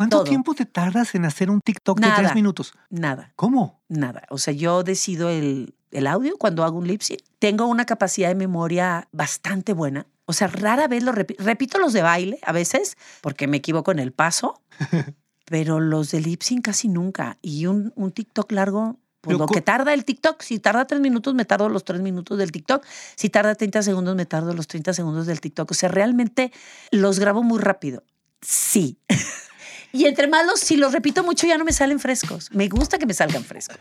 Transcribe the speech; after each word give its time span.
¿Cuánto 0.00 0.16
Todo. 0.16 0.24
tiempo 0.24 0.54
te 0.54 0.64
tardas 0.64 1.14
en 1.14 1.26
hacer 1.26 1.50
un 1.50 1.60
TikTok 1.60 2.00
de 2.00 2.08
tres 2.16 2.34
minutos? 2.34 2.72
Nada, 2.88 3.34
¿Cómo? 3.36 3.82
nada. 3.86 4.22
O 4.30 4.38
sea, 4.38 4.54
yo 4.54 4.82
decido 4.82 5.28
el, 5.28 5.74
el 5.90 6.06
audio 6.06 6.38
cuando 6.38 6.64
hago 6.64 6.78
un 6.78 6.86
lip 6.86 7.02
sync. 7.02 7.20
Tengo 7.38 7.66
una 7.66 7.84
capacidad 7.84 8.28
de 8.28 8.34
memoria 8.34 9.08
bastante 9.12 9.74
buena. 9.74 10.06
O 10.24 10.32
sea, 10.32 10.48
rara 10.48 10.88
vez 10.88 11.02
lo 11.02 11.12
repito. 11.12 11.44
Repito 11.44 11.78
los 11.78 11.92
de 11.92 12.00
baile 12.00 12.38
a 12.44 12.52
veces 12.52 12.96
porque 13.20 13.46
me 13.46 13.58
equivoco 13.58 13.92
en 13.92 13.98
el 13.98 14.12
paso, 14.12 14.62
pero 15.44 15.80
los 15.80 16.12
de 16.12 16.22
lip 16.22 16.40
sync 16.40 16.64
casi 16.64 16.88
nunca. 16.88 17.36
Y 17.42 17.66
un, 17.66 17.92
un 17.94 18.10
TikTok 18.10 18.50
largo, 18.52 18.96
pues 19.20 19.36
Pero 19.36 19.40
lo 19.40 19.46
que 19.48 19.60
tarda 19.60 19.92
el 19.92 20.06
TikTok. 20.06 20.40
Si 20.40 20.60
tarda 20.60 20.86
tres 20.86 21.02
minutos, 21.02 21.34
me 21.34 21.44
tardo 21.44 21.68
los 21.68 21.84
tres 21.84 22.00
minutos 22.00 22.38
del 22.38 22.52
TikTok. 22.52 22.86
Si 23.16 23.28
tarda 23.28 23.54
30 23.54 23.82
segundos, 23.82 24.16
me 24.16 24.24
tardo 24.24 24.54
los 24.54 24.66
30 24.66 24.94
segundos 24.94 25.26
del 25.26 25.42
TikTok. 25.42 25.70
O 25.70 25.74
sea, 25.74 25.90
realmente 25.90 26.52
los 26.90 27.18
grabo 27.18 27.42
muy 27.42 27.58
rápido. 27.58 28.02
Sí. 28.40 28.98
Y 29.92 30.06
entre 30.06 30.28
más 30.28 30.46
los, 30.46 30.60
si 30.60 30.76
los 30.76 30.92
repito 30.92 31.24
mucho, 31.24 31.46
ya 31.46 31.58
no 31.58 31.64
me 31.64 31.72
salen 31.72 31.98
frescos. 31.98 32.50
Me 32.52 32.68
gusta 32.68 32.98
que 32.98 33.06
me 33.06 33.14
salgan 33.14 33.42
frescos. 33.42 33.76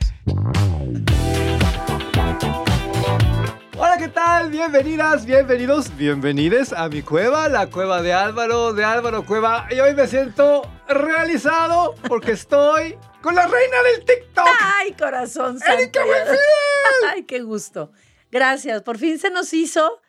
Hola, 3.77 3.97
¿qué 3.97 4.07
tal? 4.07 4.49
Bienvenidas, 4.49 5.25
bienvenidos, 5.25 5.95
bienvenides 5.95 6.73
a 6.73 6.89
mi 6.89 7.03
cueva, 7.03 7.47
la 7.47 7.67
cueva 7.67 8.01
de 8.01 8.11
Álvaro, 8.11 8.73
de 8.73 8.83
Álvaro 8.83 9.23
Cueva. 9.23 9.67
Y 9.69 9.79
hoy 9.79 9.93
me 9.93 10.07
siento 10.07 10.69
realizado 10.87 11.93
porque 12.07 12.31
estoy 12.31 12.97
con 13.21 13.35
la 13.35 13.47
reina 13.47 13.77
del 13.83 14.03
TikTok. 14.03 14.47
Ay, 14.59 14.93
corazón 14.93 15.59
¡Erika. 15.65 16.03
Buenfil! 16.03 16.37
Ay, 17.09 17.23
qué 17.23 17.41
gusto. 17.41 17.91
Gracias. 18.31 18.81
Por 18.81 18.97
fin 18.97 19.19
se 19.19 19.29
nos 19.29 19.53
hizo 19.53 20.01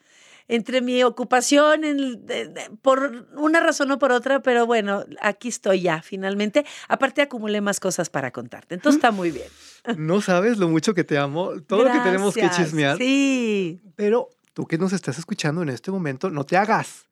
entre 0.53 0.81
mi 0.81 1.03
ocupación 1.05 1.85
en- 1.85 2.27
de- 2.27 2.49
de- 2.49 2.71
por 2.83 3.27
una 3.37 3.61
razón 3.61 3.91
o 3.93 3.99
por 3.99 4.13
otra, 4.13 4.41
pero 4.41 4.67
bueno, 4.67 5.05
aquí 5.21 5.49
estoy 5.49 5.83
ya, 5.83 6.03
finalmente. 6.03 6.65
Aparte 6.89 7.23
acumulé 7.23 7.61
más 7.61 7.81
cosas 7.81 8.11
para 8.11 8.31
contarte. 8.31 8.75
Entonces 8.75 8.97
está 8.99 9.11
muy 9.13 9.31
bien. 9.31 9.49
No 9.97 10.21
sabes 10.21 10.59
lo 10.59 10.69
mucho 10.69 10.93
que 10.93 11.05
te 11.05 11.17
amo, 11.17 11.53
todo 11.67 11.85
lo 11.85 11.91
que 11.93 12.01
tenemos 12.01 12.35
que 12.35 12.51
chismear. 12.51 12.99
Sí. 12.99 13.81
Pero 13.97 14.29
tú 14.53 14.67
que 14.67 14.77
nos 14.77 14.93
estás 14.93 15.19
escuchando 15.19 15.63
en 15.63 15.71
este 15.71 15.91
momento, 15.91 16.29
no 16.29 16.45
te 16.45 16.59
hagas. 16.59 17.07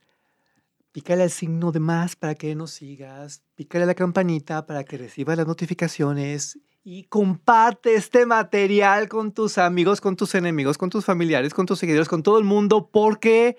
Pícale 0.92 1.22
al 1.22 1.30
signo 1.30 1.70
de 1.72 1.80
más 1.80 2.16
para 2.16 2.34
que 2.34 2.54
nos 2.54 2.72
sigas. 2.72 3.42
Pícale 3.54 3.84
a 3.84 3.86
la 3.86 3.94
campanita 3.94 4.66
para 4.66 4.84
que 4.84 4.98
recibas 4.98 5.36
las 5.38 5.46
notificaciones. 5.46 6.58
Y 6.90 7.04
comparte 7.04 7.96
este 7.96 8.24
material 8.24 9.10
con 9.10 9.32
tus 9.32 9.58
amigos, 9.58 10.00
con 10.00 10.16
tus 10.16 10.34
enemigos, 10.34 10.78
con 10.78 10.88
tus 10.88 11.04
familiares, 11.04 11.52
con 11.52 11.66
tus 11.66 11.78
seguidores, 11.78 12.08
con 12.08 12.22
todo 12.22 12.38
el 12.38 12.44
mundo, 12.44 12.88
porque, 12.90 13.58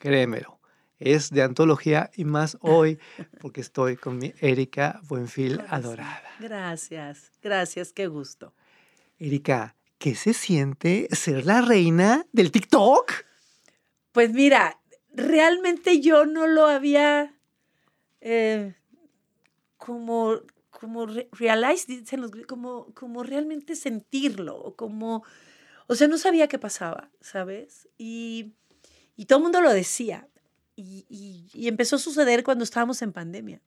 créemelo, 0.00 0.58
es 0.98 1.30
de 1.30 1.42
antología 1.42 2.10
y 2.16 2.24
más 2.24 2.58
hoy, 2.62 2.98
porque 3.40 3.60
estoy 3.60 3.94
con 3.94 4.18
mi 4.18 4.34
Erika 4.40 5.00
Buenfil 5.06 5.60
adorada. 5.68 6.24
Gracias. 6.40 7.30
Gracias. 7.40 7.92
Qué 7.92 8.08
gusto. 8.08 8.54
Erika, 9.20 9.76
¿qué 9.98 10.16
se 10.16 10.34
siente 10.34 11.06
ser 11.12 11.46
la 11.46 11.60
reina 11.60 12.26
del 12.32 12.50
TikTok? 12.50 13.12
Pues 14.10 14.32
mira, 14.32 14.80
realmente 15.12 16.00
yo 16.00 16.26
no 16.26 16.48
lo 16.48 16.66
había 16.66 17.36
eh, 18.20 18.74
como, 19.76 20.40
como 20.80 21.06
re- 21.06 21.28
realized, 21.32 21.86
dicen 21.88 22.20
los 22.22 22.30
como, 22.48 22.92
como 22.94 23.22
realmente 23.22 23.76
sentirlo, 23.76 24.74
como, 24.76 25.24
o 25.88 25.94
sea, 25.96 26.08
no 26.08 26.18
sabía 26.18 26.48
qué 26.48 26.58
pasaba, 26.58 27.10
¿sabes? 27.20 27.88
Y, 27.98 28.54
y 29.16 29.26
todo 29.26 29.38
el 29.40 29.44
mundo 29.44 29.60
lo 29.62 29.72
decía. 29.72 30.28
Y, 30.76 31.06
y- 31.10 31.48
y 31.54 31.68
empezó 31.68 31.96
a 31.96 32.00
suceder 32.00 32.44
cuando 32.44 32.64
estábamos 32.64 33.02
en 33.02 33.12
pandemia. 33.12 33.62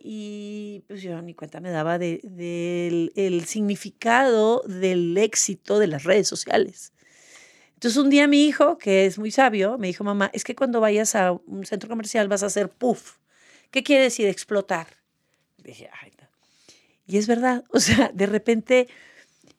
Y 0.00 0.84
pues 0.88 1.02
yo 1.02 1.20
ni 1.22 1.34
cuenta 1.34 1.60
me 1.60 1.70
daba 1.70 1.98
de- 1.98 2.20
del 2.24 3.12
el 3.16 3.44
significado 3.46 4.62
del 4.66 5.16
éxito 5.18 5.78
de 5.78 5.88
las 5.88 6.04
redes 6.04 6.28
sociales. 6.28 6.92
Entonces 7.74 7.98
un 8.02 8.10
día 8.10 8.28
mi 8.28 8.46
hijo, 8.46 8.78
que 8.78 9.06
es 9.06 9.18
muy 9.18 9.30
sabio, 9.30 9.78
me 9.78 9.88
dijo, 9.88 10.04
mamá, 10.04 10.30
es 10.34 10.44
que 10.44 10.56
cuando 10.56 10.80
vayas 10.80 11.14
a 11.16 11.32
un 11.32 11.66
centro 11.66 11.88
comercial 11.88 12.28
vas 12.28 12.42
a 12.42 12.46
hacer 12.46 12.70
puff. 12.70 13.18
¿Qué 13.70 13.82
quiere 13.82 14.04
decir 14.04 14.28
explotar? 14.28 14.95
Dije, 15.66 15.90
ay, 16.02 16.12
no". 16.20 16.28
Y 17.06 17.18
es 17.18 17.26
verdad, 17.26 17.64
o 17.70 17.80
sea, 17.80 18.10
de 18.14 18.26
repente, 18.26 18.88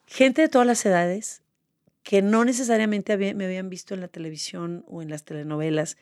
gente 0.06 0.42
de 0.42 0.48
todas 0.48 0.66
las 0.66 0.84
edades 0.86 1.42
que 2.02 2.22
no 2.22 2.44
necesariamente 2.44 3.16
me 3.34 3.44
habían 3.44 3.70
visto 3.70 3.94
en 3.94 4.00
la 4.00 4.08
televisión 4.08 4.84
o 4.88 5.02
en 5.02 5.10
las 5.10 5.24
telenovelas, 5.24 5.98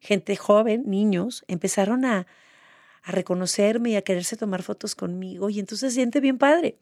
gente 0.00 0.36
joven, 0.36 0.84
niños, 0.86 1.44
empezaron 1.48 2.04
a, 2.04 2.26
a 3.02 3.12
reconocerme 3.12 3.90
y 3.90 3.96
a 3.96 4.02
quererse 4.02 4.36
tomar 4.36 4.62
fotos 4.62 4.94
conmigo 4.94 5.50
y 5.50 5.58
entonces 5.60 5.92
se 5.92 5.96
siente 5.96 6.20
bien 6.20 6.38
padre. 6.38 6.78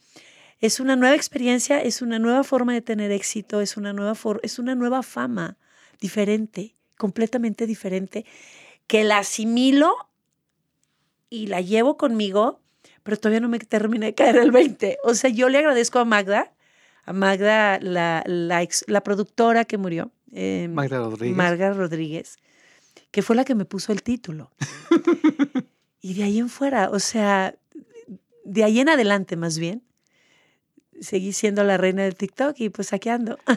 Es 0.60 0.80
una 0.80 0.96
nueva 0.96 1.14
experiencia, 1.14 1.80
es 1.82 2.02
una 2.02 2.18
nueva 2.18 2.44
forma 2.44 2.74
de 2.74 2.82
tener 2.82 3.12
éxito, 3.12 3.60
es 3.60 3.76
una 3.76 3.92
nueva, 3.92 4.14
for- 4.14 4.40
es 4.42 4.58
una 4.58 4.74
nueva 4.74 5.02
fama 5.02 5.56
diferente, 6.00 6.74
completamente 6.98 7.66
diferente, 7.66 8.24
que 8.86 9.04
la 9.04 9.18
asimilo 9.18 9.94
y 11.30 11.46
la 11.48 11.60
llevo 11.60 11.96
conmigo, 11.96 12.60
pero 13.06 13.16
todavía 13.16 13.40
no 13.40 13.48
me 13.48 13.58
terminé 13.58 14.06
de 14.06 14.14
caer 14.14 14.36
el 14.36 14.50
20. 14.50 14.98
O 15.04 15.14
sea, 15.14 15.30
yo 15.30 15.48
le 15.48 15.56
agradezco 15.58 15.98
a 15.98 16.04
Magda, 16.04 16.52
a 17.06 17.12
Magda, 17.14 17.78
la, 17.80 18.22
la, 18.26 18.62
ex- 18.62 18.84
la 18.88 19.00
productora 19.02 19.64
que 19.64 19.78
murió, 19.78 20.10
eh, 20.32 20.68
Magda 20.70 20.98
Rodríguez. 20.98 21.36
Marga 21.36 21.72
Rodríguez, 21.72 22.36
que 23.12 23.22
fue 23.22 23.34
la 23.36 23.44
que 23.46 23.54
me 23.54 23.64
puso 23.64 23.92
el 23.92 24.02
título. 24.02 24.50
y 26.02 26.12
de 26.14 26.24
ahí 26.24 26.38
en 26.38 26.48
fuera, 26.50 26.90
o 26.90 26.98
sea, 26.98 27.54
de 28.44 28.64
ahí 28.64 28.80
en 28.80 28.88
adelante 28.90 29.36
más 29.36 29.58
bien, 29.58 29.82
seguí 31.00 31.32
siendo 31.32 31.62
la 31.64 31.76
reina 31.78 32.02
del 32.02 32.16
TikTok 32.16 32.58
y 32.60 32.68
pues 32.68 32.92
aquí 32.92 33.08
ando. 33.08 33.38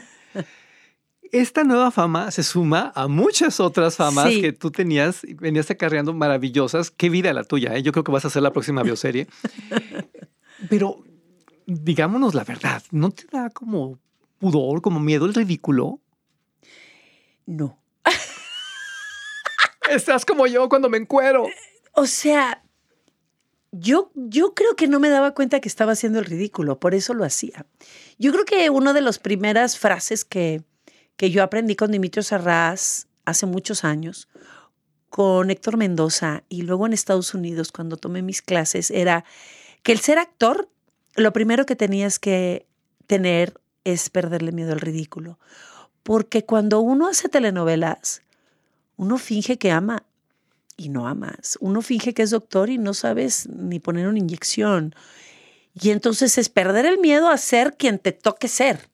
Esta 1.32 1.64
nueva 1.64 1.92
fama 1.92 2.32
se 2.32 2.44
suma 2.44 2.92
a 2.96 3.08
muchas 3.08 3.60
otras 3.60 3.96
famas 3.96 4.30
Sí. 4.30 4.42
que 4.42 4.54
tú 4.54 4.72
tenías 4.72 5.24
y 5.24 5.36
venías 5.36 5.70
acarreando 5.70 6.14
maravillosas. 6.14 6.90
Qué 6.92 7.10
vida 7.10 7.32
la 7.34 7.44
tuya, 7.44 7.76
¿eh? 7.76 7.84
Yo 7.84 7.92
creo 7.92 8.04
que 8.04 8.12
vas 8.12 8.26
a 8.26 8.30
ser 8.30 8.42
la 8.42 8.52
próxima 8.52 8.82
bioserie. 8.84 9.28
Pero 10.70 11.04
digámonos 11.66 12.34
la 12.34 12.44
verdad, 12.44 12.82
¿no 12.92 13.12
te 13.12 13.26
da 13.32 13.50
como 13.52 14.00
pudor, 14.40 14.82
como 14.82 15.00
miedo 15.00 15.26
el 15.26 15.34
ridículo? 15.36 16.00
No. 17.46 17.80
Estás 19.90 20.26
como 20.26 20.48
yo 20.48 20.68
cuando 20.70 20.90
me 20.90 20.98
encuero. 20.98 21.48
O 21.94 22.06
sea, 22.06 22.64
yo, 23.72 24.12
yo 24.16 24.54
creo 24.54 24.76
que 24.76 24.88
no 24.88 25.00
me 25.00 25.10
daba 25.10 25.34
cuenta 25.34 25.60
que 25.60 25.68
estaba 25.70 25.92
haciendo 25.94 26.20
el 26.20 26.26
ridículo, 26.26 26.80
por 26.80 26.94
eso 26.96 27.14
lo 27.14 27.24
hacía. 27.24 27.66
Yo 28.18 28.32
creo 28.32 28.46
que 28.46 28.70
una 28.70 28.94
de 28.94 29.02
las 29.02 29.20
primeras 29.20 29.78
frases 29.78 30.26
que, 30.26 30.64
que 31.20 31.32
yo 31.32 31.44
aprendí 31.44 31.76
con 31.76 31.92
Dimitrio 31.92 32.24
Serraz 32.24 33.08
hace 33.26 33.46
muchos 33.46 33.84
años, 33.84 34.30
con 35.10 35.52
Héctor 35.52 35.76
Mendoza 35.76 36.44
y 36.48 36.62
luego 36.62 36.86
en 36.86 36.94
Estados 36.94 37.34
Unidos 37.34 37.74
cuando 37.74 37.98
tomé 37.98 38.22
mis 38.22 38.42
clases, 38.42 38.90
era 38.90 39.26
que 39.84 39.92
el 39.92 40.00
ser 40.00 40.18
actor, 40.18 40.70
lo 41.16 41.34
primero 41.34 41.66
que 41.66 41.76
tenías 41.76 42.20
que 42.20 42.68
tener 43.06 43.60
es 43.84 44.10
perderle 44.10 44.54
miedo 44.54 44.72
al 44.72 44.80
ridículo. 44.80 45.40
Porque 46.04 46.46
cuando 46.46 46.80
uno 46.80 47.10
hace 47.10 47.28
telenovelas, 47.28 48.22
uno 48.96 49.18
finge 49.18 49.58
que 49.58 49.72
ama 49.72 50.06
y 50.78 50.88
no 50.88 51.06
amas. 51.06 51.58
Uno 51.60 51.82
finge 51.82 52.14
que 52.14 52.22
es 52.22 52.30
doctor 52.30 52.70
y 52.70 52.78
no 52.78 52.94
sabes 52.94 53.50
ni 53.50 53.82
poner 53.82 54.08
una 54.08 54.20
inyección. 54.20 54.96
Y 55.74 55.90
entonces 55.90 56.38
es 56.38 56.48
perder 56.48 56.86
el 56.86 56.98
miedo 56.98 57.28
a 57.28 57.38
ser 57.38 57.76
quien 57.76 58.00
te 58.00 58.14
toque 58.14 58.48
ser. 58.48 58.89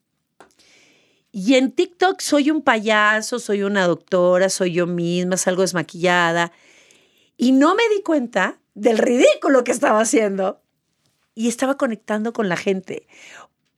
Y 1.37 1.55
en 1.55 1.73
TikTok 1.73 2.21
soy 2.21 2.49
un 2.49 2.61
payaso, 2.61 3.39
soy 3.39 3.63
una 3.63 3.85
doctora, 3.87 4.47
soy 4.47 4.71
yo 4.71 4.87
misma, 4.87 5.35
salgo 5.35 5.63
desmaquillada. 5.63 6.53
Y 7.35 7.51
no 7.51 7.75
me 7.75 7.83
di 7.93 8.01
cuenta 8.03 8.57
del 8.73 8.97
ridículo 8.97 9.65
que 9.65 9.73
estaba 9.73 9.99
haciendo. 9.99 10.61
Y 11.33 11.49
estaba 11.49 11.75
conectando 11.75 12.31
con 12.31 12.47
la 12.47 12.55
gente. 12.55 13.05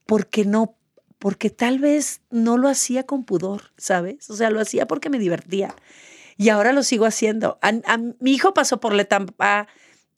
Porque 0.06 0.46
no, 0.46 0.76
porque 1.18 1.50
tal 1.50 1.80
vez 1.80 2.22
no 2.30 2.60
lo 2.60 2.70
hacía 2.70 3.08
con 3.08 3.24
pudor, 3.24 3.72
¿sabes? 3.76 4.30
O 4.30 4.36
sea, 4.36 4.52
lo 4.52 4.60
hacía 4.62 4.86
porque 4.86 5.10
me 5.10 5.18
divertía. 5.18 5.74
Y 6.38 6.50
ahora 6.50 6.74
lo 6.74 6.84
sigo 6.84 7.08
haciendo. 7.08 7.58
A- 7.64 7.70
a- 7.92 7.98
mi 8.20 8.34
hijo 8.34 8.54
pasó 8.54 8.80
por 8.80 8.94
la 8.94 9.02
etapa, 9.02 9.68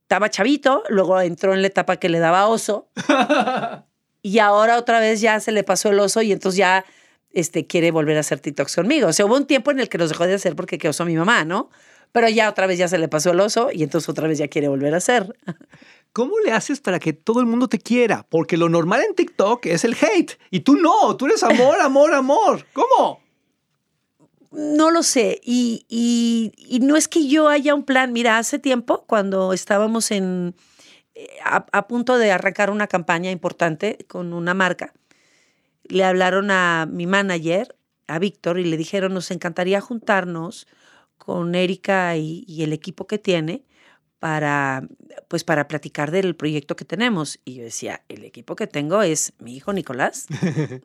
estaba 0.02 0.30
chavito, 0.30 0.84
luego 0.90 1.22
entró 1.22 1.54
en 1.54 1.62
la 1.62 1.68
etapa 1.68 1.96
que 1.96 2.10
le 2.10 2.20
daba 2.20 2.48
oso. 2.48 2.90
y 4.22 4.40
ahora 4.40 4.78
otra 4.78 5.00
vez 5.00 5.22
ya 5.22 5.40
se 5.40 5.54
le 5.54 5.64
pasó 5.64 5.88
el 5.88 6.02
oso 6.02 6.22
y 6.22 6.34
entonces 6.34 6.58
ya 6.58 6.84
este, 7.32 7.68
quiere 7.68 7.92
volver 7.92 8.18
a 8.18 8.22
hacer 8.22 8.40
TikToks 8.40 8.76
conmigo. 8.76 9.08
O 9.08 9.14
sea, 9.14 9.26
hubo 9.26 9.36
un 9.36 9.46
tiempo 9.46 9.72
en 9.72 9.80
el 9.80 9.90
que 9.90 9.98
los 9.98 10.10
dejó 10.10 10.26
de 10.28 10.34
hacer 10.36 10.56
porque 10.56 10.78
quedó 10.78 11.06
mi 11.06 11.16
mamá, 11.16 11.46
¿no? 11.46 11.70
Pero 12.12 12.28
ya 12.30 12.50
otra 12.50 12.66
vez 12.66 12.80
ya 12.80 12.88
se 12.88 12.98
le 12.98 13.08
pasó 13.08 13.32
el 13.32 13.40
oso 13.40 13.70
y 13.72 13.84
entonces 13.84 14.10
otra 14.10 14.28
vez 14.28 14.38
ya 14.40 14.48
quiere 14.48 14.68
volver 14.68 14.94
a 14.94 14.98
hacer. 14.98 15.36
¿Cómo 16.12 16.34
le 16.44 16.52
haces 16.52 16.80
para 16.82 16.98
que 17.00 17.14
todo 17.14 17.40
el 17.40 17.46
mundo 17.46 17.68
te 17.68 17.78
quiera? 17.78 18.26
Porque 18.30 18.58
lo 18.58 18.68
normal 18.68 19.02
en 19.08 19.14
TikTok 19.14 19.68
es 19.68 19.84
el 19.84 19.94
hate. 19.94 20.40
Y 20.50 20.62
tú 20.62 20.76
no, 20.76 21.16
tú 21.18 21.28
eres 21.28 21.44
amor, 21.44 21.80
amor, 21.82 22.14
amor. 22.14 22.66
¿Cómo? 22.74 23.22
no 24.52 24.90
lo 24.90 25.04
sé. 25.04 25.40
Y, 25.44 25.86
y- 25.88 26.52
y 26.58 26.80
no 26.80 26.96
es 26.98 27.08
que 27.08 27.28
yo 27.28 27.48
haya 27.50 27.76
un 27.76 27.84
plan. 27.84 28.12
Mira, 28.12 28.40
hace 28.40 28.58
tiempo, 28.58 29.04
cuando 29.06 29.54
estábamos 29.54 30.10
en 30.10 30.56
eh, 31.14 31.28
a, 31.46 31.66
a 31.72 31.88
punto 31.88 32.18
de 32.18 32.32
arrancar 32.32 32.72
una 32.72 32.88
campaña 32.88 33.30
importante 33.30 34.00
con 34.08 34.34
una 34.34 34.56
marca, 34.56 34.94
le 35.90 36.04
hablaron 36.06 36.52
a 36.52 36.88
mi 36.90 37.06
manager, 37.06 37.76
a 38.08 38.20
Víctor, 38.20 38.60
y 38.60 38.66
le 38.66 38.78
dijeron, 38.78 39.14
nos 39.14 39.32
encantaría 39.32 39.82
juntarnos 39.82 40.68
con 41.18 41.54
Erika 41.54 42.16
y, 42.16 42.46
y 42.48 42.64
el 42.64 42.74
equipo 42.74 43.06
que 43.06 43.18
tiene 43.18 43.66
para, 44.20 44.88
pues, 45.28 45.44
para 45.44 45.68
platicar 45.68 46.12
del 46.12 46.36
proyecto 46.36 46.76
que 46.76 46.86
tenemos. 46.86 47.40
Y 47.46 47.56
yo 47.56 47.64
decía, 47.64 48.04
el 48.10 48.24
equipo 48.24 48.56
que 48.56 48.68
tengo 48.68 49.02
es 49.02 49.34
mi 49.40 49.56
hijo 49.56 49.74
Nicolás, 49.74 50.28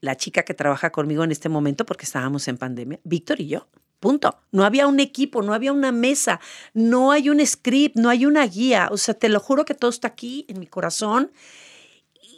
la 0.00 0.16
chica 0.16 0.42
que 0.42 0.54
trabaja 0.54 0.90
conmigo 0.90 1.24
en 1.24 1.30
este 1.30 1.48
momento 1.48 1.86
porque 1.86 2.04
estábamos 2.04 2.48
en 2.48 2.56
pandemia, 2.58 3.00
Víctor 3.04 3.40
y 3.40 3.48
yo. 3.48 3.68
Punto. 4.00 4.38
No 4.50 4.64
había 4.64 4.86
un 4.86 4.98
equipo, 4.98 5.42
no 5.42 5.52
había 5.52 5.74
una 5.74 5.92
mesa, 5.92 6.40
no 6.72 7.12
hay 7.12 7.28
un 7.28 7.44
script, 7.46 7.96
no 7.96 8.08
hay 8.08 8.24
una 8.24 8.46
guía. 8.46 8.88
O 8.90 8.96
sea, 8.96 9.12
te 9.12 9.28
lo 9.28 9.40
juro 9.40 9.66
que 9.66 9.74
todo 9.74 9.90
está 9.90 10.08
aquí 10.08 10.46
en 10.48 10.58
mi 10.58 10.66
corazón 10.66 11.32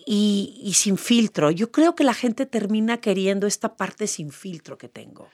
y, 0.06 0.60
y 0.62 0.74
sin 0.74 0.98
filtro. 0.98 1.50
Yo 1.50 1.70
creo 1.72 1.94
que 1.94 2.04
la 2.04 2.14
gente 2.14 2.46
termina 2.46 2.98
queriendo 3.00 3.46
esta 3.46 3.76
parte 3.76 4.06
sin 4.06 4.30
filtro 4.32 4.78
que 4.78 4.88
tengo. 4.88 5.28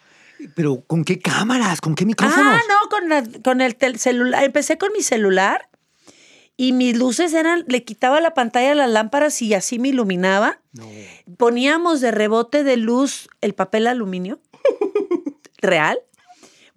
Pero 0.55 0.83
¿con 0.87 1.05
qué 1.05 1.19
cámaras? 1.19 1.81
¿Con 1.81 1.95
qué 1.95 2.05
micrófonos? 2.07 2.55
Ah, 2.55 2.61
no, 2.69 2.89
con, 2.89 3.09
la- 3.09 3.25
con 3.43 3.61
el 3.61 3.77
tel- 3.77 3.99
celular. 3.99 4.45
Empecé 4.45 4.79
con 4.79 4.93
mi 4.93 5.03
celular 5.03 5.69
y 6.57 6.73
mis 6.73 6.97
luces 6.97 7.35
eran, 7.35 7.65
le 7.69 7.85
quitaba 7.85 8.21
la 8.21 8.35
pantalla 8.35 8.73
a 8.73 8.75
las 8.75 8.91
lámparas 8.91 9.41
y 9.43 9.55
así 9.55 9.79
me 9.79 9.89
iluminaba. 9.89 10.61
No. 10.73 10.89
Poníamos 11.37 12.01
de 12.01 12.11
rebote 12.13 12.63
de 12.65 12.77
luz 12.77 13.29
el 13.41 13.55
papel 13.55 13.87
aluminio 13.89 14.41
real. 15.59 15.99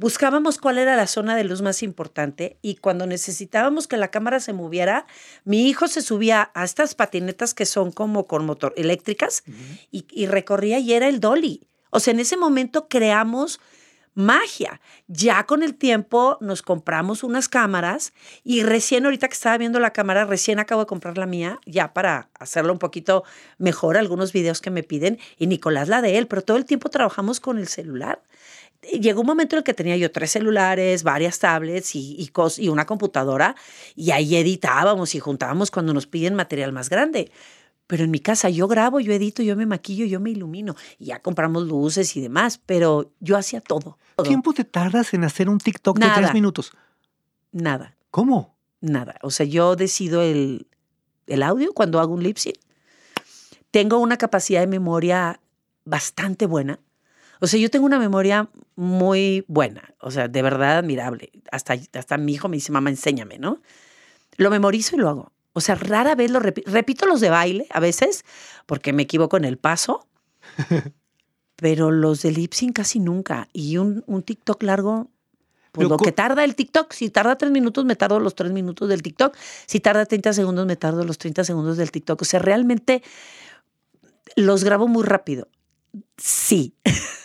Buscábamos 0.02 0.58
cuál 0.58 0.80
era 0.80 0.96
la 0.96 1.06
zona 1.06 1.36
de 1.36 1.44
luz 1.44 1.62
más 1.62 1.84
importante 1.84 2.58
y 2.64 2.78
cuando 2.78 3.06
necesitábamos 3.06 3.88
que 3.88 3.98
la 3.98 4.08
cámara 4.08 4.40
se 4.40 4.52
moviera, 4.52 5.06
mi 5.46 5.70
hijo 5.70 5.88
se 5.88 6.02
subía 6.02 6.50
a 6.56 6.64
estas 6.64 6.96
patinetas 6.96 7.54
que 7.54 7.68
son 7.68 7.92
como 7.92 8.26
con 8.26 8.44
motor 8.44 8.74
eléctricas 8.78 9.44
y, 9.92 10.08
y 10.10 10.26
recorría 10.26 10.80
y 10.80 10.94
era 10.94 11.08
el 11.08 11.20
dolly. 11.20 11.68
O 11.92 12.00
sea, 12.00 12.16
en 12.16 12.20
ese 12.20 12.36
momento 12.36 12.88
creamos 12.90 13.60
magia. 14.16 14.82
Ya 15.08 15.46
con 15.46 15.62
el 15.62 15.76
tiempo 15.76 16.40
nos 16.42 16.64
compramos 16.64 17.24
unas 17.24 17.48
cámaras 17.48 18.12
y 18.44 18.64
recién 18.64 19.06
ahorita 19.06 19.28
que 19.28 19.36
estaba 19.36 19.60
viendo 19.60 19.80
la 19.80 19.94
cámara, 19.94 20.26
recién 20.26 20.60
acabo 20.60 20.82
de 20.82 20.88
comprar 20.88 21.20
la 21.20 21.28
mía, 21.28 21.60
ya 21.68 21.94
para 21.94 22.30
hacerlo 22.40 22.74
un 22.74 22.80
poquito 22.80 23.24
mejor, 23.60 23.98
algunos 23.98 24.34
videos 24.34 24.62
que 24.62 24.72
me 24.72 24.82
piden, 24.82 25.20
y 25.38 25.46
Nicolás 25.46 25.88
la 25.88 26.02
de 26.02 26.18
él, 26.18 26.26
pero 26.26 26.42
todo 26.42 26.58
el 26.58 26.66
tiempo 26.66 26.90
trabajamos 26.90 27.40
con 27.40 27.58
el 27.58 27.68
celular. 27.68 28.22
Llegó 28.82 29.22
un 29.22 29.28
momento 29.28 29.56
en 29.56 29.60
el 29.60 29.64
que 29.64 29.74
tenía 29.76 29.96
yo 29.96 30.12
tres 30.12 30.32
celulares, 30.32 31.04
varias 31.04 31.38
tablets 31.40 31.96
y, 31.96 32.16
y, 32.18 32.30
cos- 32.30 32.58
y 32.58 32.68
una 32.70 32.86
computadora, 32.86 33.56
y 33.96 34.10
ahí 34.12 34.36
editábamos 34.36 35.14
y 35.14 35.20
juntábamos 35.20 35.70
cuando 35.70 35.94
nos 35.94 36.08
piden 36.08 36.34
material 36.36 36.72
más 36.72 36.90
grande. 36.90 37.32
Pero 37.86 38.04
en 38.06 38.12
mi 38.12 38.20
casa 38.20 38.50
yo 38.50 38.68
grabo, 38.68 39.00
yo 39.00 39.14
edito, 39.14 39.44
yo 39.44 39.56
me 39.56 39.66
maquillo, 39.66 40.06
yo 40.06 40.20
me 40.20 40.30
ilumino. 40.32 40.76
Y 40.98 41.06
ya 41.08 41.20
compramos 41.20 41.68
luces 41.68 42.16
y 42.16 42.22
demás, 42.22 42.60
pero 42.66 43.12
yo 43.20 43.38
hacía 43.38 43.60
todo. 43.62 43.98
todo. 44.16 44.26
¿Tiempo 44.28 44.54
te 44.54 44.64
tardas 44.64 45.14
en 45.14 45.26
hacer 45.26 45.50
un 45.50 45.60
TikTok 45.60 46.00
de 46.00 46.10
tres 46.10 46.34
minutos? 46.34 46.72
Nada, 47.52 47.96
¿Cómo? 48.10 48.56
nada. 48.80 49.16
O 49.22 49.30
sea, 49.30 49.46
yo 49.46 49.76
decido 49.76 50.22
el, 50.24 50.68
el 51.28 51.44
audio 51.44 51.74
cuando 51.74 52.00
hago 52.00 52.14
un 52.14 52.24
lip 52.24 52.38
sync. 52.38 52.56
Tengo 53.70 54.00
una 54.00 54.18
capacidad 54.18 54.62
de 54.62 54.68
memoria 54.68 55.40
bastante 55.86 56.46
buena. 56.46 56.80
O 57.42 57.48
sea, 57.48 57.60
yo 57.60 57.72
tengo 57.72 57.88
una 57.88 57.98
memoria 57.98 58.50
muy 58.76 59.44
buena, 59.48 59.96
o 60.00 60.12
sea, 60.12 60.28
de 60.28 60.42
verdad 60.44 60.78
admirable. 60.78 61.32
Hasta, 61.52 61.76
hasta 61.94 62.18
mi 62.18 62.34
hijo 62.34 62.48
me 62.48 62.58
dice, 62.58 62.72
mamá, 62.72 62.92
enséñame, 62.92 63.40
¿no? 63.40 63.60
Lo 64.38 64.52
memorizo 64.52 64.96
y 64.96 65.00
lo 65.00 65.10
hago. 65.10 65.32
O 65.54 65.60
sea, 65.60 65.74
rara 65.74 66.14
vez 66.14 66.30
lo 66.30 66.40
repito. 66.40 66.70
Repito 66.70 67.08
los 67.08 67.20
de 67.20 67.32
baile 67.32 67.66
a 67.72 67.80
veces, 67.80 68.26
porque 68.68 68.94
me 68.94 69.04
equivoco 69.04 69.38
en 69.38 69.46
el 69.46 69.58
paso, 69.58 70.08
pero 71.56 71.90
los 71.90 72.22
de 72.22 72.32
lip 72.32 72.54
sync 72.54 72.76
casi 72.76 73.00
nunca. 73.00 73.50
Y 73.54 73.78
un, 73.78 74.04
un 74.06 74.22
TikTok 74.22 74.62
largo, 74.62 75.10
pues 75.72 75.88
Pero 75.88 75.90
lo 75.90 75.98
que 75.98 76.12
tarda 76.12 76.44
el 76.44 76.54
TikTok. 76.54 76.94
Si 76.94 77.10
tarda 77.10 77.40
tres 77.40 77.52
minutos, 77.52 77.86
me 77.86 77.96
tardo 77.96 78.20
los 78.20 78.36
tres 78.36 78.52
minutos 78.52 78.88
del 78.88 79.02
TikTok. 79.02 79.36
Si 79.66 79.80
tarda 79.80 80.06
30 80.06 80.34
segundos, 80.34 80.68
me 80.68 80.76
tardo 80.76 81.04
los 81.04 81.18
30 81.18 81.44
segundos 81.44 81.78
del 81.78 81.90
TikTok. 81.90 82.22
O 82.22 82.26
sea, 82.26 82.40
realmente 82.40 83.02
los 84.36 84.64
grabo 84.64 84.88
muy 84.88 85.04
rápido. 85.04 85.48
Sí. 86.18 86.76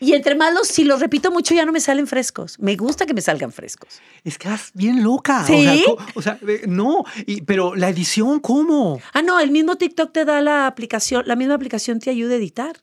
y 0.00 0.14
entre 0.14 0.34
más 0.34 0.52
los, 0.54 0.66
si 0.66 0.84
los 0.84 0.98
repito 1.00 1.30
mucho, 1.30 1.54
ya 1.54 1.64
no 1.64 1.72
me 1.72 1.80
salen 1.80 2.06
frescos. 2.06 2.58
Me 2.58 2.74
gusta 2.76 3.06
que 3.06 3.14
me 3.14 3.20
salgan 3.20 3.52
frescos. 3.52 4.00
Es 4.24 4.38
que 4.38 4.48
estás 4.48 4.70
bien 4.74 5.02
loca. 5.04 5.44
¿Sí? 5.46 5.84
O 5.86 5.96
sea, 5.96 6.06
o 6.14 6.22
sea, 6.22 6.38
eh, 6.48 6.62
no. 6.66 7.04
Y- 7.26 7.42
pero 7.42 7.74
la 7.76 7.88
edición, 7.90 8.40
¿cómo? 8.40 9.00
Ah, 9.12 9.22
no, 9.22 9.38
el 9.40 9.50
mismo 9.50 9.76
TikTok 9.76 10.12
te 10.12 10.24
da 10.24 10.40
la 10.40 10.66
aplicación, 10.66 11.24
la 11.26 11.36
misma 11.36 11.54
aplicación 11.54 12.00
te 12.00 12.10
ayuda 12.10 12.34
a 12.34 12.38
editar. 12.38 12.82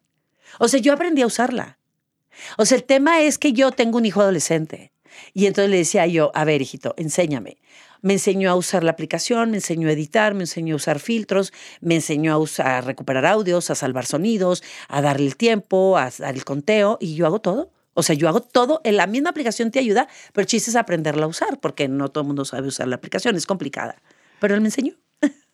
O 0.60 0.68
sea, 0.68 0.80
yo 0.80 0.94
aprendí 0.94 1.22
a 1.24 1.28
usarla. 1.28 1.80
O 2.58 2.66
sea, 2.66 2.78
el 2.78 2.84
tema 2.84 3.22
es 3.22 3.38
que 3.38 3.52
yo 3.54 3.72
tengo 3.72 3.98
un 3.98 4.06
hijo 4.06 4.22
adolescente. 4.22 4.92
Y 5.34 5.48
entonces 5.48 5.72
le 5.72 5.78
decía 5.78 6.06
yo, 6.06 6.32
a 6.36 6.46
ver, 6.46 6.62
hijito, 6.62 6.94
enséñame. 6.98 7.58
Me 8.02 8.14
enseñó 8.14 8.50
a 8.50 8.56
usar 8.56 8.84
la 8.84 8.92
aplicación, 8.92 9.52
me 9.52 9.58
enseñó 9.58 9.90
a 9.90 9.92
editar, 9.92 10.34
me 10.34 10.44
enseñó 10.44 10.76
a 10.76 10.78
usar 10.78 11.00
filtros, 11.00 11.54
me 11.82 11.96
enseñó 11.96 12.44
a, 12.60 12.82
recuperar 12.82 13.26
audios, 13.26 13.70
a 13.70 13.76
salvar 13.76 14.06
sonidos, 14.06 14.64
a 14.88 15.02
darle 15.02 15.28
el 15.28 15.36
tiempo, 15.36 15.98
a 15.98 16.10
dar 16.18 16.36
el 16.36 16.46
conteo, 16.46 16.98
y 17.02 17.16
yo 17.16 17.26
hago 17.26 17.40
todo. 17.40 17.72
O 17.94 18.04
sea, 18.04 18.16
yo 18.16 18.28
hago 18.28 18.42
todo, 18.42 18.82
en 18.84 18.96
la 18.96 19.08
misma 19.08 19.32
aplicación 19.32 19.72
te 19.72 19.80
ayuda, 19.80 20.08
pero 20.32 20.44
el 20.44 20.48
chiste 20.48 20.70
es 20.70 20.76
aprenderla 20.76 21.26
a 21.26 21.28
usar, 21.28 21.60
porque 21.60 21.88
no 21.88 22.10
todo 22.10 22.22
el 22.22 22.28
mundo 22.28 22.46
sabe 22.46 22.68
usar 22.68 22.88
la 22.88 22.96
aplicación, 22.96 23.36
es 23.36 23.48
complicada. 23.48 23.96
Pero 24.40 24.54
él 24.54 24.62
me 24.62 24.68
enseñó. 24.68 24.94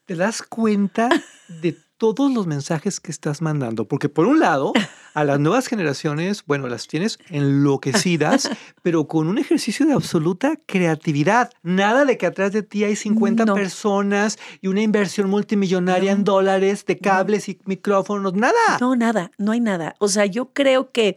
¿Te 0.06 0.16
das 0.16 0.42
cuenta 0.42 1.10
de 1.48 1.78
todos 1.98 2.34
los 2.34 2.48
mensajes 2.48 3.00
que 3.00 3.12
estás 3.12 3.42
mandando? 3.42 3.88
Porque 3.88 4.10
por 4.10 4.26
un 4.26 4.40
lado, 4.40 4.74
a 5.14 5.24
las 5.24 5.40
nuevas 5.40 5.68
generaciones, 5.68 6.44
bueno, 6.46 6.68
las 6.68 6.88
tienes 6.88 7.18
enloquecidas, 7.30 8.50
pero 8.82 9.08
con 9.08 9.28
un 9.28 9.38
ejercicio 9.38 9.86
de 9.86 9.94
absoluta 9.94 10.58
creatividad. 10.66 11.52
Nada 11.62 12.06
de 12.06 12.18
que 12.18 12.26
atrás 12.26 12.52
de 12.52 12.64
ti 12.64 12.84
hay 12.84 12.96
50 12.96 13.46
No. 13.46 13.54
personas 13.56 14.38
y 14.62 14.68
una 14.68 14.82
inversión 14.82 15.30
multimillonaria 15.30 16.12
en 16.12 16.24
dólares 16.24 16.86
de 16.86 16.98
cables 16.98 17.48
y 17.50 17.60
micrófonos, 17.66 18.34
nada. 18.34 18.54
No, 18.82 18.96
nada, 18.96 19.32
no 19.38 19.52
hay 19.52 19.60
nada. 19.60 19.96
O 20.00 20.08
sea, 20.08 20.26
yo 20.26 20.52
creo 20.54 20.92
que, 20.92 21.16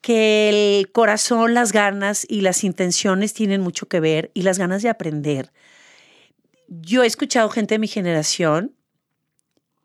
que 0.00 0.78
el 0.80 0.90
corazón, 0.92 1.54
las 1.54 1.72
ganas 1.72 2.24
y 2.28 2.40
las 2.40 2.64
intenciones 2.64 3.34
tienen 3.34 3.60
mucho 3.60 3.86
que 3.88 4.00
ver 4.00 4.30
y 4.34 4.42
las 4.42 4.58
ganas 4.58 4.82
de 4.82 4.88
aprender. 4.88 5.52
Yo 6.68 7.02
he 7.02 7.06
escuchado 7.06 7.48
gente 7.50 7.74
de 7.74 7.78
mi 7.78 7.88
generación 7.88 8.72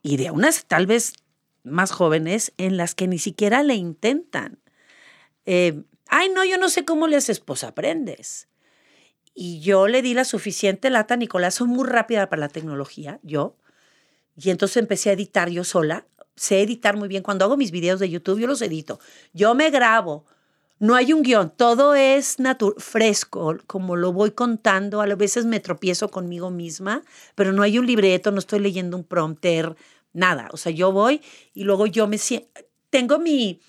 y 0.03 0.17
de 0.17 0.29
unas 0.29 0.65
tal 0.65 0.85
vez 0.85 1.13
más 1.63 1.91
jóvenes 1.91 2.53
en 2.57 2.77
las 2.77 2.93
que 2.93 3.07
ni 3.07 3.17
siquiera 3.17 3.63
le 3.63 3.73
intentan. 3.73 4.59
Eh, 5.45 5.83
Ay, 6.15 6.29
no, 6.29 6.45
yo 6.45 6.59
no 6.59 6.69
sé 6.69 6.85
cómo 6.85 7.07
le 7.07 7.15
haces, 7.15 7.39
pues 7.39 7.63
aprendes. 7.63 8.47
Y 9.33 9.61
yo 9.61 9.87
le 9.87 10.03
di 10.03 10.13
la 10.13 10.25
suficiente 10.25 10.91
lata 10.91 11.15
a 11.15 11.17
Nicolás, 11.17 11.55
soy 11.55 11.67
muy 11.67 11.87
rápida 11.87 12.29
para 12.29 12.41
la 12.41 12.49
tecnología, 12.49 13.19
yo. 13.23 13.57
Y 14.37 14.51
entonces 14.51 14.77
empecé 14.77 15.09
a 15.09 15.13
editar 15.13 15.49
yo 15.49 15.63
sola. 15.63 16.05
Sé 16.35 16.61
editar 16.61 16.97
muy 16.97 17.07
bien. 17.07 17.23
Cuando 17.23 17.45
hago 17.45 17.57
mis 17.57 17.71
videos 17.71 17.99
de 17.99 18.11
YouTube, 18.11 18.39
yo 18.39 18.45
los 18.45 18.61
edito. 18.61 18.99
Yo 19.33 19.55
me 19.55 19.71
grabo. 19.71 20.27
No 20.83 20.95
hay 20.95 21.13
un 21.13 21.21
guion. 21.21 21.49
Todo 21.55 21.95
es 21.95 22.35
fresco, 22.75 23.55
como 23.67 23.95
lo 23.95 24.11
voy 24.11 24.31
contando. 24.31 24.99
A 24.99 25.05
veces 25.15 25.45
me 25.45 25.61
tropiezo 25.61 26.11
conmigo 26.11 26.49
misma, 26.49 27.03
pero 27.35 27.53
no 27.53 27.63
hay 27.63 27.79
un 27.79 27.87
libreto, 27.87 28.31
no 28.31 28.39
estoy 28.39 28.59
leyendo 28.59 28.97
un 28.97 29.05
prompter, 29.05 29.77
nada. 30.11 30.49
O 30.51 30.57
sea, 30.57 30.73
yo 30.73 30.91
voy 30.91 31.21
y 31.53 31.63
luego 31.63 31.85
yo 31.85 32.05
me 32.07 32.17
siento. 32.17 32.49
Tengo 32.89 33.17
mi. 33.17 33.61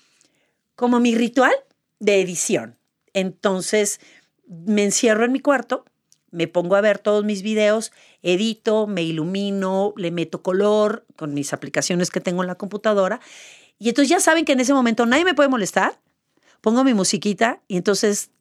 como 0.75 0.99
mi 0.99 1.15
ritual 1.15 1.53
de 1.99 2.19
edición. 2.19 2.77
Entonces, 3.13 4.01
me 4.45 4.83
encierro 4.83 5.23
en 5.23 5.31
mi 5.31 5.39
cuarto, 5.39 5.85
me 6.31 6.49
pongo 6.49 6.75
a 6.75 6.81
ver 6.81 6.99
todos 6.99 7.23
mis 7.23 7.43
videos, 7.43 7.93
edito, 8.23 8.87
me 8.87 9.03
ilumino, 9.03 9.93
le 9.95 10.11
meto 10.11 10.43
color 10.43 11.05
con 11.15 11.33
mis 11.33 11.53
aplicaciones 11.53 12.11
que 12.11 12.19
tengo 12.19 12.43
en 12.43 12.47
la 12.47 12.55
computadora. 12.55 13.21
Y 13.79 13.87
entonces 13.87 14.09
ya 14.09 14.19
saben 14.19 14.43
que 14.43 14.51
en 14.51 14.59
ese 14.59 14.73
momento 14.73 15.05
nadie 15.05 15.23
me 15.23 15.33
puede 15.33 15.47
molestar. 15.47 15.97
Pongo 16.61 16.83
mi 16.83 16.93
musiquita 16.93 17.61
y 17.67 17.77
entonces 17.77 18.31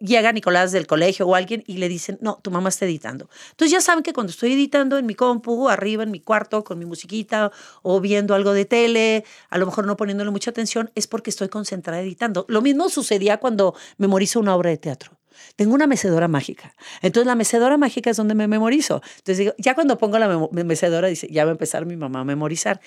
llega 0.00 0.32
Nicolás 0.32 0.72
del 0.72 0.86
colegio 0.86 1.26
o 1.26 1.34
alguien 1.34 1.62
y 1.66 1.76
le 1.76 1.88
dicen, 1.88 2.18
no, 2.20 2.40
tu 2.42 2.50
mamá 2.50 2.70
está 2.70 2.86
editando. 2.86 3.28
Entonces 3.50 3.70
ya 3.70 3.80
saben 3.80 4.02
que 4.02 4.12
cuando 4.12 4.30
estoy 4.30 4.52
editando 4.54 4.98
en 4.98 5.06
mi 5.06 5.14
compu, 5.14 5.68
arriba 5.68 6.02
en 6.02 6.10
mi 6.10 6.20
cuarto, 6.20 6.64
con 6.64 6.78
mi 6.78 6.86
musiquita 6.86 7.52
o 7.82 8.00
viendo 8.00 8.34
algo 8.34 8.52
de 8.52 8.64
tele, 8.64 9.24
a 9.50 9.58
lo 9.58 9.66
mejor 9.66 9.86
no 9.86 9.96
poniéndole 9.96 10.30
mucha 10.30 10.50
atención, 10.50 10.90
es 10.94 11.06
porque 11.06 11.30
estoy 11.30 11.48
concentrada 11.48 12.00
editando. 12.00 12.46
Lo 12.48 12.62
mismo 12.62 12.88
sucedía 12.88 13.36
cuando 13.38 13.74
memorizo 13.98 14.40
una 14.40 14.56
obra 14.56 14.70
de 14.70 14.78
teatro. 14.78 15.19
Tengo 15.56 15.74
una 15.74 15.86
mecedora 15.86 16.28
mágica. 16.28 16.74
Entonces 17.02 17.26
la 17.26 17.34
mecedora 17.34 17.76
mágica 17.76 18.10
es 18.10 18.16
donde 18.16 18.34
me 18.34 18.48
memorizo. 18.48 19.02
Entonces 19.18 19.38
digo, 19.38 19.52
ya 19.58 19.74
cuando 19.74 19.98
pongo 19.98 20.18
la 20.18 20.48
mecedora, 20.64 21.08
dice, 21.08 21.28
ya 21.30 21.44
va 21.44 21.50
a 21.50 21.52
empezar 21.52 21.86
mi 21.86 21.96
mamá 21.96 22.20
a 22.20 22.24
memorizar. 22.24 22.80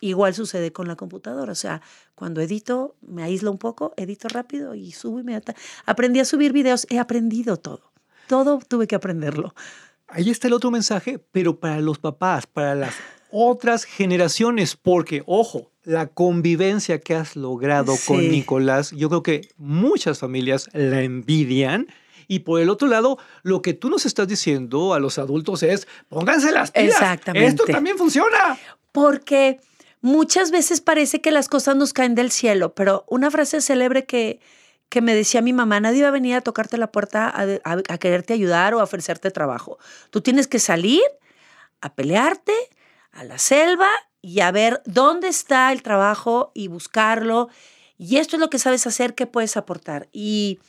igual 0.00 0.34
sucede 0.34 0.72
con 0.72 0.88
la 0.88 0.96
computadora. 0.96 1.52
O 1.52 1.56
sea, 1.56 1.82
cuando 2.14 2.40
edito, 2.40 2.96
me 3.00 3.22
aíslo 3.22 3.50
un 3.50 3.58
poco, 3.58 3.94
edito 3.96 4.28
rápido 4.28 4.74
y 4.74 4.92
subo 4.92 5.20
inmediatamente. 5.20 5.62
Aprendí 5.86 6.20
a 6.20 6.24
subir 6.24 6.52
videos, 6.52 6.86
he 6.90 6.98
aprendido 6.98 7.56
todo. 7.56 7.92
Todo 8.26 8.58
tuve 8.66 8.86
que 8.86 8.94
aprenderlo. 8.94 9.54
Ahí 10.08 10.30
está 10.30 10.48
el 10.48 10.54
otro 10.54 10.70
mensaje, 10.70 11.18
pero 11.32 11.60
para 11.60 11.80
los 11.80 11.98
papás, 11.98 12.46
para 12.46 12.74
las 12.74 12.94
otras 13.30 13.84
generaciones, 13.84 14.76
porque, 14.76 15.22
ojo, 15.26 15.70
la 15.84 16.06
convivencia 16.08 17.00
que 17.00 17.14
has 17.14 17.34
logrado 17.34 17.94
con 18.06 18.30
Nicolás, 18.30 18.90
yo 18.92 19.08
creo 19.08 19.22
que 19.22 19.48
muchas 19.56 20.18
familias 20.18 20.68
la 20.72 21.02
envidian. 21.02 21.88
Y 22.26 22.40
por 22.40 22.60
el 22.60 22.68
otro 22.68 22.88
lado, 22.88 23.18
lo 23.42 23.62
que 23.62 23.72
tú 23.72 23.88
nos 23.88 24.04
estás 24.04 24.28
diciendo 24.28 24.92
a 24.92 25.00
los 25.00 25.18
adultos 25.18 25.62
es, 25.62 25.88
pónganse 26.10 26.52
las 26.52 26.72
pilas. 26.72 26.90
Exactamente. 26.90 27.48
Esto 27.48 27.64
también 27.64 27.96
funciona. 27.96 28.58
Porque 28.92 29.60
muchas 30.02 30.50
veces 30.50 30.82
parece 30.82 31.22
que 31.22 31.30
las 31.30 31.48
cosas 31.48 31.74
nos 31.76 31.94
caen 31.94 32.14
del 32.14 32.30
cielo, 32.30 32.74
pero 32.74 33.04
una 33.08 33.30
frase 33.30 33.62
célebre 33.62 34.04
que, 34.04 34.40
que 34.90 35.00
me 35.00 35.14
decía 35.14 35.40
mi 35.40 35.54
mamá, 35.54 35.80
nadie 35.80 36.02
va 36.02 36.08
a 36.08 36.12
venir 36.12 36.34
a 36.34 36.42
tocarte 36.42 36.76
la 36.76 36.92
puerta 36.92 37.32
a, 37.34 37.72
a 37.88 37.98
quererte 37.98 38.34
ayudar 38.34 38.74
o 38.74 38.80
a 38.80 38.84
ofrecerte 38.84 39.30
trabajo. 39.30 39.78
Tú 40.10 40.20
tienes 40.20 40.46
que 40.46 40.58
salir 40.58 41.00
a 41.80 41.94
pelearte, 41.94 42.52
a 43.12 43.24
la 43.24 43.38
selva 43.38 43.88
y 44.20 44.40
a 44.40 44.50
ver 44.50 44.82
dónde 44.84 45.28
está 45.28 45.72
el 45.72 45.82
trabajo 45.82 46.52
y 46.54 46.68
buscarlo. 46.68 47.48
Y 47.96 48.16
esto 48.16 48.36
es 48.36 48.40
lo 48.40 48.50
que 48.50 48.58
sabes 48.58 48.86
hacer, 48.86 49.14
que 49.14 49.26
puedes 49.26 49.56
aportar. 49.56 50.08
Y, 50.12 50.60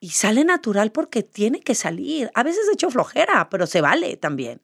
y 0.00 0.10
sale 0.10 0.44
natural 0.44 0.92
porque 0.92 1.22
tiene 1.22 1.60
que 1.60 1.74
salir. 1.74 2.30
A 2.34 2.42
veces 2.42 2.66
he 2.68 2.74
hecho 2.74 2.90
flojera, 2.90 3.48
pero 3.50 3.66
se 3.66 3.80
vale 3.80 4.16
también. 4.16 4.60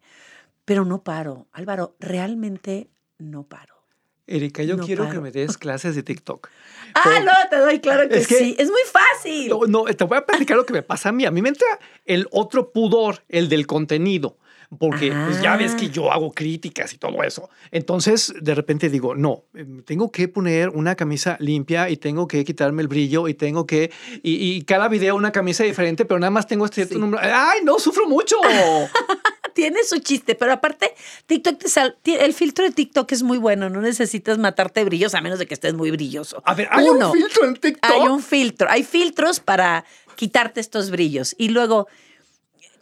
Pero 0.65 0.85
no 0.85 1.03
paro. 1.03 1.49
Álvaro, 1.53 1.97
realmente 1.99 2.91
no 3.19 3.45
paro. 3.45 3.81
Erika, 4.27 4.63
yo 4.63 4.79
quiero 4.79 5.11
que 5.11 5.19
me 5.19 5.33
des 5.33 5.59
clases 5.59 5.97
de 5.97 6.03
TikTok. 6.03 6.49
Ah, 6.93 7.21
no, 7.21 7.33
te 7.49 7.57
doy, 7.57 7.79
claro 7.79 8.09
que, 8.09 8.25
sí. 8.25 8.57
Es 8.59 8.69
muy 8.69 8.81
fácil. 8.91 9.49
No, 9.49 9.61
no, 9.69 9.85
te 9.85 10.03
voy 10.03 10.19
a 10.19 10.27
platicar 10.27 10.57
lo 10.57 10.67
que 10.67 10.73
me 10.73 10.83
pasa 10.83 11.11
a 11.11 11.13
mí. 11.13 11.25
A 11.25 11.31
mí 11.31 11.41
me 11.41 11.51
entra 11.51 11.69
el 12.05 12.27
otro 12.33 12.73
pudor, 12.73 13.23
el 13.29 13.49
del 13.49 13.69
contenido 13.69 14.37
porque 14.79 15.11
pues, 15.11 15.43
ya 15.43 15.57
ves 15.57 15.75
que 15.75 15.87
ah. 15.87 15.91
yo 15.93 16.13
hago 16.13 16.33
críticas 16.33 16.93
y 16.95 16.99
todo 16.99 17.23
eso. 17.25 17.51
Entonces, 17.73 18.33
de 18.41 18.55
repente 18.55 18.89
digo, 18.89 19.17
no, 19.17 19.45
em, 19.55 19.83
tengo 19.83 20.13
que 20.13 20.29
poner 20.29 20.69
una 20.69 20.95
camisa 20.95 21.37
limpia 21.41 21.91
y 21.91 21.97
tengo 21.97 22.29
que 22.29 22.45
quitarme 22.45 22.83
el 22.83 22.89
brillo 22.89 23.27
y 23.27 23.35
tengo 23.35 23.67
que, 23.67 23.91
y, 24.23 24.63
cada 24.63 24.89
video 24.89 25.17
una 25.17 25.33
camisa 25.33 25.65
diferente, 25.65 26.05
pero 26.05 26.21
nada 26.21 26.31
más 26.31 26.47
tengo 26.47 26.65
este 26.65 26.87
cierto 26.87 26.99
número. 26.99 27.21
¡Ay, 27.23 27.61
no, 27.65 27.79
sufro 27.79 28.09
mucho! 28.09 28.37
Tiene 29.55 29.83
su 29.83 29.99
chiste, 29.99 30.37
pero 30.37 30.53
aparte, 30.53 30.95
TikTok 31.27 31.59
te 31.59 31.69
sal 31.69 31.99
el 32.05 32.33
filtro 32.33 32.65
de 32.65 32.71
TikTok 32.71 33.11
es 33.11 33.25
muy 33.25 33.37
bueno, 33.37 33.69
no 33.69 33.81
necesitas 33.81 34.39
matarte 34.39 34.85
brillos 34.85 35.15
a 35.15 35.21
menos 35.21 35.41
de 35.41 35.47
que 35.47 35.55
estés 35.55 35.75
muy 35.75 35.91
brilloso. 35.91 36.41
A 36.47 36.55
ver, 36.55 36.69
¿hay 36.71 36.89
un 36.89 37.13
filtro 37.13 37.47
en 37.47 37.57
TikTok? 37.57 37.91
Hay 37.91 38.07
un 38.07 38.23
filtro, 38.23 38.69
hay 38.71 38.85
filtros 38.85 39.41
para 39.41 39.85
quitarte 40.15 40.61
estos 40.61 40.91
brillos. 40.91 41.35
Y 41.37 41.49
luego, 41.49 41.89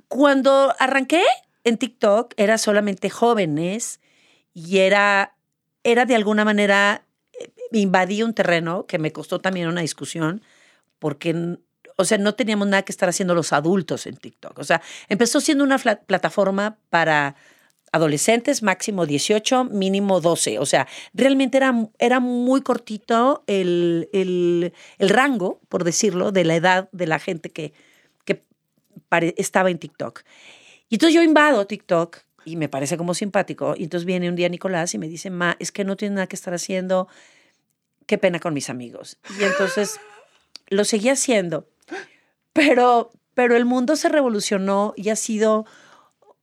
cuando 0.09 0.75
arranqué, 0.79 1.23
en 1.69 1.79
TikTok 1.79 2.35
era 2.37 2.59
solamente 2.59 3.11
jóvenes 3.11 4.01
y 4.55 4.79
era, 4.79 5.37
era 5.85 6.05
de 6.05 6.15
alguna 6.15 6.45
manera, 6.45 7.07
eh, 7.39 7.51
invadí 7.73 8.23
un 8.23 8.35
terreno 8.35 8.87
que 8.87 8.99
me 8.99 9.13
costó 9.13 9.41
también 9.41 9.69
una 9.69 9.83
discusión 9.83 10.43
porque, 10.99 11.59
o 11.97 12.05
sea, 12.05 12.19
no 12.19 12.35
teníamos 12.35 12.67
nada 12.69 12.83
que 12.83 12.93
estar 12.93 13.09
haciendo 13.09 13.35
los 13.35 13.53
adultos 13.53 14.07
en 14.07 14.17
TikTok. 14.17 14.59
O 14.59 14.65
sea, 14.65 14.83
empezó 15.09 15.41
siendo 15.41 15.65
una 15.65 15.79
plataforma 15.79 16.79
para 16.91 17.37
adolescentes, 17.93 18.63
máximo 18.63 19.07
18, 19.07 19.65
mínimo 19.65 20.21
12. 20.21 20.59
O 20.59 20.67
sea, 20.67 20.87
realmente 21.15 21.57
era, 21.57 21.73
era 21.99 22.21
muy 22.21 22.63
cortito 22.63 23.45
el, 23.47 24.09
el, 24.13 24.73
el 24.99 25.09
rango, 25.09 25.61
por 25.69 25.85
decirlo, 25.85 26.33
de 26.33 26.45
la 26.45 26.57
edad 26.57 26.89
de 26.93 27.07
la 27.07 27.19
gente 27.19 27.51
que, 27.51 27.73
que 28.25 28.43
estaba 29.37 29.71
en 29.71 29.79
TikTok. 29.79 30.23
Y 30.89 30.97
entonces 30.97 31.15
yo 31.15 31.23
invado 31.23 31.67
TikTok 31.67 32.19
y 32.45 32.57
me 32.57 32.69
parece 32.69 32.97
como 32.97 33.15
simpático. 33.15 33.75
Y 33.77 33.85
entonces 33.85 34.07
viene 34.07 34.29
un 34.29 34.37
día 34.37 34.49
Nicolás 34.49 34.95
y 34.95 34.99
me 34.99 35.09
dice, 35.09 35.31
Ma, 35.31 35.57
es 35.59 35.73
que 35.73 35.85
no 35.85 35.97
tiene 35.97 36.17
nada 36.17 36.27
que 36.27 36.37
estar 36.37 36.55
haciendo. 36.55 37.09
Qué 38.07 38.19
pena 38.19 38.41
con 38.41 38.55
mis 38.55 38.71
amigos. 38.71 39.19
Y 39.39 39.45
entonces 39.45 40.01
lo 40.69 40.85
seguí 40.85 41.09
haciendo. 41.09 41.67
Pero, 42.53 43.13
pero 43.35 43.57
el 43.57 43.65
mundo 43.65 43.97
se 43.97 44.09
revolucionó 44.09 44.95
y 44.97 45.11
ha 45.11 45.17
sido 45.17 45.67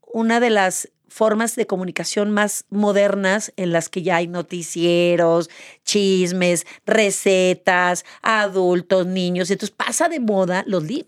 una 0.01 0.39
de 0.39 0.49
las 0.49 0.89
formas 1.07 1.55
de 1.55 1.65
comunicación 1.65 2.31
más 2.31 2.65
modernas 2.69 3.53
en 3.55 3.71
las 3.71 3.89
que 3.89 4.03
ya 4.03 4.17
hay 4.17 4.27
noticieros, 4.27 5.49
chismes, 5.83 6.65
recetas, 6.85 8.05
adultos, 8.21 9.07
niños. 9.07 9.49
Entonces 9.49 9.75
pasa 9.75 10.09
de 10.09 10.19
moda 10.19 10.63
los 10.67 10.83
lip 10.83 11.07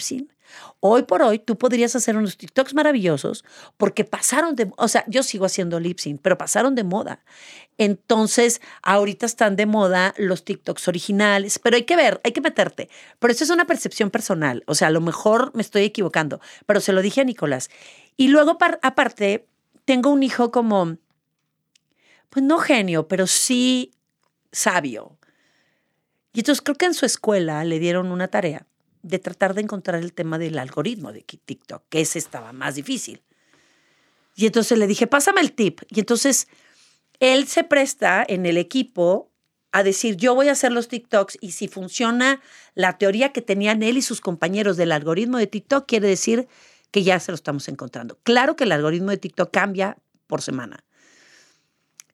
Hoy 0.79 1.03
por 1.03 1.21
hoy 1.21 1.39
tú 1.39 1.57
podrías 1.57 1.95
hacer 1.95 2.17
unos 2.17 2.37
TikToks 2.37 2.73
maravillosos 2.73 3.43
porque 3.77 4.03
pasaron 4.03 4.55
de, 4.55 4.71
o 4.77 4.87
sea, 4.87 5.03
yo 5.07 5.23
sigo 5.23 5.45
haciendo 5.45 5.79
lip 5.79 5.99
sync, 5.99 6.21
pero 6.21 6.37
pasaron 6.37 6.75
de 6.75 6.83
moda. 6.83 7.23
Entonces, 7.77 8.61
ahorita 8.81 9.25
están 9.25 9.55
de 9.55 9.65
moda 9.65 10.13
los 10.17 10.43
TikToks 10.43 10.87
originales, 10.87 11.59
pero 11.59 11.75
hay 11.75 11.83
que 11.83 11.95
ver, 11.95 12.21
hay 12.23 12.31
que 12.31 12.41
meterte. 12.41 12.89
Pero 13.19 13.31
eso 13.31 13.43
es 13.43 13.49
una 13.49 13.65
percepción 13.65 14.09
personal, 14.09 14.63
o 14.67 14.75
sea, 14.75 14.87
a 14.87 14.91
lo 14.91 15.01
mejor 15.01 15.51
me 15.53 15.61
estoy 15.61 15.83
equivocando, 15.83 16.41
pero 16.65 16.81
se 16.81 16.93
lo 16.93 17.01
dije 17.01 17.21
a 17.21 17.25
Nicolás. 17.25 17.69
Y 18.15 18.29
luego, 18.29 18.57
aparte, 18.81 19.47
tengo 19.85 20.11
un 20.11 20.23
hijo 20.23 20.51
como, 20.51 20.97
pues 22.29 22.43
no 22.43 22.57
genio, 22.59 23.07
pero 23.07 23.27
sí 23.27 23.91
sabio. 24.51 25.17
Y 26.33 26.41
entonces 26.41 26.61
creo 26.61 26.77
que 26.77 26.85
en 26.85 26.93
su 26.93 27.05
escuela 27.05 27.63
le 27.63 27.79
dieron 27.79 28.11
una 28.11 28.27
tarea 28.27 28.67
de 29.01 29.19
tratar 29.19 29.53
de 29.53 29.61
encontrar 29.61 30.01
el 30.01 30.13
tema 30.13 30.37
del 30.37 30.59
algoritmo 30.59 31.11
de 31.11 31.21
TikTok, 31.21 31.83
que 31.89 32.01
ese 32.01 32.19
estaba 32.19 32.53
más 32.53 32.75
difícil. 32.75 33.21
Y 34.35 34.45
entonces 34.45 34.77
le 34.77 34.87
dije, 34.87 35.07
pásame 35.07 35.41
el 35.41 35.53
tip. 35.53 35.81
Y 35.89 35.99
entonces 35.99 36.47
él 37.19 37.47
se 37.47 37.63
presta 37.63 38.23
en 38.27 38.45
el 38.45 38.57
equipo 38.57 39.31
a 39.71 39.83
decir, 39.83 40.15
yo 40.15 40.35
voy 40.35 40.49
a 40.49 40.53
hacer 40.53 40.71
los 40.71 40.87
TikToks 40.87 41.37
y 41.41 41.51
si 41.51 41.67
funciona 41.67 42.41
la 42.73 42.97
teoría 42.97 43.33
que 43.33 43.41
tenían 43.41 43.83
él 43.83 43.97
y 43.97 44.01
sus 44.01 44.21
compañeros 44.21 44.77
del 44.77 44.91
algoritmo 44.91 45.37
de 45.37 45.47
TikTok, 45.47 45.87
quiere 45.87 46.07
decir 46.07 46.47
que 46.91 47.03
ya 47.03 47.19
se 47.19 47.31
lo 47.31 47.35
estamos 47.35 47.67
encontrando. 47.67 48.17
Claro 48.23 48.55
que 48.55 48.63
el 48.63 48.71
algoritmo 48.71 49.09
de 49.09 49.17
TikTok 49.17 49.51
cambia 49.51 49.97
por 50.27 50.41
semana. 50.41 50.83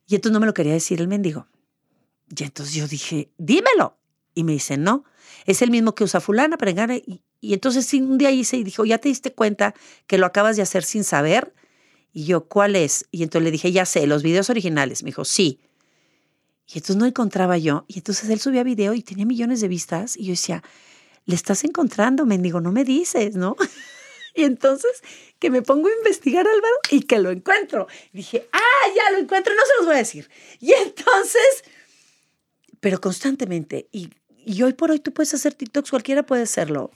Y 0.07 0.15
entonces 0.15 0.33
no 0.33 0.39
me 0.39 0.45
lo 0.45 0.53
quería 0.53 0.73
decir 0.73 0.99
el 0.99 1.07
mendigo. 1.07 1.47
Y 2.35 2.43
entonces 2.43 2.73
yo 2.73 2.87
dije, 2.87 3.31
dímelo. 3.37 3.97
Y 4.35 4.43
me 4.43 4.53
dice, 4.53 4.77
no, 4.77 5.05
es 5.45 5.61
el 5.61 5.71
mismo 5.71 5.95
que 5.95 6.03
usa 6.03 6.19
fulana, 6.19 6.57
perengana. 6.57 6.95
Y, 6.95 7.21
y 7.39 7.53
entonces 7.53 7.91
un 7.93 8.17
día 8.17 8.31
hice 8.31 8.57
y 8.57 8.63
dijo, 8.63 8.85
¿ya 8.85 8.97
te 8.97 9.09
diste 9.09 9.33
cuenta 9.33 9.75
que 10.07 10.17
lo 10.17 10.25
acabas 10.25 10.55
de 10.55 10.61
hacer 10.61 10.83
sin 10.83 11.03
saber? 11.03 11.53
Y 12.13 12.25
yo, 12.25 12.45
¿cuál 12.47 12.75
es? 12.75 13.05
Y 13.11 13.23
entonces 13.23 13.43
le 13.43 13.51
dije, 13.51 13.71
ya 13.71 13.85
sé, 13.85 14.05
los 14.07 14.23
videos 14.23 14.49
originales. 14.49 15.03
Me 15.03 15.07
dijo, 15.07 15.25
sí. 15.25 15.59
Y 16.67 16.77
entonces 16.77 16.95
no 16.95 17.05
encontraba 17.05 17.57
yo. 17.57 17.85
Y 17.87 17.97
entonces 17.97 18.29
él 18.29 18.39
subía 18.39 18.63
video 18.63 18.93
y 18.93 19.01
tenía 19.01 19.25
millones 19.25 19.61
de 19.61 19.67
vistas. 19.67 20.15
Y 20.15 20.25
yo 20.25 20.31
decía, 20.31 20.63
le 21.25 21.35
estás 21.35 21.63
encontrando, 21.63 22.25
mendigo, 22.25 22.61
no 22.61 22.71
me 22.71 22.83
dices, 22.83 23.35
¿no? 23.35 23.55
y 24.35 24.43
entonces 24.43 25.01
que 25.39 25.49
me 25.49 25.61
pongo 25.61 25.87
a 25.87 25.91
investigar, 25.91 26.47
Álvaro, 26.47 26.75
y 26.91 27.01
que 27.01 27.19
lo 27.19 27.31
encuentro. 27.31 27.87
Dije, 28.11 28.47
ah, 28.51 28.87
ya 28.95 29.11
lo 29.11 29.17
encuentro, 29.17 29.53
no 29.53 29.61
se 29.65 29.73
los 29.79 29.85
voy 29.87 29.95
a 29.95 29.99
decir. 29.99 30.29
Y 30.59 30.71
entonces, 30.73 31.63
pero 32.79 33.01
constantemente, 33.01 33.89
y 33.91 34.09
y 34.45 34.61
hoy 34.63 34.73
por 34.73 34.91
hoy 34.91 34.99
tú 34.99 35.13
puedes 35.13 35.33
hacer 35.33 35.53
TikToks, 35.53 35.89
cualquiera 35.89 36.23
puede 36.23 36.43
hacerlo. 36.43 36.91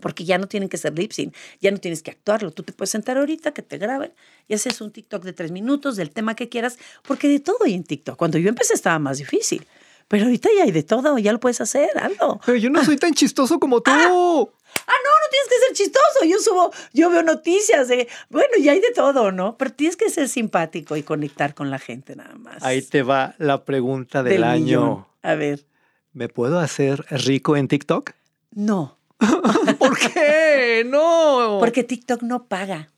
Porque 0.00 0.24
ya 0.24 0.38
no 0.38 0.46
tienen 0.46 0.68
que 0.68 0.76
ser 0.76 0.96
lip 0.96 1.10
sync, 1.12 1.34
ya 1.60 1.70
no 1.70 1.78
tienes 1.78 2.02
que 2.02 2.12
actuarlo. 2.12 2.52
Tú 2.52 2.62
te 2.62 2.72
puedes 2.72 2.90
sentar 2.90 3.18
ahorita, 3.18 3.52
que 3.52 3.62
te 3.62 3.76
graben 3.76 4.12
y 4.46 4.54
haces 4.54 4.80
un 4.80 4.92
TikTok 4.92 5.24
de 5.24 5.32
tres 5.32 5.50
minutos 5.50 5.96
del 5.96 6.10
tema 6.10 6.36
que 6.36 6.48
quieras, 6.48 6.78
porque 7.02 7.28
de 7.28 7.40
todo 7.40 7.58
hay 7.64 7.74
en 7.74 7.84
TikTok. 7.84 8.16
Cuando 8.16 8.38
yo 8.38 8.48
empecé 8.48 8.74
estaba 8.74 8.98
más 8.98 9.18
difícil. 9.18 9.66
Pero 10.10 10.24
ahorita 10.24 10.48
ya 10.56 10.64
hay 10.64 10.72
de 10.72 10.82
todo, 10.82 11.18
ya 11.18 11.32
lo 11.32 11.38
puedes 11.38 11.60
hacer, 11.60 11.90
algo. 11.96 12.40
Pero 12.44 12.58
yo 12.58 12.68
no 12.68 12.84
soy 12.84 12.96
tan 12.96 13.14
chistoso 13.14 13.60
como 13.60 13.80
tú. 13.80 13.92
Ah, 13.92 14.02
ah 14.02 14.08
no, 14.08 15.10
no 15.12 15.26
tienes 15.30 15.48
que 15.48 15.66
ser 15.66 15.72
chistoso. 15.72 16.24
Yo 16.26 16.38
subo, 16.40 16.72
yo 16.92 17.10
veo 17.10 17.22
noticias 17.22 17.86
de, 17.86 18.08
bueno, 18.28 18.54
ya 18.60 18.72
hay 18.72 18.80
de 18.80 18.90
todo, 18.92 19.30
¿no? 19.30 19.56
Pero 19.56 19.72
tienes 19.72 19.96
que 19.96 20.10
ser 20.10 20.28
simpático 20.28 20.96
y 20.96 21.04
conectar 21.04 21.54
con 21.54 21.70
la 21.70 21.78
gente 21.78 22.16
nada 22.16 22.34
más. 22.34 22.60
Ahí 22.64 22.82
te 22.82 23.04
va 23.04 23.36
la 23.38 23.64
pregunta 23.64 24.24
del, 24.24 24.42
año. 24.42 25.06
A 25.22 25.36
ver. 25.36 25.64
¿Me 26.12 26.28
puedo 26.28 26.58
hacer 26.58 27.04
rico 27.10 27.56
en 27.56 27.68
TikTok? 27.68 28.12
No. 28.50 28.98
¿Por 29.78 29.98
qué? 29.98 30.84
No. 30.86 31.58
Porque 31.60 31.84
TikTok 31.84 32.22
no 32.22 32.46
paga. 32.46 32.90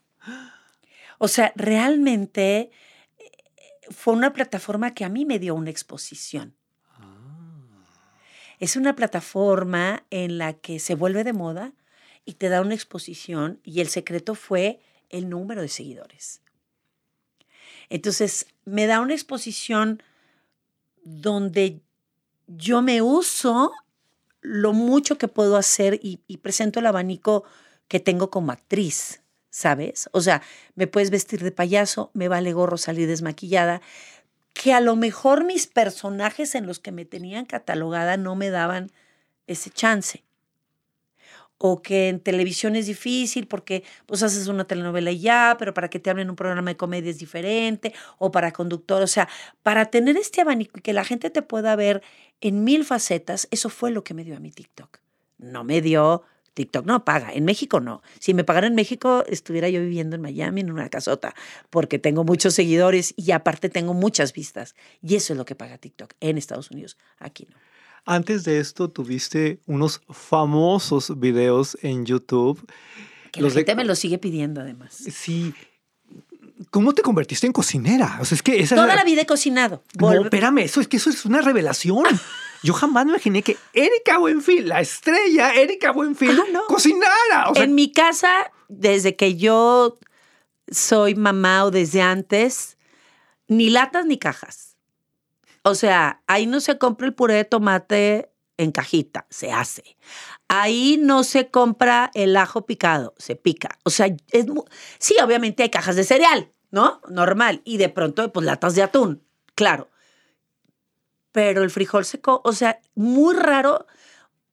O 1.19 1.29
sea, 1.29 1.53
realmente 1.55 2.71
eh, 3.19 3.31
fue 3.91 4.15
una 4.15 4.33
plataforma 4.33 4.95
que 4.95 5.05
a 5.05 5.09
mí 5.09 5.25
me 5.25 5.39
dio 5.39 5.55
una 5.55 5.71
exposición. 5.71 6.55
Ah. 6.99 7.85
Es 8.59 8.77
una 8.77 8.97
plataforma 8.97 10.05
en 10.11 10.39
la 10.39 10.55
que 10.55 10.79
se 10.79 10.95
vuelve 10.95 11.23
de 11.23 11.33
moda 11.33 11.75
y 12.25 12.35
te 12.35 12.49
da 12.49 12.61
una 12.61 12.75
exposición 12.75 13.61
y 13.63 13.81
el 13.81 13.89
secreto 13.89 14.35
fue 14.35 14.81
el 15.11 15.29
número 15.29 15.61
de 15.61 15.69
seguidores. 15.69 16.41
Entonces, 17.91 18.47
me 18.65 18.87
da 18.87 19.01
una 19.01 19.13
exposición 19.13 20.03
donde 21.05 21.83
yo 22.57 22.83
me 22.83 23.03
uso 23.03 23.73
lo 24.41 24.73
mucho 24.73 25.19
que 25.19 25.29
puedo 25.29 25.57
hacer 25.57 26.01
y, 26.03 26.19
presento 26.39 26.81
el 26.81 26.87
abanico 26.87 27.45
que 27.89 28.01
tengo 28.01 28.31
como 28.31 28.53
actriz, 28.53 29.23
¿sabes? 29.51 30.09
O 30.13 30.21
sea, 30.21 30.43
me 30.75 30.87
puedes 30.87 31.11
vestir 31.11 31.43
de 31.43 31.53
payaso, 31.53 32.11
me 32.15 32.29
vale 32.29 32.53
gorro 32.53 32.77
salir 32.77 33.07
desmaquillada, 33.09 33.81
que 34.53 34.73
a 34.73 34.81
lo 34.81 34.97
mejor 34.97 35.45
mis 35.45 35.67
personajes 35.67 36.55
en 36.55 36.67
los 36.67 36.79
que 36.79 36.93
me 36.93 37.05
tenían 37.05 37.47
catalogada 37.47 38.17
no 38.17 38.35
me 38.35 38.51
daban 38.51 38.91
ese 39.47 39.71
chance. 39.71 40.25
O 41.65 41.81
que 41.81 42.09
en 42.09 42.19
televisión 42.19 42.75
es 42.75 42.87
difícil 42.87 43.47
porque 43.47 43.85
pues 44.07 44.25
haces 44.25 44.49
una 44.49 44.65
telenovela 44.65 45.13
y 45.13 45.21
ya, 45.21 45.55
pero 45.61 45.73
para 45.73 45.89
que 45.89 46.01
te 46.01 46.11
hablen 46.11 46.29
un 46.29 46.35
programa 46.35 46.73
de 46.73 46.77
comedia 46.77 47.11
es 47.11 47.19
diferente, 47.19 47.95
o 48.19 48.33
para 48.33 48.51
conductor, 48.51 49.01
o 49.01 49.07
sea, 49.07 49.29
para 49.63 49.87
tener 49.87 50.17
este 50.17 50.41
abanico 50.41 50.81
y 50.81 50.83
que 50.83 50.93
la 50.93 51.05
gente 51.05 51.31
te 51.31 51.41
pueda 51.41 51.77
ver 51.77 52.03
en 52.41 52.65
mil 52.65 52.85
facetas, 52.85 53.47
eso 53.53 53.69
fue 53.69 53.93
lo 53.93 54.03
que 54.03 54.13
me 54.13 54.25
dio 54.25 54.37
a 54.37 54.41
mi 54.41 54.51
TikTok. 54.51 54.99
No 55.39 55.63
me 55.63 55.81
dio 55.81 56.25
TikTok 56.55 56.85
no 56.85 57.05
paga, 57.05 57.33
en 57.33 57.45
México 57.45 57.81
no. 57.81 58.03
Si 58.19 58.35
me 58.35 58.45
pagara 58.45 58.67
en 58.67 58.75
México, 58.75 59.25
estuviera 59.29 59.69
yo 59.69 59.81
viviendo 59.81 60.17
en 60.17 60.23
Miami 60.23 60.63
en 60.63 60.73
una 60.73 60.89
casota, 60.89 61.35
porque 61.71 61.99
tengo 61.99 62.25
muchos 62.25 62.55
seguidores 62.55 63.15
y 63.17 63.31
aparte 63.31 63.69
tengo 63.69 63.95
muchas 63.95 64.33
vistas. 64.33 64.75
Y 65.01 65.15
eso 65.15 65.33
es 65.33 65.37
lo 65.39 65.45
que 65.45 65.55
paga 65.55 65.79
TikTok 65.79 66.15
en 66.21 66.39
Estados 66.39 66.71
Unidos, 66.71 66.99
aquí 67.19 67.47
no. 67.49 67.57
Antes 68.05 68.45
de 68.45 68.59
esto 68.59 68.89
tuviste 68.91 69.61
unos 69.67 70.01
famosos 70.11 71.19
videos 71.21 71.79
en 71.83 72.05
YouTube. 72.05 72.65
Que 73.31 73.41
la 73.41 73.51
gente 73.51 73.75
me 73.77 73.85
lo 73.85 73.95
sigue 73.95 74.19
pidiendo 74.19 74.61
además. 74.61 74.95
Sí. 74.95 75.55
¿Cómo 76.71 76.95
te 76.95 77.03
convertiste 77.03 77.47
en 77.47 77.53
cocinera? 77.53 78.19
O 78.21 78.25
sea, 78.25 78.37
es 78.37 78.43
que 78.43 78.61
esa 78.61 78.77
Toda 78.77 78.95
la 78.95 79.05
vida 79.05 79.23
he 79.23 79.27
cocinado. 79.27 79.83
No, 79.99 80.13
espérame, 80.13 80.59
eso 80.59 80.81
es 80.81 80.89
que 80.89 80.97
eso 80.97 81.11
es 81.11 81.25
una 81.25 81.41
revelación. 81.41 82.05
Yo 82.63 82.73
jamás 82.75 83.05
me 83.07 83.13
imaginé 83.13 83.43
que 83.43 83.57
Erika 83.73 84.19
Buenfil, 84.19 84.69
la 84.69 84.81
estrella 84.81 85.53
Erika 85.55 85.91
Buenfil, 85.91 86.31
Ah, 86.31 86.45
no. 86.53 86.67
cocinara. 86.69 87.51
O 87.51 87.55
sea, 87.55 87.65
en 87.65 87.75
mi 87.75 87.91
casa, 87.93 88.53
desde 88.69 89.17
que 89.17 89.35
yo 89.37 89.99
soy 90.71 91.17
mamá 91.17 91.65
o 91.65 91.73
desde 91.73 92.03
antes, 92.03 92.77
ni 93.49 93.69
latas 93.69 94.07
ni 94.07 94.17
cajas. 94.17 94.72
O 95.63 95.75
sea, 95.75 96.23
ahí 96.27 96.47
no 96.47 96.61
se 96.61 96.79
compra 96.79 97.07
el 97.07 97.15
puré 97.15 97.35
de 97.35 97.45
tomate 97.45 98.31
en 98.57 98.73
cajita, 98.73 99.27
se 99.31 99.53
hace. 99.53 99.97
Ahí 100.49 100.99
no 101.01 101.25
se 101.25 101.51
compra 101.51 102.11
el 102.15 102.37
ajo 102.37 102.67
picado, 102.67 103.15
se 103.19 103.37
pica. 103.37 103.79
O 103.85 103.91
sea, 103.91 104.07
es 104.31 104.47
sí, 104.99 105.17
obviamente 105.25 105.63
hay 105.63 105.71
cajas 105.71 105.97
de 105.97 106.05
cereal, 106.05 106.53
¿no? 106.71 107.01
Normal. 107.09 107.63
Y 107.65 107.77
de 107.79 107.89
pronto, 107.89 108.33
pues 108.33 108.45
latas 108.45 108.75
de 108.75 108.83
atún, 108.83 109.23
claro. 109.55 109.89
Pero 111.33 111.63
el 111.63 111.71
frijol 111.71 112.05
seco, 112.05 112.43
o 112.45 112.53
sea, 112.53 112.81
muy 112.95 113.35
raro. 113.35 113.87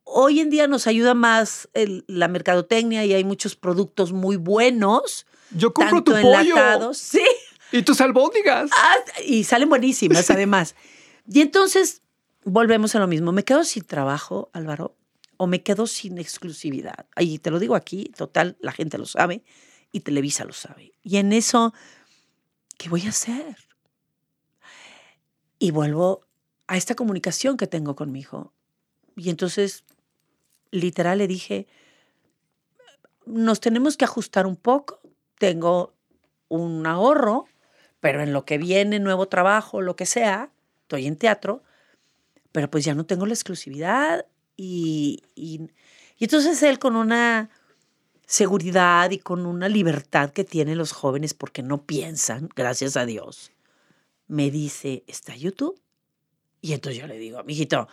Hoy 0.04 0.40
en 0.40 0.50
día 0.50 0.68
nos 0.68 0.88
ayuda 0.88 1.14
más 1.14 1.70
el- 1.74 2.06
la 2.08 2.28
mercadotecnia 2.28 3.04
y 3.06 3.14
hay 3.14 3.24
muchos 3.24 3.56
productos 3.56 4.12
muy 4.14 4.38
buenos. 4.38 5.26
yo 5.52 5.74
compro 5.74 6.04
tanto 6.04 6.14
tu 6.14 6.22
pollo 6.22 6.40
enlatados. 6.40 6.98
Sí. 7.00 7.26
y 7.72 7.82
tus 7.84 8.00
albóndigas. 8.02 8.70
Ah, 8.74 8.96
y 9.26 9.44
salen 9.44 9.68
buenísimas 9.70 10.30
además. 10.32 10.76
Y 11.32 11.42
entonces 11.42 12.02
volvemos 12.44 12.96
a 12.96 13.00
lo 13.00 13.08
mismo. 13.08 13.32
¿Me 13.32 13.44
quedo 13.44 13.64
sin 13.64 13.84
trabajo, 13.84 14.50
Álvaro? 14.52 14.98
¿O 15.38 15.46
me 15.46 15.62
quedo 15.62 15.86
sin 15.86 16.18
exclusividad? 16.18 17.06
Y 17.18 17.38
te 17.38 17.52
lo 17.52 17.60
digo 17.60 17.76
aquí, 17.76 18.12
total, 18.18 18.58
la 18.60 18.72
gente 18.72 18.98
lo 18.98 19.06
sabe 19.06 19.44
y 19.92 20.00
Televisa 20.00 20.44
lo 20.44 20.54
sabe. 20.54 20.94
Y 21.04 21.18
en 21.18 21.32
eso, 21.32 21.74
¿qué 22.80 22.90
voy 22.90 23.06
a 23.06 23.10
hacer? 23.10 23.58
Y 25.60 25.70
vuelvo 25.70 26.26
a 26.66 26.78
esta 26.78 26.96
comunicación 26.96 27.58
que 27.58 27.68
tengo 27.68 27.96
con 27.96 28.12
mi 28.12 28.22
hijo. 28.22 28.52
Y 29.16 29.30
entonces, 29.30 29.84
literal, 30.72 31.20
le 31.20 31.28
dije, 31.28 31.68
nos 33.28 33.60
tenemos 33.60 33.98
que 33.98 34.06
ajustar 34.06 34.48
un 34.48 34.56
poco. 34.56 35.00
Tengo 35.38 35.94
un 36.48 36.88
ahorro, 36.88 37.46
pero 38.00 38.24
en 38.24 38.34
lo 38.34 38.46
que 38.46 38.58
viene, 38.58 39.00
nuevo 39.00 39.28
trabajo, 39.28 39.82
lo 39.82 39.96
que 39.96 40.08
sea, 40.08 40.52
estoy 40.90 41.06
en 41.06 41.18
teatro, 41.18 41.62
pero 42.52 42.72
pues 42.72 42.84
ya 42.84 42.96
no 42.96 43.06
tengo 43.06 43.28
la 43.28 43.34
exclusividad. 43.34 44.26
Y, 44.58 45.22
y, 45.36 45.70
y 46.18 46.24
entonces 46.24 46.62
él 46.64 46.80
con 46.80 46.96
una 46.96 47.52
seguridad 48.26 49.12
y 49.12 49.20
con 49.20 49.46
una 49.46 49.70
libertad 49.70 50.32
que 50.32 50.44
tienen 50.44 50.80
los 50.80 50.92
jóvenes 50.92 51.36
porque 51.36 51.62
no 51.62 51.86
piensan, 51.86 52.50
gracias 52.56 52.98
a 52.98 53.06
Dios, 53.06 53.52
me 54.28 54.50
dice, 54.50 55.04
¿está 55.08 55.36
YouTube? 55.36 55.80
Y 56.62 56.74
entonces 56.74 57.00
yo 57.00 57.08
le 57.08 57.18
digo, 57.18 57.44
mijito, 57.44 57.88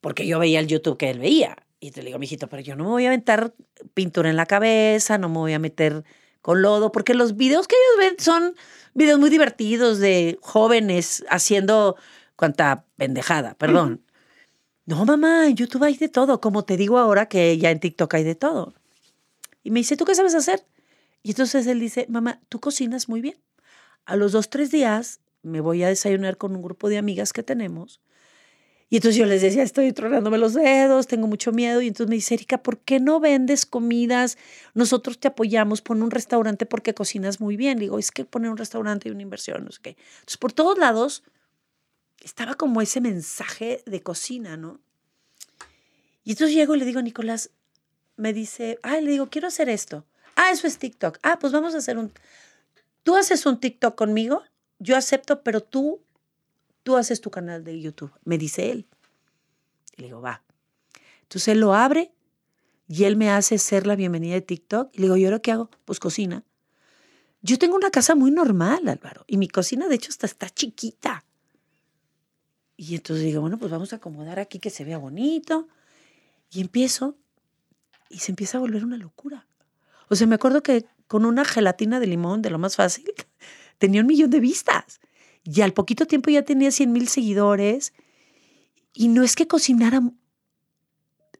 porque 0.00 0.26
yo 0.26 0.38
veía 0.38 0.60
el 0.60 0.68
YouTube 0.68 0.96
que 0.96 1.10
él 1.10 1.18
veía. 1.18 1.56
Y 1.80 1.90
te 1.90 2.02
digo, 2.02 2.18
mijito, 2.20 2.48
pero 2.48 2.62
yo 2.62 2.76
no 2.76 2.84
me 2.84 2.90
voy 2.90 3.04
a 3.04 3.08
aventar 3.08 3.52
pintura 3.94 4.30
en 4.30 4.36
la 4.36 4.46
cabeza, 4.46 5.18
no 5.18 5.28
me 5.28 5.38
voy 5.38 5.52
a 5.52 5.58
meter 5.58 6.04
con 6.42 6.60
lodo, 6.60 6.92
porque 6.92 7.14
los 7.14 7.36
videos 7.36 7.66
que 7.66 7.76
ellos 7.76 8.10
ven 8.10 8.16
son 8.22 8.56
videos 8.94 9.18
muy 9.18 9.30
divertidos 9.30 9.98
de 9.98 10.38
jóvenes 10.42 11.24
haciendo 11.30 11.96
cuanta 12.36 12.84
pendejada, 12.96 13.54
perdón. 13.54 14.02
No, 14.84 15.04
mamá, 15.04 15.46
en 15.46 15.54
YouTube 15.54 15.84
hay 15.84 15.96
de 15.96 16.08
todo, 16.08 16.40
como 16.40 16.64
te 16.64 16.76
digo 16.76 16.98
ahora 16.98 17.26
que 17.26 17.56
ya 17.56 17.70
en 17.70 17.78
TikTok 17.78 18.12
hay 18.14 18.24
de 18.24 18.34
todo. 18.34 18.74
Y 19.62 19.70
me 19.70 19.80
dice, 19.80 19.96
¿tú 19.96 20.04
qué 20.04 20.14
sabes 20.16 20.34
hacer? 20.34 20.66
Y 21.22 21.30
entonces 21.30 21.66
él 21.68 21.78
dice, 21.78 22.06
mamá, 22.08 22.40
tú 22.48 22.58
cocinas 22.58 23.08
muy 23.08 23.20
bien. 23.20 23.36
A 24.04 24.16
los 24.16 24.32
dos, 24.32 24.50
tres 24.50 24.72
días 24.72 25.20
me 25.42 25.60
voy 25.60 25.84
a 25.84 25.88
desayunar 25.88 26.36
con 26.36 26.56
un 26.56 26.62
grupo 26.62 26.88
de 26.88 26.98
amigas 26.98 27.32
que 27.32 27.44
tenemos. 27.44 28.00
Y 28.92 28.96
entonces 28.96 29.16
yo 29.16 29.24
les 29.24 29.40
decía, 29.40 29.62
estoy 29.62 29.90
tronándome 29.94 30.36
los 30.36 30.52
dedos, 30.52 31.06
tengo 31.06 31.26
mucho 31.26 31.50
miedo. 31.50 31.80
Y 31.80 31.86
entonces 31.86 32.10
me 32.10 32.16
dice, 32.16 32.34
Erika, 32.34 32.62
¿por 32.62 32.76
qué 32.76 33.00
no 33.00 33.20
vendes 33.20 33.64
comidas? 33.64 34.36
Nosotros 34.74 35.18
te 35.18 35.28
apoyamos, 35.28 35.80
pon 35.80 36.02
un 36.02 36.10
restaurante 36.10 36.66
porque 36.66 36.92
cocinas 36.92 37.40
muy 37.40 37.56
bien. 37.56 37.78
Le 37.78 37.84
digo, 37.84 37.98
es 37.98 38.10
que 38.10 38.26
poner 38.26 38.50
un 38.50 38.58
restaurante 38.58 39.08
y 39.08 39.12
una 39.12 39.22
inversión, 39.22 39.64
no 39.64 39.72
sé 39.72 39.80
qué. 39.80 39.96
Entonces, 40.16 40.36
por 40.36 40.52
todos 40.52 40.76
lados 40.76 41.22
estaba 42.22 42.54
como 42.54 42.82
ese 42.82 43.00
mensaje 43.00 43.82
de 43.86 44.02
cocina, 44.02 44.58
¿no? 44.58 44.78
Y 46.22 46.32
entonces 46.32 46.54
llego 46.54 46.74
y 46.74 46.78
le 46.78 46.84
digo 46.84 47.00
Nicolás, 47.00 47.48
me 48.18 48.34
dice, 48.34 48.78
ah, 48.82 49.00
le 49.00 49.10
digo, 49.10 49.30
quiero 49.30 49.48
hacer 49.48 49.70
esto. 49.70 50.04
Ah, 50.36 50.50
eso 50.52 50.66
es 50.66 50.76
TikTok. 50.76 51.18
Ah, 51.22 51.38
pues 51.38 51.54
vamos 51.54 51.74
a 51.74 51.78
hacer 51.78 51.96
un... 51.96 52.12
Tú 53.04 53.16
haces 53.16 53.46
un 53.46 53.58
TikTok 53.58 53.94
conmigo, 53.94 54.42
yo 54.78 54.98
acepto, 54.98 55.42
pero 55.42 55.62
tú, 55.62 56.02
tú 56.82 56.96
haces 56.96 57.20
tu 57.20 57.30
canal 57.30 57.64
de 57.64 57.80
YouTube, 57.80 58.12
me 58.24 58.38
dice 58.38 58.70
él. 58.70 58.86
Y 59.96 60.02
le 60.02 60.06
digo, 60.08 60.20
va. 60.20 60.42
Entonces 61.22 61.48
él 61.48 61.60
lo 61.60 61.74
abre 61.74 62.12
y 62.88 63.04
él 63.04 63.16
me 63.16 63.30
hace 63.30 63.58
ser 63.58 63.86
la 63.86 63.96
bienvenida 63.96 64.34
de 64.34 64.42
TikTok. 64.42 64.90
Y 64.92 64.98
le 64.98 65.04
digo, 65.04 65.16
¿y 65.16 65.24
ahora 65.24 65.38
qué 65.40 65.52
hago? 65.52 65.70
Pues 65.84 65.98
cocina. 65.98 66.44
Yo 67.40 67.58
tengo 67.58 67.74
una 67.74 67.90
casa 67.90 68.14
muy 68.14 68.30
normal, 68.30 68.86
Álvaro, 68.88 69.24
y 69.26 69.36
mi 69.36 69.48
cocina, 69.48 69.88
de 69.88 69.96
hecho, 69.96 70.10
hasta 70.10 70.26
está 70.26 70.48
chiquita. 70.48 71.24
Y 72.76 72.94
entonces 72.94 73.24
digo, 73.24 73.40
bueno, 73.40 73.58
pues 73.58 73.70
vamos 73.70 73.92
a 73.92 73.96
acomodar 73.96 74.38
aquí 74.38 74.58
que 74.58 74.70
se 74.70 74.84
vea 74.84 74.98
bonito. 74.98 75.68
Y 76.50 76.60
empiezo, 76.60 77.16
y 78.08 78.18
se 78.18 78.32
empieza 78.32 78.58
a 78.58 78.60
volver 78.60 78.84
una 78.84 78.96
locura. 78.96 79.46
O 80.08 80.14
sea, 80.14 80.26
me 80.26 80.34
acuerdo 80.34 80.62
que 80.62 80.84
con 81.08 81.24
una 81.24 81.44
gelatina 81.44 81.98
de 81.98 82.06
limón, 82.06 82.42
de 82.42 82.50
lo 82.50 82.58
más 82.58 82.76
fácil, 82.76 83.06
tenía 83.78 84.02
un 84.02 84.06
millón 84.06 84.30
de 84.30 84.40
vistas. 84.40 85.00
Y 85.44 85.60
al 85.62 85.72
poquito 85.72 86.06
tiempo 86.06 86.30
ya 86.30 86.42
tenía 86.42 86.70
100 86.70 86.92
mil 86.92 87.08
seguidores. 87.08 87.92
Y 88.94 89.08
no 89.08 89.22
es 89.22 89.34
que 89.36 89.46
cocinara 89.46 90.02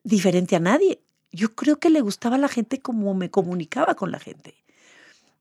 diferente 0.03 0.55
a 0.55 0.59
nadie. 0.59 1.01
Yo 1.31 1.55
creo 1.55 1.79
que 1.79 1.89
le 1.89 2.01
gustaba 2.01 2.35
a 2.35 2.39
la 2.39 2.47
gente 2.47 2.81
como 2.81 3.13
me 3.13 3.29
comunicaba 3.31 3.95
con 3.95 4.11
la 4.11 4.19
gente. 4.19 4.55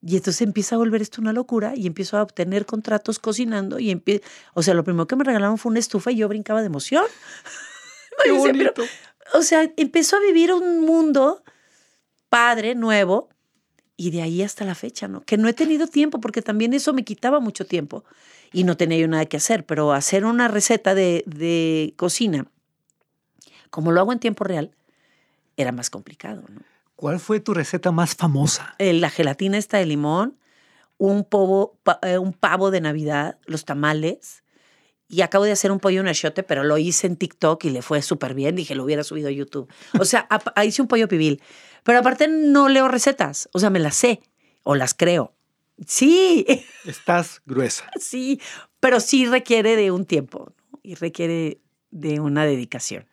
Y 0.05 0.17
entonces 0.17 0.43
empieza 0.43 0.75
a 0.75 0.79
volver 0.79 1.01
esto 1.01 1.21
una 1.21 1.33
locura 1.33 1.75
y 1.77 1.87
empiezo 1.87 2.17
a 2.17 2.23
obtener 2.23 2.67
contratos 2.67 3.19
cocinando 3.19 3.79
y 3.79 3.91
empie- 3.95 4.23
o 4.53 4.63
sea, 4.63 4.75
lo 4.75 4.83
primero 4.83 5.07
que 5.07 5.15
me 5.17 5.23
regalaron 5.25 5.59
fue 5.59 5.71
una 5.71 5.79
estufa 5.79 6.11
y 6.11 6.17
yo 6.17 6.29
brincaba 6.29 6.61
de 6.61 6.67
emoción. 6.67 7.05
Qué 8.25 8.29
Yo 8.31 8.35
decía, 8.37 8.53
pero- 8.53 8.73
bonito. 8.75 8.93
o 9.35 9.43
sea, 9.43 9.71
empezó 9.77 10.17
a 10.17 10.21
vivir 10.21 10.53
un 10.53 10.81
mundo 10.81 11.45
padre, 12.29 12.75
nuevo, 12.75 13.29
y 13.97 14.11
de 14.11 14.23
ahí 14.23 14.43
hasta 14.43 14.65
la 14.65 14.75
fecha, 14.75 15.07
¿no? 15.07 15.21
Que 15.21 15.37
no 15.37 15.47
he 15.49 15.53
tenido 15.53 15.87
tiempo 15.87 16.21
porque 16.21 16.43
también 16.43 16.73
eso 16.75 16.93
me 16.93 17.05
quitaba 17.05 17.39
mucho 17.39 17.65
tiempo 17.67 18.05
y 18.53 18.65
no 18.65 18.77
tenía 18.77 18.99
yo 18.99 19.09
nada 19.09 19.27
que 19.27 19.37
hacer, 19.37 19.65
pero 19.67 19.93
hacer 19.93 20.25
una 20.25 20.49
receta 20.49 20.95
de, 20.95 21.23
de 21.27 21.95
cocina, 21.97 22.47
como 23.71 23.93
lo 23.93 24.01
hago 24.01 24.13
en 24.13 24.19
tiempo 24.19 24.45
real, 24.45 24.73
era 25.57 25.73
más 25.73 25.91
complicado, 25.91 26.45
¿no? 26.49 26.61
¿Cuál 26.97 27.19
fue 27.19 27.41
tu 27.41 27.53
receta 27.55 27.91
más 27.91 28.15
famosa? 28.15 28.75
Eh, 28.79 28.93
la 28.93 29.11
gelatina 29.11 29.59
esta 29.59 29.79
de 29.79 29.87
limón, 29.87 30.39
un, 30.99 31.25
pa- 31.25 31.99
eh, 32.03 32.19
un 32.19 32.33
pavo 32.33 32.71
de 32.71 32.81
Navidad, 32.81 33.39
los 33.47 33.65
tamales. 33.65 34.45
Y 35.09 35.23
acabo 35.23 35.45
de 35.45 35.53
hacer 35.53 35.73
un 35.73 35.81
pollo 35.81 36.01
en 36.01 36.09
achiote, 36.09 36.43
pero 36.43 36.63
lo 36.65 36.79
hice 36.79 37.07
en 37.09 37.17
TikTok 37.17 37.65
y 37.65 37.71
le 37.71 37.83
fue 37.83 38.01
súper 38.03 38.35
bien. 38.35 38.55
Dije, 38.55 38.75
lo 38.75 38.85
hubiera 38.85 39.03
subido 39.03 39.29
a 39.29 39.33
YouTube. 39.33 39.69
O 39.99 40.05
sea, 40.05 40.29
hice 40.65 40.81
un 40.81 40.89
pollo 40.89 41.09
pibil. 41.09 41.43
Pero 41.83 41.99
aparte 41.99 42.29
no 42.29 42.69
leo 42.69 42.87
recetas, 42.89 43.49
o 43.53 43.59
sea, 43.59 43.69
me 43.69 43.81
las 43.81 43.97
sé 43.97 44.21
o 44.63 44.75
las 44.77 44.95
creo. 44.95 45.35
Sí, 45.87 46.47
Estás 46.85 47.43
gruesa. 47.47 47.91
sí, 47.99 48.41
pero 48.81 49.01
sí 49.01 49.27
requiere 49.27 49.77
de 49.77 49.91
un 49.91 50.07
tiempo 50.07 50.53
¿no? 50.71 50.79
y 50.83 50.95
requiere 50.95 51.61
de 51.91 52.21
una 52.21 52.45
dedicación. 52.45 53.07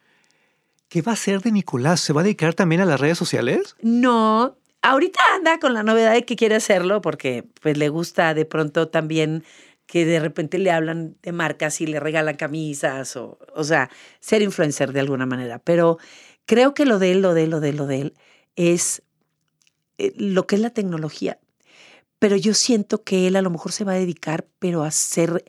¿Qué 0.88 1.02
va 1.02 1.12
a 1.12 1.14
hacer 1.14 1.42
de 1.42 1.52
Nicolás? 1.52 2.00
¿Se 2.00 2.14
va 2.14 2.22
a 2.22 2.24
dedicar 2.24 2.54
también 2.56 2.82
a 2.82 2.86
las 2.86 3.00
redes 3.00 3.18
sociales? 3.18 3.76
No, 3.82 4.58
ahorita 4.82 5.20
anda 5.36 5.60
con 5.60 5.74
la 5.74 5.84
novedad 5.84 6.14
de 6.14 6.26
que 6.26 6.36
quiere 6.36 6.56
hacerlo 6.56 7.02
porque 7.02 7.46
pues 7.62 7.78
le 7.78 7.90
gusta 7.90 8.34
de 8.34 8.46
pronto 8.46 8.88
también 8.88 9.44
que 9.86 10.06
de 10.06 10.20
repente 10.20 10.58
le 10.60 10.72
hablan 10.72 11.16
de 11.22 11.32
marcas 11.32 11.82
y 11.82 11.88
le 11.88 12.00
regalan 12.00 12.36
camisas 12.38 13.16
o, 13.16 13.40
o 13.56 13.64
sea, 13.64 13.90
ser 14.20 14.42
influencer 14.42 14.94
de 14.94 15.00
alguna 15.00 15.26
manera. 15.26 15.60
Pero 15.60 15.98
creo 16.46 16.74
que 16.74 16.86
lo 16.86 17.00
de 17.00 17.12
él, 17.12 17.22
lo 17.22 17.34
de 17.34 17.44
él, 17.44 17.50
lo 17.52 17.60
de 17.60 17.70
él, 17.70 17.78
lo 17.78 17.88
de 17.88 18.02
él 18.02 18.14
es 18.56 19.02
eh, 19.98 20.14
lo 20.16 20.48
que 20.48 20.56
es 20.56 20.62
la 20.62 20.70
tecnología. 20.72 21.40
Pero 22.20 22.36
yo 22.36 22.54
siento 22.54 23.04
que 23.04 23.28
él 23.28 23.36
a 23.36 23.42
lo 23.42 23.50
mejor 23.50 23.72
se 23.72 23.86
va 23.86 23.94
a 23.94 23.96
dedicar, 23.96 24.46
pero 24.60 24.84
a 24.84 24.92
ser 24.92 25.46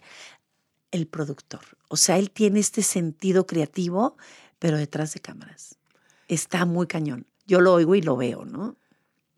el 0.93 1.07
productor. 1.07 1.61
O 1.89 1.97
sea, 1.97 2.19
él 2.19 2.31
tiene 2.31 2.61
este 2.61 2.83
sentido 2.83 3.47
creativo, 3.47 4.17
pero 4.59 4.77
detrás 4.77 5.13
de 5.15 5.21
cámaras. 5.21 5.77
Está 6.29 6.65
muy 6.65 6.87
cañón. 6.87 7.27
Yo 7.47 7.61
lo 7.61 7.75
oigo 7.75 7.97
y 7.97 8.03
lo 8.03 8.17
veo, 8.17 8.45
¿no? 8.45 8.77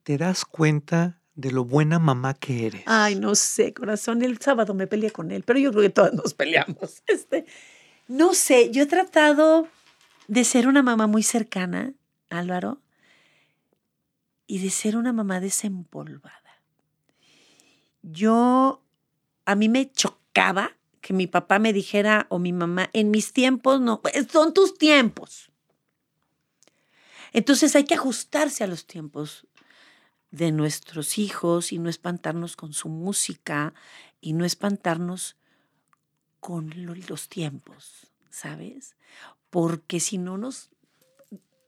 ¿Te 0.03 0.19
das 0.19 0.45
cuenta 0.45 1.21
de 1.35 1.51
lo 1.51 1.65
buena 1.65 1.99
mamá 1.99 2.35
que 2.35 2.67
eres? 2.67 2.83
Ay, 2.87 3.15
no 3.15 3.35
sé, 3.35 3.73
corazón. 3.73 4.23
El 4.23 4.39
sábado 4.39 4.75
me 4.75 4.87
peleé 4.87 5.11
con 5.11 5.31
él, 5.31 5.45
pero 5.45 5.59
yo 5.59 5.71
creo 5.71 5.83
que 5.83 5.91
todas 5.91 6.13
nos 6.13 6.35
peleamos. 6.35 7.03
Este, 7.07 7.47
no 8.09 8.35
sé, 8.35 8.71
yo 8.71 8.83
he 8.83 8.87
tratado 8.87 9.69
de 10.29 10.45
ser 10.45 10.69
una 10.69 10.83
mamá 10.83 11.07
muy 11.07 11.23
cercana, 11.23 11.95
Álvaro, 12.29 12.83
y 14.47 14.59
de 14.59 14.71
ser 14.71 14.97
una 14.97 15.13
mamá 15.13 15.41
desempolvada. 15.41 16.42
Yo, 18.03 18.83
a 19.45 19.55
mí 19.55 19.69
me 19.69 19.91
chocaba 19.93 20.77
que 21.01 21.13
mi 21.13 21.27
papá 21.27 21.59
me 21.59 21.73
dijera 21.73 22.27
o 22.31 22.39
mi 22.39 22.53
mamá, 22.53 22.91
en 22.93 23.11
mis 23.11 23.33
tiempos 23.33 23.81
no, 23.81 24.01
pues, 24.01 24.27
son 24.31 24.55
tus 24.55 24.77
tiempos. 24.79 25.51
Entonces 27.33 27.75
hay 27.77 27.85
que 27.85 27.95
ajustarse 27.95 28.63
a 28.63 28.67
los 28.67 28.87
tiempos 28.87 29.47
de 30.31 30.53
nuestros 30.53 31.19
hijos 31.19 31.73
y 31.73 31.79
no 31.79 31.89
espantarnos 31.89 32.57
con 32.57 32.73
su 32.73 32.89
música 32.89 33.75
y 34.21 34.33
no 34.35 34.45
espantarnos 34.45 35.37
con 36.41 36.73
lo- 36.87 36.95
los 36.95 37.29
tiempos, 37.29 38.07
¿sabes? 38.31 38.97
Porque 39.51 40.01
si 40.01 40.19
no 40.19 40.39
nos, 40.39 40.71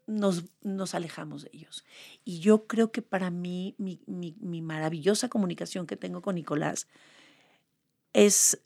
nos, 0.07 0.45
nos 0.63 0.95
alejamos 0.95 1.43
de 1.45 1.51
ellos. 1.53 1.85
Y 2.25 2.41
yo 2.41 2.67
creo 2.67 2.93
que 2.93 3.03
para 3.03 3.31
mí, 3.31 3.75
mi, 3.79 4.01
mi- 4.07 4.37
mi 4.41 4.63
maravillosa 4.63 5.29
comunicación 5.29 5.87
que 5.87 5.97
tengo 5.97 6.23
con 6.23 6.35
Nicolás 6.35 6.89
es 8.13 8.61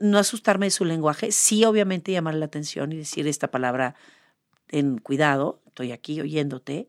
no 0.00 0.18
asustarme 0.18 0.66
de 0.66 0.70
su 0.70 0.84
lenguaje, 0.84 1.30
sí 1.32 1.64
obviamente 1.64 2.12
llamar 2.12 2.34
la 2.34 2.46
atención 2.46 2.92
y 2.92 2.96
decir 2.96 3.26
esta 3.28 3.50
palabra 3.50 3.94
en 4.68 4.98
cuidado, 4.98 5.62
estoy 5.66 5.92
aquí 5.92 6.20
oyéndote, 6.20 6.88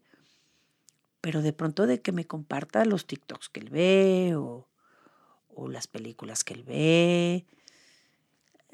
pero 1.22 1.41
de 1.41 1.54
pronto 1.54 1.88
de 1.88 2.02
que 2.02 2.12
me 2.12 2.26
comparta 2.26 2.86
los 2.86 3.06
TikToks 3.06 3.50
que 3.50 3.60
él 3.60 3.70
ve 3.70 4.34
o, 4.36 4.68
o 5.50 5.68
las 5.70 5.88
películas 5.88 6.44
que 6.44 6.54
él 6.54 6.63
ve. 6.63 7.46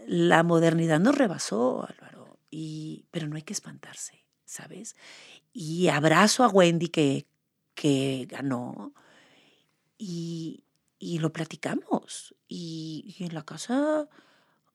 La 0.08 0.44
modernidad 0.44 1.00
nos 1.00 1.18
rebasó, 1.18 1.86
Álvaro, 1.88 2.40
y, 2.50 3.06
pero 3.12 3.28
no 3.28 3.36
hay 3.36 3.44
que 3.44 3.54
espantarse, 3.54 4.21
¿sabes? 4.52 4.96
Y 5.54 5.88
abrazo 5.88 6.44
a 6.44 6.50
Wendy 6.50 6.90
que, 6.90 7.26
que 7.74 8.28
ganó 8.30 8.94
y, 9.98 10.64
y 11.00 11.20
lo 11.20 11.32
platicamos. 11.32 12.36
Y, 12.50 13.16
y 13.18 13.24
en 13.24 13.34
la 13.34 13.44
casa, 13.44 14.10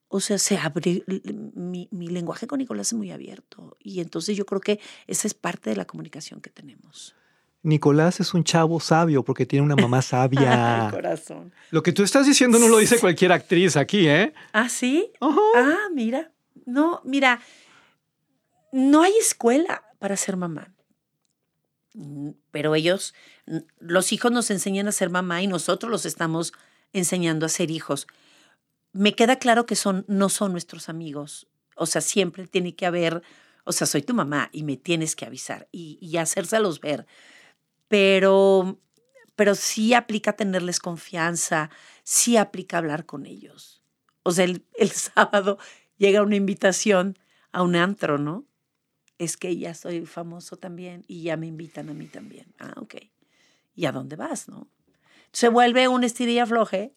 o 0.08 0.20
sea, 0.20 0.38
se 0.38 0.56
abre, 0.56 1.04
mi, 1.54 1.88
mi 1.90 2.08
lenguaje 2.08 2.46
con 2.46 2.58
Nicolás 2.58 2.88
es 2.88 2.94
muy 2.94 3.10
abierto. 3.10 3.76
Y 3.78 4.00
entonces 4.00 4.34
yo 4.36 4.46
creo 4.46 4.60
que 4.62 4.80
esa 5.06 5.26
es 5.28 5.34
parte 5.34 5.68
de 5.70 5.76
la 5.76 5.84
comunicación 5.84 6.40
que 6.40 6.48
tenemos. 6.50 7.14
Nicolás 7.62 8.20
es 8.20 8.32
un 8.32 8.44
chavo 8.44 8.78
sabio 8.80 9.24
porque 9.24 9.44
tiene 9.44 9.64
una 9.66 9.76
mamá 9.76 9.98
Ay, 9.98 10.02
sabia. 10.02 10.88
corazón. 10.90 11.52
Lo 11.70 11.82
que 11.82 11.92
tú 11.92 12.02
estás 12.02 12.24
diciendo 12.26 12.58
no 12.58 12.68
lo 12.68 12.78
dice 12.78 12.98
cualquier 12.98 13.32
actriz 13.32 13.76
aquí, 13.76 14.08
¿eh? 14.08 14.32
¿Ah, 14.52 14.68
sí? 14.70 15.10
Ah, 15.20 15.88
mira. 15.92 16.30
No, 16.64 17.00
mira, 17.04 17.40
no 18.76 19.02
hay 19.02 19.16
escuela 19.16 19.84
para 19.98 20.18
ser 20.18 20.36
mamá. 20.36 20.74
Pero 22.50 22.74
ellos, 22.74 23.14
los 23.78 24.12
hijos 24.12 24.30
nos 24.30 24.50
enseñan 24.50 24.86
a 24.86 24.92
ser 24.92 25.08
mamá 25.08 25.40
y 25.40 25.46
nosotros 25.46 25.90
los 25.90 26.04
estamos 26.04 26.52
enseñando 26.92 27.46
a 27.46 27.48
ser 27.48 27.70
hijos. 27.70 28.06
Me 28.92 29.14
queda 29.14 29.38
claro 29.38 29.64
que 29.64 29.76
son, 29.76 30.04
no 30.08 30.28
son 30.28 30.52
nuestros 30.52 30.90
amigos. 30.90 31.48
O 31.74 31.86
sea, 31.86 32.02
siempre 32.02 32.46
tiene 32.46 32.76
que 32.76 32.84
haber, 32.84 33.22
o 33.64 33.72
sea, 33.72 33.86
soy 33.86 34.02
tu 34.02 34.12
mamá 34.12 34.50
y 34.52 34.62
me 34.62 34.76
tienes 34.76 35.16
que 35.16 35.24
avisar 35.24 35.68
y, 35.72 35.98
y 36.02 36.18
hacérselos 36.18 36.80
ver. 36.80 37.06
Pero, 37.88 38.78
pero 39.36 39.54
sí 39.54 39.94
aplica 39.94 40.34
tenerles 40.34 40.80
confianza, 40.80 41.70
sí 42.02 42.36
aplica 42.36 42.76
hablar 42.76 43.06
con 43.06 43.24
ellos. 43.24 43.82
O 44.22 44.32
sea, 44.32 44.44
el, 44.44 44.66
el 44.74 44.90
sábado 44.90 45.56
llega 45.96 46.20
una 46.20 46.36
invitación 46.36 47.18
a 47.52 47.62
un 47.62 47.74
antro, 47.74 48.18
¿no? 48.18 48.44
Es 49.18 49.36
que 49.36 49.56
ya 49.56 49.74
soy 49.74 50.04
famoso 50.06 50.56
también 50.56 51.04
y 51.08 51.22
ya 51.22 51.36
me 51.36 51.46
invitan 51.46 51.88
a 51.88 51.94
mí 51.94 52.06
también. 52.06 52.46
Ah, 52.58 52.74
ok. 52.76 52.96
¿Y 53.74 53.86
a 53.86 53.92
dónde 53.92 54.16
vas, 54.16 54.48
no? 54.48 54.68
Se 55.32 55.48
vuelve 55.48 55.88
un 55.88 56.04
estirilla 56.04 56.46
floje 56.46 56.92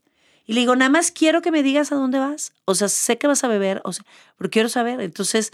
y 0.46 0.54
le 0.54 0.62
digo, 0.62 0.76
nada 0.76 0.90
más 0.90 1.12
quiero 1.12 1.42
que 1.42 1.52
me 1.52 1.62
digas 1.64 1.92
a 1.92 1.96
dónde 1.96 2.20
vas. 2.20 2.54
O 2.66 2.76
sea, 2.76 2.90
sé 2.90 3.18
que 3.18 3.28
vas 3.28 3.44
a 3.44 3.48
beber, 3.48 3.82
o 3.84 3.94
sea, 3.94 4.06
pero 4.38 4.50
quiero 4.50 4.68
saber. 4.68 5.00
Entonces, 5.00 5.52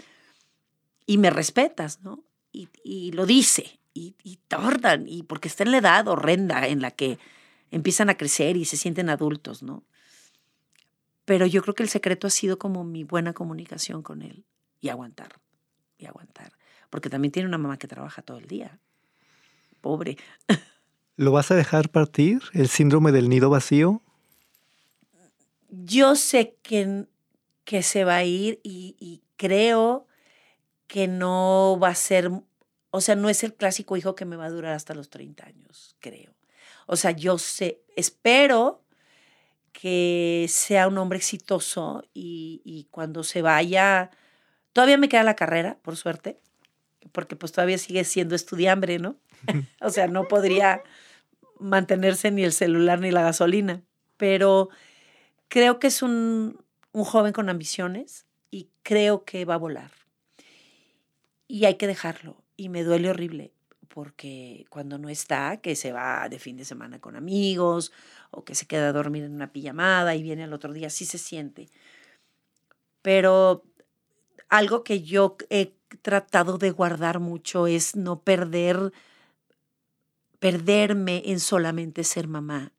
y 1.04 1.18
me 1.18 1.30
respetas, 1.30 2.00
¿no? 2.00 2.24
Y, 2.52 3.12
lo 3.12 3.26
dice, 3.26 3.78
y, 3.92 4.14
y 4.22 4.38
tardan, 4.48 5.06
y 5.06 5.22
porque 5.22 5.48
está 5.48 5.64
en 5.64 5.72
la 5.72 5.78
edad 5.78 6.08
horrenda 6.08 6.66
en 6.66 6.80
la 6.80 6.90
que 6.90 7.18
empiezan 7.70 8.08
a 8.08 8.16
crecer 8.16 8.56
y 8.56 8.64
se 8.64 8.78
sienten 8.78 9.10
adultos, 9.10 9.62
¿no? 9.62 9.84
Pero 11.26 11.44
yo 11.44 11.60
creo 11.60 11.74
que 11.74 11.82
el 11.82 11.90
secreto 11.90 12.26
ha 12.26 12.30
sido 12.30 12.58
como 12.58 12.82
mi 12.82 13.04
buena 13.04 13.34
comunicación 13.34 14.02
con 14.02 14.22
él 14.22 14.46
y 14.80 14.88
aguantar, 14.88 15.38
y 15.98 16.06
aguantar. 16.06 16.55
Porque 16.90 17.10
también 17.10 17.32
tiene 17.32 17.48
una 17.48 17.58
mamá 17.58 17.78
que 17.78 17.88
trabaja 17.88 18.22
todo 18.22 18.38
el 18.38 18.46
día. 18.46 18.78
Pobre. 19.80 20.16
¿Lo 21.16 21.32
vas 21.32 21.50
a 21.50 21.54
dejar 21.54 21.88
partir? 21.88 22.42
¿El 22.52 22.68
síndrome 22.68 23.12
del 23.12 23.28
nido 23.28 23.48
vacío? 23.48 24.02
Yo 25.70 26.14
sé 26.14 26.56
que, 26.62 27.06
que 27.64 27.82
se 27.82 28.04
va 28.04 28.16
a 28.16 28.24
ir 28.24 28.60
y, 28.62 28.96
y 29.00 29.22
creo 29.36 30.06
que 30.86 31.08
no 31.08 31.78
va 31.82 31.88
a 31.88 31.94
ser, 31.94 32.30
o 32.90 33.00
sea, 33.00 33.16
no 33.16 33.28
es 33.28 33.42
el 33.44 33.54
clásico 33.54 33.96
hijo 33.96 34.14
que 34.14 34.24
me 34.24 34.36
va 34.36 34.46
a 34.46 34.50
durar 34.50 34.74
hasta 34.74 34.94
los 34.94 35.10
30 35.10 35.46
años, 35.46 35.96
creo. 36.00 36.34
O 36.86 36.96
sea, 36.96 37.10
yo 37.10 37.38
sé, 37.38 37.82
espero 37.96 38.82
que 39.72 40.46
sea 40.48 40.88
un 40.88 40.98
hombre 40.98 41.18
exitoso 41.18 42.04
y, 42.14 42.62
y 42.64 42.84
cuando 42.90 43.24
se 43.24 43.42
vaya, 43.42 44.10
todavía 44.72 44.98
me 44.98 45.08
queda 45.08 45.22
la 45.22 45.36
carrera, 45.36 45.78
por 45.82 45.96
suerte, 45.96 46.40
porque 47.12 47.36
pues 47.36 47.52
todavía 47.52 47.78
sigue 47.78 48.04
siendo 48.04 48.34
estudiambre, 48.34 48.98
¿no? 48.98 49.16
o 49.80 49.90
sea, 49.90 50.06
no 50.06 50.24
podría 50.24 50.82
mantenerse 51.58 52.30
ni 52.30 52.44
el 52.44 52.52
celular 52.52 53.00
ni 53.00 53.10
la 53.10 53.22
gasolina, 53.22 53.82
pero 54.16 54.68
creo 55.48 55.78
que 55.78 55.86
es 55.86 56.02
un, 56.02 56.62
un 56.92 57.04
joven 57.04 57.32
con 57.32 57.48
ambiciones 57.48 58.26
y 58.50 58.68
creo 58.82 59.24
que 59.24 59.44
va 59.44 59.54
a 59.54 59.58
volar. 59.58 59.90
Y 61.48 61.64
hay 61.64 61.76
que 61.76 61.86
dejarlo. 61.86 62.42
Y 62.56 62.68
me 62.68 62.82
duele 62.82 63.10
horrible 63.10 63.52
porque 63.96 64.66
cuando 64.68 64.98
no 64.98 65.08
está, 65.08 65.58
que 65.62 65.74
se 65.74 65.90
va 65.90 66.28
de 66.28 66.38
fin 66.38 66.58
de 66.58 66.66
semana 66.66 67.00
con 67.00 67.16
amigos 67.16 67.92
o 68.30 68.44
que 68.44 68.54
se 68.54 68.66
queda 68.66 68.88
a 68.88 68.92
dormir 68.92 69.24
en 69.24 69.34
una 69.34 69.52
pijamada 69.52 70.14
y 70.14 70.22
viene 70.22 70.44
al 70.44 70.52
otro 70.52 70.74
día, 70.74 70.90
sí 70.90 71.06
se 71.06 71.16
siente. 71.16 71.70
Pero 73.00 73.64
algo 74.48 74.84
que 74.84 75.02
yo 75.02 75.38
he 75.48 75.75
tratado 76.02 76.58
de 76.58 76.70
guardar 76.70 77.20
mucho 77.20 77.66
es 77.66 77.96
no 77.96 78.20
perder, 78.20 78.92
perderme 80.38 81.22
en 81.26 81.40
solamente 81.40 82.04
ser 82.04 82.28
mamá. 82.28 82.72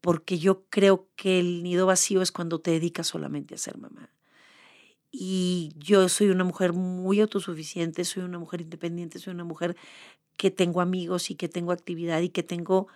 Porque 0.00 0.38
yo 0.38 0.64
creo 0.70 1.08
que 1.16 1.40
el 1.40 1.62
nido 1.62 1.86
vacío 1.86 2.22
es 2.22 2.32
cuando 2.32 2.60
te 2.60 2.70
dedicas 2.70 3.06
solamente 3.06 3.54
a 3.54 3.58
ser 3.58 3.76
mamá. 3.78 4.10
Y 5.12 5.72
yo 5.76 6.08
soy 6.08 6.30
una 6.30 6.44
mujer 6.44 6.72
muy 6.72 7.20
autosuficiente, 7.20 8.04
soy 8.04 8.22
una 8.22 8.38
mujer 8.38 8.60
independiente, 8.60 9.18
soy 9.18 9.34
una 9.34 9.44
mujer 9.44 9.76
que 10.36 10.50
tengo 10.50 10.80
amigos 10.80 11.30
y 11.30 11.34
que 11.34 11.48
tengo 11.48 11.72
actividad 11.72 12.20
y 12.22 12.30
que 12.30 12.42
tengo, 12.42 12.88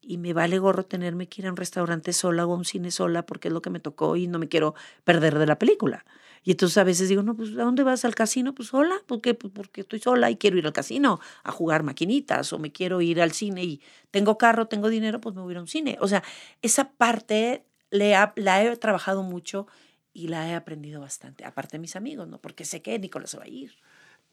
y 0.00 0.18
me 0.18 0.32
vale 0.32 0.58
gorro 0.58 0.84
tenerme 0.84 1.28
que 1.28 1.42
ir 1.42 1.46
a 1.48 1.50
un 1.50 1.56
restaurante 1.56 2.12
sola 2.12 2.46
o 2.46 2.54
a 2.54 2.56
un 2.56 2.64
cine 2.64 2.90
sola 2.90 3.26
porque 3.26 3.48
es 3.48 3.54
lo 3.54 3.62
que 3.62 3.70
me 3.70 3.80
tocó 3.80 4.16
y 4.16 4.26
no 4.28 4.38
me 4.38 4.48
quiero 4.48 4.74
perder 5.04 5.38
de 5.38 5.46
la 5.46 5.58
película. 5.58 6.04
Y 6.44 6.52
entonces 6.52 6.76
a 6.78 6.84
veces 6.84 7.08
digo, 7.08 7.22
no, 7.22 7.36
pues 7.36 7.50
¿a 7.50 7.62
dónde 7.62 7.82
vas 7.82 8.04
al 8.04 8.14
casino? 8.14 8.54
Pues 8.54 8.68
sola, 8.68 8.96
porque 9.06 9.34
pues, 9.34 9.52
porque 9.54 9.82
estoy 9.82 10.00
sola 10.00 10.30
y 10.30 10.36
quiero 10.36 10.58
ir 10.58 10.66
al 10.66 10.72
casino 10.72 11.20
a 11.44 11.52
jugar 11.52 11.82
maquinitas 11.82 12.52
o 12.52 12.58
me 12.58 12.72
quiero 12.72 13.00
ir 13.00 13.20
al 13.20 13.32
cine 13.32 13.64
y 13.64 13.80
tengo 14.10 14.38
carro, 14.38 14.66
tengo 14.66 14.88
dinero, 14.88 15.20
pues 15.20 15.34
me 15.34 15.42
voy 15.42 15.50
a 15.50 15.52
ir 15.52 15.58
a 15.58 15.60
un 15.60 15.68
cine. 15.68 15.98
O 16.00 16.08
sea, 16.08 16.22
esa 16.62 16.90
parte 16.90 17.64
le 17.90 18.14
la 18.36 18.64
he 18.64 18.76
trabajado 18.76 19.22
mucho 19.22 19.66
y 20.12 20.28
la 20.28 20.48
he 20.48 20.54
aprendido 20.54 21.00
bastante, 21.00 21.44
aparte 21.44 21.76
de 21.76 21.80
mis 21.80 21.96
amigos, 21.96 22.28
¿no? 22.28 22.38
Porque 22.38 22.64
sé 22.64 22.82
que 22.82 22.98
Nicolás 22.98 23.30
se 23.30 23.38
va 23.38 23.44
a 23.44 23.48
ir. 23.48 23.72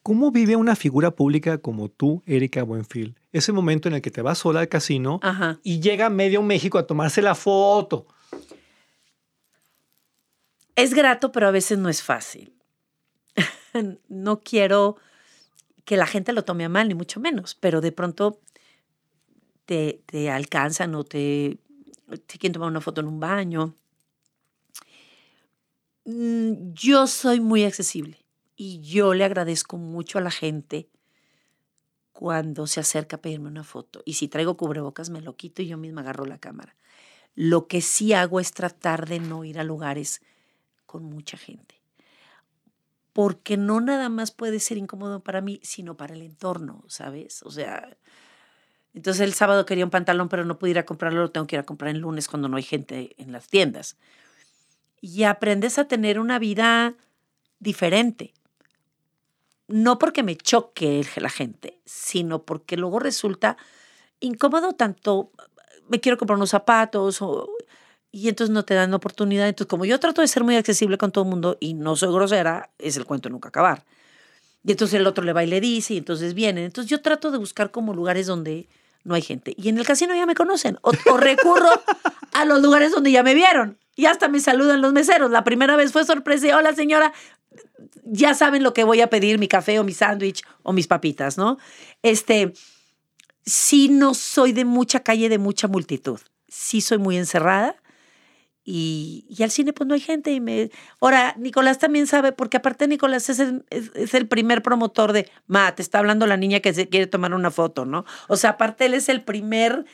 ¿Cómo 0.02 0.32
vive 0.32 0.56
una 0.56 0.76
figura 0.76 1.12
pública 1.12 1.58
como 1.58 1.89
tú, 1.89 2.24
Erika 2.26 2.63
Buenfil? 2.63 3.15
Ese 3.32 3.52
momento 3.52 3.88
en 3.89 3.95
el 3.95 4.02
que 4.02 4.12
te 4.12 4.22
vas 4.22 4.39
sola 4.39 4.62
al 4.62 4.69
casino 4.69 5.19
y 5.62 5.82
llega 5.82 6.10
medio 6.10 6.41
México 6.41 6.78
a 6.78 6.88
tomarse 6.88 7.22
la 7.22 7.36
foto 7.36 8.08
es 10.82 10.94
grato, 10.94 11.32
pero 11.32 11.48
a 11.48 11.52
veces 11.52 11.78
no 11.78 11.89
es 11.89 12.02
fácil. 12.02 12.54
no 14.10 14.42
quiero 14.42 14.98
que 15.86 15.98
la 15.98 16.08
gente 16.08 16.34
lo 16.34 16.44
tome 16.44 16.65
a 16.65 16.70
mal, 16.70 16.88
ni 16.88 16.94
mucho 16.94 17.20
menos, 17.20 17.56
pero 17.56 17.82
de 17.82 17.92
pronto 17.92 18.39
te, 19.65 20.02
te 20.06 20.30
alcanzan 20.30 20.96
o 20.96 21.04
te, 21.04 21.58
te 22.10 22.38
quieren 22.38 22.54
tomar 22.54 22.70
una 22.70 22.82
foto 22.82 23.02
en 23.02 23.08
un 23.08 23.20
baño. 23.20 23.76
Mm, 26.06 26.74
yo 26.74 27.08
soy 27.08 27.39
muy 27.39 27.63
accesible 27.63 28.18
y 28.56 28.82
yo 28.82 29.13
le 29.13 29.24
agradezco 29.24 29.78
mucho 29.78 30.18
a 30.18 30.22
la 30.22 30.32
gente 30.32 30.89
cuando 32.12 32.68
se 32.68 32.80
acerca 32.80 33.15
a 33.15 33.22
pedirme 33.22 33.48
una 33.48 33.63
foto. 33.63 34.02
Y 34.06 34.13
si 34.13 34.28
traigo 34.28 34.58
cubrebocas, 34.58 35.10
me 35.10 35.22
lo 35.22 35.36
quito 35.36 35.62
y 35.62 35.68
yo 35.68 35.78
misma 35.78 36.02
agarro 36.02 36.26
la 36.26 36.38
cámara. 36.38 36.76
Lo 37.36 37.68
que 37.68 37.82
sí 37.82 38.13
hago 38.13 38.39
es 38.39 38.52
tratar 38.52 39.08
de 39.08 39.20
no 39.20 39.46
ir 39.46 39.60
a 39.60 39.63
lugares 39.63 40.22
con 40.89 41.04
mucha 41.04 41.38
gente. 41.38 41.80
Porque 43.13 43.58
no 43.58 43.80
nada 43.80 44.10
más 44.10 44.32
puede 44.32 44.60
ser 44.60 44.80
incómodo 44.80 45.19
para 45.19 45.39
mí, 45.39 45.60
sino 45.62 45.95
para 45.95 46.15
el 46.15 46.23
entorno, 46.23 46.84
¿sabes? 46.88 47.43
O 47.43 47.52
sea, 47.52 47.95
entonces 48.95 49.21
el 49.21 49.36
sábado 49.36 49.67
quería 49.67 49.86
un 49.86 49.91
pantalón, 49.91 50.30
pero 50.30 50.45
no 50.45 50.58
pudiera 50.58 50.88
comprarlo, 50.88 51.21
lo 51.21 51.32
tengo 51.32 51.45
que 51.45 51.58
ir 51.58 51.60
a 51.60 51.65
comprar 51.65 51.93
el 51.93 52.02
lunes 52.02 52.28
cuando 52.28 52.49
no 52.49 52.58
hay 52.58 52.63
gente 52.63 53.13
en 53.19 53.32
las 53.32 53.47
tiendas. 53.47 53.97
Y 54.99 55.23
aprendes 55.25 55.78
a 55.78 55.88
tener 55.88 56.19
una 56.19 56.39
vida 56.39 56.95
diferente. 57.60 58.34
No 59.67 59.99
porque 59.99 60.23
me 60.23 60.38
choque 60.38 61.06
la 61.17 61.30
gente, 61.30 61.80
sino 61.86 62.41
porque 62.45 62.78
luego 62.78 62.97
resulta 62.97 63.58
incómodo 64.19 64.73
tanto, 64.73 65.32
me 65.88 65.99
quiero 65.99 66.17
comprar 66.17 66.38
unos 66.38 66.49
zapatos 66.49 67.21
o 67.21 67.47
y 68.12 68.30
entonces 68.30 68.54
no 68.54 68.63
te 68.63 68.74
dan 68.74 68.93
oportunidad. 68.93 69.48
Entonces, 69.48 69.69
como 69.69 69.86
yo 69.86 70.00
trato 70.00 70.22
de 70.22 70.28
ser 70.28 70.43
muy 70.43 70.56
accesible 70.56 70.98
con 70.98 71.12
todo 71.12 71.24
el 71.24 71.30
mundo 71.30 71.58
y 71.60 71.74
no 71.74 71.95
soy 71.95 72.12
grosera, 72.12 72.69
es 72.80 72.98
el 72.98 73.06
cuento 73.06 73.30
nunca 73.30 73.50
acabar. 73.50 73.86
Y 74.63 74.72
entonces 74.72 75.00
el 75.00 75.08
otro 75.08 75.24
le 75.24 75.34
va 75.34 75.43
y 75.43 75.48
le 75.48 75.62
dice, 75.62 75.93
y 75.93 75.98
entonces 75.98 76.34
vienen. 76.34 76.65
Entonces 76.65 76.89
yo 76.89 77.02
trato 77.02 77.32
de 77.32 77.38
buscar 77.38 77.72
como 77.72 77.93
lugares 77.93 78.28
donde 78.28 78.67
no 79.04 79.15
hay 79.15 79.22
gente. 79.22 79.54
Y 79.58 79.69
en 79.69 79.78
el 79.78 79.86
casino 79.86 80.15
ya 80.15 80.26
me 80.26 80.36
conocen. 80.36 80.78
O, 80.82 80.91
recurro 81.17 81.69
a 82.34 82.45
los 82.45 82.62
lugares 82.62 82.91
donde 82.91 83.12
ya 83.12 83.24
me 83.24 83.36
vieron. 83.36 83.78
Y 83.95 84.06
hasta 84.06 84.28
me 84.28 84.39
saludan 84.39 84.82
los 84.82 84.91
meseros. 84.91 85.30
La 85.32 85.43
primera 85.43 85.76
vez 85.76 85.91
fue 85.91 86.04
sorpresa. 86.04 86.58
Hola, 86.58 86.74
señora. 86.74 87.13
Ya 88.04 88.34
saben 88.34 88.63
lo 88.63 88.74
que 88.74 88.84
voy 88.84 89.02
a 89.02 89.08
pedir, 89.08 89.38
mi 89.38 89.48
café 89.48 89.80
o 89.80 89.84
mi 89.84 89.93
sándwich 89.93 90.43
o 90.63 90.74
mis 90.74 90.88
papitas, 90.88 91.38
¿no? 91.38 91.58
Este, 92.02 92.54
sí 93.45 93.88
no 93.89 94.13
soy 94.13 94.52
de 94.52 94.65
mucha 94.65 95.02
calle, 95.02 95.30
de 95.30 95.38
mucha 95.38 95.67
multitud. 95.67 96.19
Sí 96.48 96.82
soy 96.82 96.98
muy 96.98 97.17
encerrada 97.17 97.76
y, 98.71 99.41
al 99.41 99.49
cine 99.49 99.73
pues 99.73 99.88
no 99.88 99.95
hay 99.95 99.99
gente. 99.99 100.32
Y 100.32 100.39
me... 100.39 100.69
Ahora, 101.01 101.34
Nicolás 101.39 101.79
también 101.79 102.05
sabe, 102.05 102.32
porque 102.32 102.58
aparte 102.58 102.88
Nicolás 102.88 103.27
es 103.29 103.39
el, 103.39 103.65
es, 103.71 104.13
el 104.13 104.27
primer 104.27 104.62
promotor 104.62 105.12
de, 105.12 105.27
ma, 105.47 105.73
te 105.73 105.82
está 105.82 105.97
hablando 105.97 106.27
la 106.27 106.38
niña 106.38 106.60
que 106.60 106.71
se 106.73 106.88
quiere 106.88 107.08
tomar 107.08 107.34
una 107.34 107.49
foto, 107.49 107.86
¿no? 107.86 108.05
O 108.27 108.38
sea, 108.38 108.51
aparte 108.51 108.86
él 108.86 108.93
es 108.93 109.10
el 109.10 109.23
primer 109.23 109.86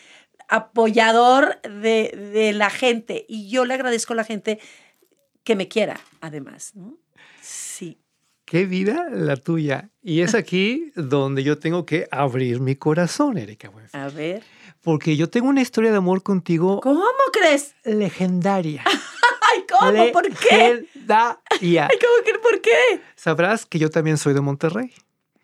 apoyador 0.49 1.61
de, 1.61 2.31
de 2.33 2.51
la 2.51 2.69
gente. 2.69 3.25
Y 3.29 3.49
yo 3.49 3.63
le 3.63 3.75
agradezco 3.75 4.11
a 4.11 4.17
la 4.17 4.25
gente 4.25 4.59
que 5.45 5.55
me 5.55 5.69
quiera, 5.69 6.01
además, 6.19 6.75
¿no? 6.75 6.97
Sí. 7.41 7.97
Qué 8.43 8.65
vida 8.65 9.07
la 9.09 9.37
tuya. 9.37 9.89
Y 10.03 10.19
es 10.19 10.35
aquí 10.35 10.91
donde 10.95 11.43
yo 11.43 11.59
tengo 11.59 11.85
que 11.85 12.09
abrir 12.11 12.59
mi 12.59 12.75
corazón, 12.75 13.37
Erika. 13.37 13.71
A 13.93 14.09
ver 14.09 14.43
porque 14.85 15.17
yo 15.17 15.27
tengo 15.27 15.49
una 15.49 15.63
historia 15.63 15.89
de 15.89 15.97
amor 15.97 16.21
contigo. 16.21 16.79
¿Cómo 16.79 17.01
crees? 17.33 17.73
Legendaria. 17.83 18.83
Ay, 18.85 19.63
¿cómo? 19.67 20.11
¿Por 20.13 20.29
qué? 20.29 20.85
Legendaria. 20.93 21.87
Ay, 21.89 21.97
¿cómo 21.99 22.23
que 22.23 22.33
por 22.39 22.61
qué? 22.61 23.01
Sabrás 23.15 23.65
que 23.65 23.79
yo 23.79 23.89
también 23.89 24.19
soy 24.19 24.35
de 24.35 24.41
Monterrey. 24.41 24.93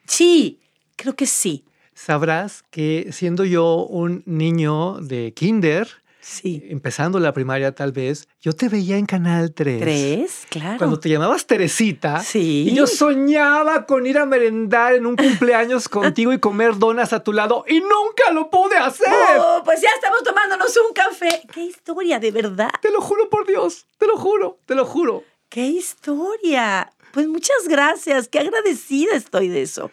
Sí, 0.05 0.61
creo 0.95 1.15
que 1.15 1.25
sí. 1.25 1.65
Sabrás 1.95 2.63
que 2.69 3.07
siendo 3.11 3.43
yo 3.43 3.83
un 3.87 4.21
niño 4.27 4.99
de 5.01 5.33
kinder, 5.33 5.89
Sí. 6.21 6.63
Empezando 6.69 7.19
la 7.19 7.33
primaria 7.33 7.73
tal 7.73 7.91
vez, 7.91 8.27
yo 8.39 8.53
te 8.53 8.69
veía 8.69 8.97
en 8.97 9.07
Canal 9.07 9.53
3. 9.53 9.81
¿Tres? 9.81 10.47
Claro. 10.49 10.77
Cuando 10.77 10.99
te 10.99 11.09
llamabas 11.09 11.47
Teresita. 11.47 12.21
Sí. 12.21 12.67
Y 12.69 12.75
yo 12.75 12.85
soñaba 12.85 13.87
con 13.87 14.05
ir 14.05 14.19
a 14.19 14.25
merendar 14.25 14.93
en 14.93 15.07
un 15.07 15.15
cumpleaños 15.15 15.89
contigo 15.89 16.31
y 16.31 16.39
comer 16.39 16.77
donas 16.77 17.11
a 17.11 17.23
tu 17.23 17.33
lado 17.33 17.65
y 17.67 17.79
nunca 17.79 18.31
lo 18.31 18.49
pude 18.51 18.77
hacer. 18.77 19.07
Oh, 19.39 19.61
pues 19.65 19.81
ya 19.81 19.89
estamos 19.95 20.23
tomándonos 20.23 20.77
un 20.77 20.93
café. 20.93 21.41
¡Qué 21.51 21.65
historia, 21.65 22.19
de 22.19 22.31
verdad! 22.31 22.69
Te 22.81 22.91
lo 22.91 23.01
juro 23.01 23.29
por 23.29 23.47
Dios, 23.47 23.87
te 23.97 24.05
lo 24.05 24.15
juro, 24.17 24.59
te 24.65 24.75
lo 24.75 24.85
juro. 24.85 25.23
¡Qué 25.49 25.65
historia! 25.65 26.93
Pues 27.11 27.27
muchas 27.27 27.67
gracias, 27.67 28.27
qué 28.27 28.39
agradecida 28.39 29.15
estoy 29.15 29.49
de 29.49 29.63
eso. 29.63 29.91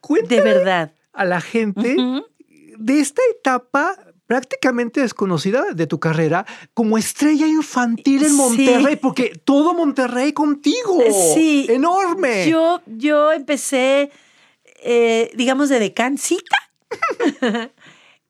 Cuéntale 0.00 0.36
de 0.36 0.42
verdad. 0.42 0.92
A 1.12 1.24
la 1.24 1.40
gente 1.40 1.96
de 2.78 3.00
esta 3.00 3.22
etapa 3.30 3.96
prácticamente 4.32 5.02
desconocida 5.02 5.62
de 5.74 5.86
tu 5.86 6.00
carrera 6.00 6.46
como 6.72 6.96
estrella 6.96 7.46
infantil 7.46 8.24
en 8.24 8.34
Monterrey, 8.34 8.96
porque 8.96 9.38
todo 9.44 9.74
Monterrey 9.74 10.32
contigo. 10.32 11.02
Sí. 11.34 11.66
Enorme. 11.68 12.48
Yo, 12.48 12.80
yo 12.86 13.30
empecé, 13.30 14.10
eh, 14.82 15.30
digamos, 15.34 15.68
de 15.68 15.80
decancita. 15.80 16.56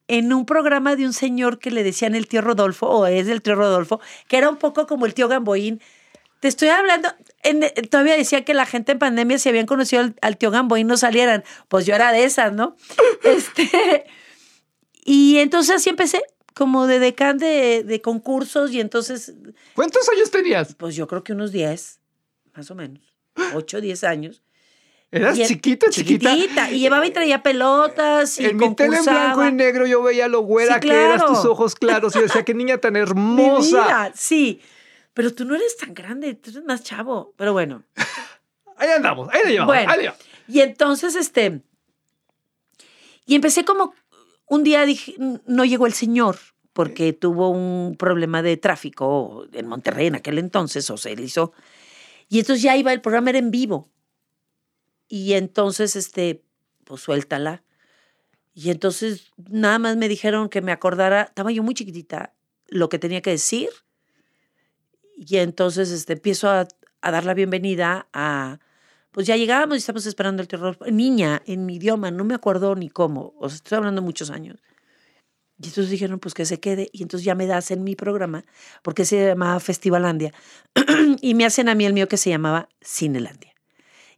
en 0.08 0.32
un 0.32 0.44
programa 0.44 0.96
de 0.96 1.06
un 1.06 1.12
señor 1.12 1.60
que 1.60 1.70
le 1.70 1.84
decían 1.84 2.16
el 2.16 2.26
tío 2.26 2.40
Rodolfo, 2.40 2.88
o 2.88 3.06
es 3.06 3.28
el 3.28 3.40
tío 3.40 3.54
Rodolfo, 3.54 4.00
que 4.26 4.38
era 4.38 4.48
un 4.48 4.56
poco 4.56 4.88
como 4.88 5.06
el 5.06 5.14
tío 5.14 5.28
Gamboín. 5.28 5.80
Te 6.40 6.48
estoy 6.48 6.70
hablando, 6.70 7.10
todavía 7.90 8.16
decía 8.16 8.44
que 8.44 8.54
la 8.54 8.66
gente 8.66 8.90
en 8.90 8.98
pandemia, 8.98 9.38
si 9.38 9.50
habían 9.50 9.66
conocido 9.66 10.02
al, 10.02 10.16
al 10.20 10.36
tío 10.36 10.50
Gamboín, 10.50 10.88
no 10.88 10.96
salieran. 10.96 11.44
Pues 11.68 11.86
yo 11.86 11.94
era 11.94 12.10
de 12.10 12.24
esas, 12.24 12.52
¿no? 12.52 12.74
este, 13.22 14.04
y 15.04 15.38
entonces 15.38 15.76
así 15.76 15.90
empecé, 15.90 16.22
como 16.54 16.86
de 16.86 16.98
decán 16.98 17.38
de, 17.38 18.00
concursos 18.02 18.72
y 18.72 18.80
entonces... 18.80 19.34
¿Cuántos 19.74 20.08
años 20.08 20.30
tenías? 20.30 20.74
Pues 20.74 20.94
yo 20.94 21.06
creo 21.06 21.24
que 21.24 21.32
unos 21.32 21.52
10, 21.52 22.00
más 22.54 22.70
o 22.70 22.74
menos. 22.74 23.02
8, 23.54 23.80
10 23.80 24.04
años. 24.04 24.42
¿Eras 25.10 25.38
chiquita, 25.38 25.90
chiquita? 25.90 26.70
Y 26.70 26.78
llevaba 26.78 27.06
y 27.06 27.10
traía 27.10 27.42
pelotas 27.42 28.40
y 28.40 28.46
En 28.46 28.56
mi 28.56 28.74
tele 28.74 28.96
en 28.96 29.04
blanco 29.04 29.44
y 29.44 29.52
negro 29.52 29.86
yo 29.86 30.02
veía 30.02 30.26
lo 30.26 30.40
güera 30.40 30.80
que 30.80 30.88
eras, 30.88 31.26
tus 31.26 31.44
ojos 31.44 31.74
claros. 31.74 32.16
Y 32.16 32.20
decía, 32.20 32.44
qué 32.44 32.54
niña 32.54 32.78
tan 32.78 32.96
hermosa. 32.96 34.10
sí. 34.14 34.60
Pero 35.12 35.34
tú 35.34 35.44
no 35.44 35.54
eres 35.54 35.76
tan 35.76 35.92
grande, 35.92 36.32
tú 36.32 36.48
eres 36.48 36.64
más 36.64 36.82
chavo. 36.82 37.34
Pero 37.36 37.52
bueno. 37.52 37.82
ahí 38.78 38.88
andamos, 38.88 39.28
ahí 39.30 39.40
le 39.44 39.50
llevamos. 39.52 39.74
Bueno, 39.74 39.92
ahí 39.92 40.08
y 40.48 40.60
entonces, 40.60 41.14
este... 41.14 41.60
Y 43.26 43.34
empecé 43.36 43.64
como 43.64 43.94
un 44.52 44.64
día 44.64 44.84
dije, 44.84 45.14
no 45.46 45.64
llegó 45.64 45.86
el 45.86 45.94
señor 45.94 46.36
porque 46.74 47.14
tuvo 47.14 47.48
un 47.48 47.96
problema 47.96 48.42
de 48.42 48.58
tráfico 48.58 49.46
en 49.54 49.66
Monterrey 49.66 50.08
en 50.08 50.14
aquel 50.14 50.36
entonces, 50.36 50.90
o 50.90 50.98
se 50.98 51.12
hizo. 51.12 51.54
Y 52.28 52.40
entonces 52.40 52.62
ya 52.62 52.76
iba, 52.76 52.92
el 52.92 53.00
programa 53.00 53.30
era 53.30 53.38
en 53.38 53.50
vivo. 53.50 53.88
Y 55.08 55.32
entonces, 55.32 55.96
este, 55.96 56.44
pues 56.84 57.00
suéltala. 57.00 57.62
Y 58.52 58.68
entonces 58.68 59.30
nada 59.38 59.78
más 59.78 59.96
me 59.96 60.06
dijeron 60.06 60.50
que 60.50 60.60
me 60.60 60.72
acordara, 60.72 61.22
estaba 61.22 61.50
yo 61.50 61.62
muy 61.62 61.72
chiquitita, 61.72 62.34
lo 62.66 62.90
que 62.90 62.98
tenía 62.98 63.22
que 63.22 63.30
decir. 63.30 63.70
Y 65.16 65.38
entonces 65.38 65.90
este, 65.90 66.12
empiezo 66.12 66.50
a, 66.50 66.68
a 67.00 67.10
dar 67.10 67.24
la 67.24 67.32
bienvenida 67.32 68.06
a, 68.12 68.60
pues 69.12 69.27
ya 69.27 69.37
llegábamos 69.37 69.77
y 69.77 69.79
estábamos 69.79 70.07
esperando 70.07 70.42
el 70.42 70.48
terror. 70.48 70.77
Niña, 70.90 71.42
en 71.46 71.66
mi 71.66 71.77
idioma, 71.77 72.11
no 72.11 72.25
me 72.25 72.35
acuerdo 72.35 72.75
ni 72.75 72.88
cómo, 72.88 73.35
o 73.38 73.48
sea, 73.48 73.57
estoy 73.57 73.77
hablando 73.77 74.03
muchos 74.03 74.31
años. 74.31 74.59
Y 75.62 75.66
entonces 75.66 75.90
dijeron, 75.90 76.18
pues 76.18 76.35
que 76.35 76.44
se 76.44 76.59
quede. 76.59 76.88
Y 76.92 77.03
entonces 77.03 77.25
ya 77.25 77.37
me 77.37 77.46
das 77.46 77.70
en 77.70 77.85
mi 77.85 77.94
programa, 77.94 78.44
porque 78.83 79.05
se 79.05 79.29
llamaba 79.29 79.61
Festivalandia. 79.61 80.33
y 81.20 81.35
me 81.35 81.44
hacen 81.44 81.68
a 81.68 81.75
mí 81.75 81.85
el 81.85 81.92
mío 81.92 82.09
que 82.09 82.16
se 82.16 82.31
llamaba 82.31 82.68
Cinelandia. 82.85 83.55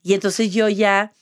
Y 0.03 0.15
entonces 0.15 0.53
yo 0.55 0.69
ya 0.69 1.13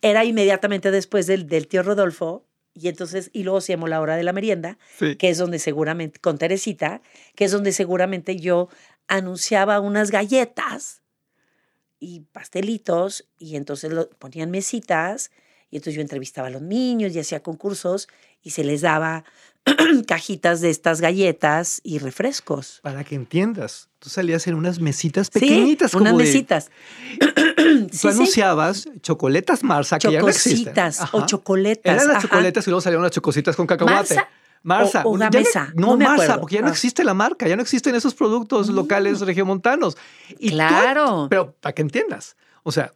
era 0.00 0.24
inmediatamente 0.24 0.90
después 0.90 1.26
del, 1.26 1.46
del 1.46 1.66
tío 1.66 1.82
Rodolfo. 1.82 2.46
Y 2.74 2.88
entonces, 2.88 3.28
y 3.34 3.42
luego 3.42 3.60
se 3.60 3.74
llamó 3.74 3.86
La 3.86 4.00
Hora 4.00 4.16
de 4.16 4.22
la 4.22 4.32
Merienda, 4.32 4.78
que 4.98 5.28
es 5.28 5.36
donde 5.36 5.58
seguramente, 5.58 6.18
con 6.20 6.38
Teresita, 6.38 7.02
que 7.34 7.44
es 7.44 7.52
donde 7.52 7.72
seguramente 7.72 8.36
yo 8.36 8.70
anunciaba 9.08 9.78
unas 9.80 10.10
galletas 10.10 11.01
y 12.02 12.20
pastelitos 12.32 13.28
y 13.38 13.54
entonces 13.54 13.92
lo, 13.92 14.10
ponían 14.10 14.50
mesitas 14.50 15.30
y 15.70 15.76
entonces 15.76 15.94
yo 15.94 16.00
entrevistaba 16.00 16.48
a 16.48 16.50
los 16.50 16.60
niños 16.60 17.14
y 17.14 17.20
hacía 17.20 17.44
concursos 17.44 18.08
y 18.42 18.50
se 18.50 18.64
les 18.64 18.80
daba 18.80 19.24
cajitas 20.08 20.60
de 20.60 20.70
estas 20.70 21.00
galletas 21.00 21.80
y 21.84 22.00
refrescos. 22.00 22.80
Para 22.82 23.04
que 23.04 23.14
entiendas, 23.14 23.88
tú 24.00 24.10
salías 24.10 24.48
en 24.48 24.56
unas 24.56 24.80
mesitas 24.80 25.30
pequeñitas. 25.30 25.92
Sí, 25.92 25.96
unas 25.96 26.14
mesitas. 26.14 26.70
tú 28.00 28.08
anunciabas 28.08 28.88
chocoletas 29.00 29.62
Marsa, 29.62 30.00
que 30.00 30.10
ya 30.10 30.20
no 30.20 30.28
existen. 30.28 30.74
o 31.12 31.24
chocoletas. 31.24 31.94
Eran 31.94 32.08
las 32.08 32.22
chocoletas 32.22 32.66
y 32.66 32.70
luego 32.70 32.80
salieron 32.80 33.04
las 33.04 33.12
chocositas 33.12 33.54
con 33.54 33.68
cacahuate. 33.68 34.16
Marsa. 34.16 34.28
Marsa. 34.62 35.02
O, 35.04 35.16
mesa. 35.16 35.72
No, 35.74 35.96
Marsa, 35.96 36.38
porque 36.40 36.56
ya 36.56 36.62
no 36.62 36.68
existe 36.68 37.04
la 37.04 37.14
marca, 37.14 37.48
ya 37.48 37.56
no 37.56 37.62
existen 37.62 37.94
esos 37.94 38.14
productos 38.14 38.70
Mm. 38.70 38.74
locales 38.74 39.20
regiomontanos. 39.20 39.96
Y 40.38 40.50
tú- 40.50 40.54
Claro. 40.54 41.26
pero 41.30 41.52
para 41.60 41.74
que 41.74 41.82
entiendas, 41.82 42.36
o 42.62 42.70
sea, 42.72 42.92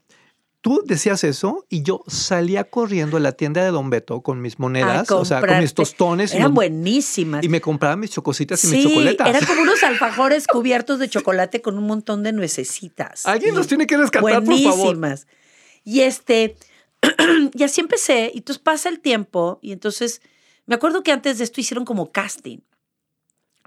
tú 0.60 0.82
decías 0.84 1.22
eso 1.24 1.64
y 1.68 1.82
yo 1.82 2.02
salía 2.08 2.64
corriendo 2.64 3.16
a 3.16 3.20
la 3.20 3.32
tienda 3.32 3.62
de 3.64 3.70
Don 3.70 3.88
Beto 3.90 4.20
con 4.22 4.40
mis 4.40 4.58
monedas, 4.58 5.10
o 5.12 5.24
sea, 5.24 5.40
con 5.40 5.58
mis 5.60 5.74
tostones 5.74 6.34
y, 6.34 6.38
Eran 6.38 6.54
buenísimas. 6.54 7.44
y 7.44 7.48
me 7.48 7.60
compraba 7.60 7.94
mis 7.96 8.10
chocositas 8.10 8.62
y 8.64 8.68
sí, 8.68 8.76
mis 8.76 8.84
chocoletas. 8.88 9.28
eran 9.28 9.44
como 9.44 9.62
unos 9.62 9.82
alfajores 9.84 10.46
cubiertos 10.48 10.98
de 10.98 11.08
chocolate 11.08 11.62
con 11.62 11.78
un 11.78 11.86
montón 11.86 12.22
de 12.24 12.32
nuecesitas. 12.32 13.26
Alguien 13.26 13.54
Y 13.54 13.56
los 13.56 13.66
tiene 13.68 13.86
que 13.86 13.96
rescatar, 13.96 14.22
por 14.22 14.32
favor. 14.32 14.46
Buenísimas. 14.76 15.26
Y 15.84 16.00
este, 16.00 16.56
y 17.54 17.62
así 17.62 17.80
empecé. 17.80 18.32
Y 18.34 18.38
entonces 18.38 18.60
pasa 18.62 18.88
el 18.88 18.98
tiempo 19.00 19.58
y 19.62 19.70
entonces, 19.72 20.20
me 20.66 20.74
acuerdo 20.74 21.02
que 21.02 21.12
antes 21.12 21.38
de 21.38 21.44
esto 21.44 21.60
hicieron 21.60 21.84
como 21.84 22.12
casting, 22.12 22.58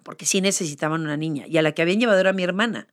porque 0.04 0.26
sí 0.26 0.42
necesitaban 0.42 1.02
una 1.02 1.18
niña. 1.18 1.46
Y 1.48 1.58
a 1.58 1.62
la 1.62 1.74
que 1.74 1.82
habían 1.82 2.00
llevado 2.00 2.20
era 2.20 2.34
mi 2.34 2.44
hermana. 2.44 2.88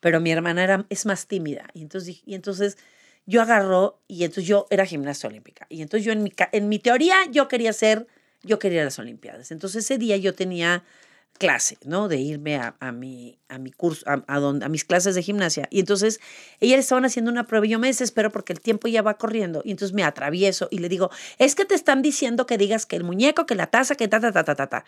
Pero 0.00 0.20
mi 0.20 0.30
hermana 0.30 0.64
era, 0.64 0.86
es 0.88 1.06
más 1.06 1.26
tímida. 1.26 1.68
Y 1.74 1.82
entonces, 1.82 2.22
y 2.24 2.34
entonces 2.34 2.76
yo 3.26 3.40
agarró 3.40 4.02
y 4.08 4.24
entonces 4.24 4.46
yo 4.46 4.66
era 4.70 4.84
gimnasta 4.84 5.28
olímpica. 5.28 5.66
Y 5.68 5.82
entonces 5.82 6.04
yo 6.04 6.12
en 6.12 6.22
mi, 6.22 6.32
en 6.52 6.68
mi 6.68 6.78
teoría 6.78 7.16
yo 7.30 7.48
quería 7.48 7.72
ser, 7.72 8.06
yo 8.42 8.58
quería 8.58 8.84
las 8.84 8.98
Olimpiadas. 8.98 9.50
Entonces 9.50 9.84
ese 9.84 9.98
día 9.98 10.16
yo 10.16 10.34
tenía 10.34 10.84
clase, 11.38 11.76
¿no? 11.84 12.08
De 12.08 12.18
irme 12.18 12.56
a, 12.56 12.76
a 12.78 12.92
mi, 12.92 13.38
a 13.48 13.58
mi 13.58 13.72
curso, 13.72 14.04
a, 14.08 14.22
a 14.26 14.38
donde, 14.38 14.64
a 14.64 14.68
mis 14.68 14.84
clases 14.84 15.14
de 15.14 15.22
gimnasia. 15.22 15.66
Y 15.70 15.80
entonces 15.80 16.20
ellas 16.60 16.80
estaban 16.80 17.04
haciendo 17.04 17.30
una 17.30 17.46
prueba 17.46 17.66
y 17.66 17.70
yo 17.70 17.78
me 17.78 17.88
desespero 17.88 18.30
porque 18.30 18.52
el 18.52 18.60
tiempo 18.60 18.88
ya 18.88 19.02
va 19.02 19.14
corriendo. 19.18 19.62
Y 19.64 19.70
entonces 19.72 19.94
me 19.94 20.04
atravieso 20.04 20.68
y 20.70 20.78
le 20.78 20.88
digo, 20.88 21.10
es 21.38 21.54
que 21.54 21.64
te 21.64 21.74
están 21.74 22.02
diciendo 22.02 22.46
que 22.46 22.58
digas 22.58 22.86
que 22.86 22.96
el 22.96 23.04
muñeco, 23.04 23.44
que 23.46 23.54
la 23.54 23.66
taza, 23.66 23.94
que 23.96 24.08
ta, 24.08 24.20
ta, 24.20 24.30
ta, 24.32 24.44
ta, 24.44 24.54
ta, 24.54 24.66
ta. 24.68 24.84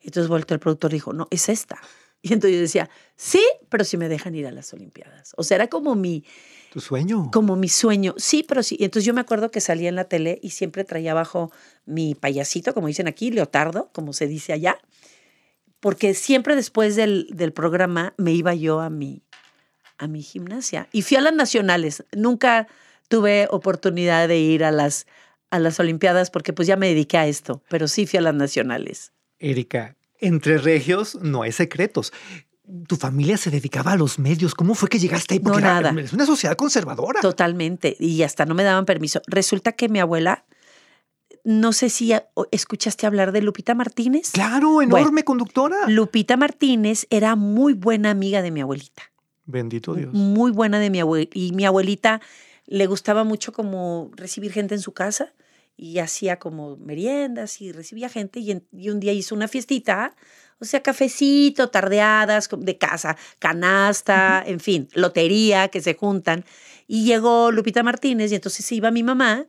Entonces 0.00 0.28
volteó 0.28 0.54
el 0.54 0.60
productor 0.60 0.92
y 0.92 0.94
dijo, 0.94 1.12
no, 1.12 1.28
es 1.30 1.48
esta. 1.48 1.78
Y 2.20 2.32
entonces 2.32 2.56
yo 2.56 2.60
decía, 2.62 2.90
sí, 3.14 3.40
pero 3.68 3.84
si 3.84 3.96
me 3.96 4.08
dejan 4.08 4.34
ir 4.34 4.44
a 4.48 4.50
las 4.50 4.72
Olimpiadas. 4.72 5.34
O 5.36 5.44
sea, 5.44 5.54
era 5.54 5.68
como 5.68 5.94
mi, 5.94 6.24
Tu 6.72 6.80
sueño. 6.80 7.30
como 7.32 7.54
mi 7.54 7.68
sueño. 7.68 8.14
Sí, 8.16 8.42
pero 8.42 8.64
sí. 8.64 8.76
Y 8.76 8.84
entonces 8.86 9.04
yo 9.06 9.14
me 9.14 9.20
acuerdo 9.20 9.52
que 9.52 9.60
salía 9.60 9.88
en 9.88 9.94
la 9.94 10.02
tele 10.02 10.40
y 10.42 10.50
siempre 10.50 10.82
traía 10.82 11.12
abajo 11.12 11.52
mi 11.86 12.16
payasito, 12.16 12.74
como 12.74 12.88
dicen 12.88 13.06
aquí, 13.06 13.30
leotardo, 13.30 13.90
como 13.92 14.12
se 14.12 14.26
dice 14.26 14.52
allá, 14.52 14.80
porque 15.80 16.14
siempre 16.14 16.56
después 16.56 16.96
del, 16.96 17.28
del 17.32 17.52
programa 17.52 18.14
me 18.16 18.32
iba 18.32 18.54
yo 18.54 18.80
a 18.80 18.90
mi, 18.90 19.22
a 19.98 20.06
mi 20.08 20.22
gimnasia. 20.22 20.88
Y 20.92 21.02
fui 21.02 21.16
a 21.16 21.20
las 21.20 21.34
nacionales. 21.34 22.04
Nunca 22.12 22.66
tuve 23.08 23.46
oportunidad 23.50 24.28
de 24.28 24.38
ir 24.38 24.64
a 24.64 24.70
las, 24.70 25.06
a 25.50 25.58
las 25.58 25.78
Olimpiadas 25.80 26.30
porque 26.30 26.52
pues 26.52 26.68
ya 26.68 26.76
me 26.76 26.88
dediqué 26.88 27.18
a 27.18 27.26
esto, 27.26 27.62
pero 27.68 27.88
sí 27.88 28.06
fui 28.06 28.18
a 28.18 28.22
las 28.22 28.34
nacionales. 28.34 29.12
Erika, 29.38 29.96
entre 30.20 30.58
regios 30.58 31.14
no 31.22 31.42
hay 31.42 31.52
secretos. 31.52 32.12
Tu 32.86 32.96
familia 32.96 33.38
se 33.38 33.50
dedicaba 33.50 33.92
a 33.92 33.96
los 33.96 34.18
medios. 34.18 34.54
¿Cómo 34.54 34.74
fue 34.74 34.90
que 34.90 34.98
llegaste 34.98 35.34
ahí? 35.34 35.38
No, 35.40 35.52
Porque 35.52 35.60
era- 35.60 35.80
nada. 35.80 36.00
es 36.02 36.12
una 36.12 36.26
sociedad 36.26 36.54
conservadora. 36.56 37.20
Totalmente. 37.22 37.96
Y 37.98 38.22
hasta 38.24 38.44
no 38.44 38.54
me 38.54 38.62
daban 38.62 38.84
permiso. 38.84 39.22
Resulta 39.26 39.72
que 39.72 39.88
mi 39.88 40.00
abuela, 40.00 40.44
no 41.44 41.72
sé 41.72 41.88
si 41.90 42.12
escuchaste 42.50 43.06
hablar 43.06 43.32
de 43.32 43.42
Lupita 43.42 43.74
Martínez. 43.74 44.30
Claro, 44.32 44.82
enorme 44.82 45.24
conductora. 45.24 45.76
Lupita 45.88 46.36
Martínez 46.36 47.06
era 47.10 47.36
muy 47.36 47.72
buena 47.74 48.10
amiga 48.10 48.42
de 48.42 48.50
mi 48.50 48.60
abuelita. 48.60 49.02
Bendito 49.46 49.94
Dios. 49.94 50.12
Muy 50.12 50.50
buena 50.52 50.78
de 50.78 50.90
mi 50.90 51.00
abuelita. 51.00 51.38
Y 51.38 51.52
mi 51.52 51.64
abuelita 51.64 52.20
le 52.66 52.86
gustaba 52.86 53.24
mucho 53.24 53.52
como 53.52 54.10
recibir 54.14 54.52
gente 54.52 54.74
en 54.74 54.80
su 54.80 54.92
casa 54.92 55.32
y 55.76 56.00
hacía 56.00 56.38
como 56.38 56.76
meriendas 56.76 57.60
y 57.60 57.72
recibía 57.72 58.08
gente 58.08 58.40
y, 58.40 58.50
en- 58.50 58.66
y 58.72 58.90
un 58.90 59.00
día 59.00 59.12
hizo 59.12 59.34
una 59.34 59.48
fiestita, 59.48 60.14
o 60.58 60.64
sea, 60.64 60.82
cafecito, 60.82 61.70
tardeadas 61.70 62.48
de 62.58 62.76
casa, 62.78 63.16
canasta, 63.38 64.42
en 64.46 64.60
fin, 64.60 64.88
lotería 64.94 65.68
que 65.68 65.80
se 65.80 65.94
juntan. 65.94 66.44
Y 66.86 67.04
llegó 67.04 67.50
Lupita 67.52 67.82
Martínez 67.82 68.32
y 68.32 68.34
entonces 68.34 68.66
se 68.66 68.74
iba 68.74 68.90
mi 68.90 69.02
mamá 69.02 69.46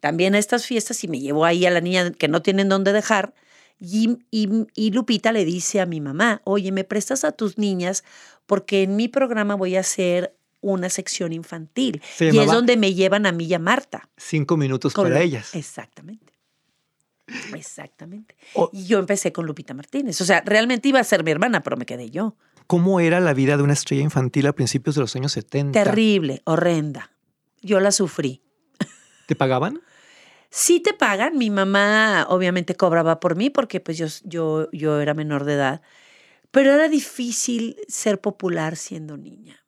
también 0.00 0.34
a 0.34 0.38
estas 0.38 0.66
fiestas 0.66 1.02
y 1.04 1.08
me 1.08 1.20
llevó 1.20 1.44
ahí 1.44 1.66
a 1.66 1.70
la 1.70 1.80
niña 1.80 2.12
que 2.12 2.28
no 2.28 2.42
tienen 2.42 2.68
dónde 2.68 2.92
dejar. 2.92 3.34
Y, 3.80 4.18
y- 4.30 4.66
y 4.74 4.90
Lupita 4.90 5.32
le 5.32 5.44
dice 5.44 5.80
a 5.80 5.86
mi 5.86 6.00
mamá, 6.00 6.40
oye, 6.44 6.72
¿me 6.72 6.84
prestas 6.84 7.24
a 7.24 7.32
tus 7.32 7.58
niñas? 7.58 8.04
Porque 8.46 8.82
en 8.82 8.96
mi 8.96 9.08
programa 9.08 9.54
voy 9.54 9.76
a 9.76 9.80
hacer 9.80 10.34
una 10.60 10.88
sección 10.88 11.32
infantil. 11.32 12.02
Se 12.16 12.26
y 12.26 12.38
es 12.38 12.46
donde 12.46 12.76
me 12.76 12.94
llevan 12.94 13.26
a 13.26 13.32
mí 13.32 13.44
y 13.44 13.54
a 13.54 13.58
Marta. 13.60 14.08
Cinco 14.16 14.56
minutos 14.56 14.92
Con 14.94 15.04
para 15.08 15.20
ellas. 15.22 15.54
Exactamente. 15.54 16.32
Exactamente. 17.54 18.36
Y 18.72 18.86
yo 18.86 18.98
empecé 18.98 19.32
con 19.32 19.46
Lupita 19.46 19.74
Martínez. 19.74 20.20
O 20.20 20.24
sea, 20.24 20.42
realmente 20.44 20.88
iba 20.88 20.98
a 21.00 21.04
ser 21.04 21.24
mi 21.24 21.30
hermana, 21.30 21.62
pero 21.62 21.76
me 21.76 21.86
quedé 21.86 22.10
yo. 22.10 22.36
¿Cómo 22.66 23.00
era 23.00 23.20
la 23.20 23.34
vida 23.34 23.56
de 23.56 23.62
una 23.62 23.72
estrella 23.72 24.02
infantil 24.02 24.46
a 24.46 24.52
principios 24.52 24.94
de 24.94 25.02
los 25.02 25.14
años 25.16 25.32
70? 25.32 25.82
Terrible, 25.84 26.42
horrenda. 26.44 27.10
Yo 27.60 27.80
la 27.80 27.92
sufrí. 27.92 28.42
¿Te 29.26 29.34
pagaban? 29.34 29.80
Sí 30.50 30.80
te 30.80 30.94
pagan. 30.94 31.36
Mi 31.36 31.50
mamá 31.50 32.26
obviamente 32.28 32.74
cobraba 32.74 33.20
por 33.20 33.36
mí 33.36 33.50
porque 33.50 33.80
pues 33.80 33.98
yo, 33.98 34.06
yo, 34.24 34.70
yo 34.72 35.00
era 35.00 35.14
menor 35.14 35.44
de 35.44 35.54
edad. 35.54 35.82
Pero 36.50 36.72
era 36.72 36.88
difícil 36.88 37.76
ser 37.88 38.20
popular 38.20 38.76
siendo 38.76 39.16
niña. 39.16 39.64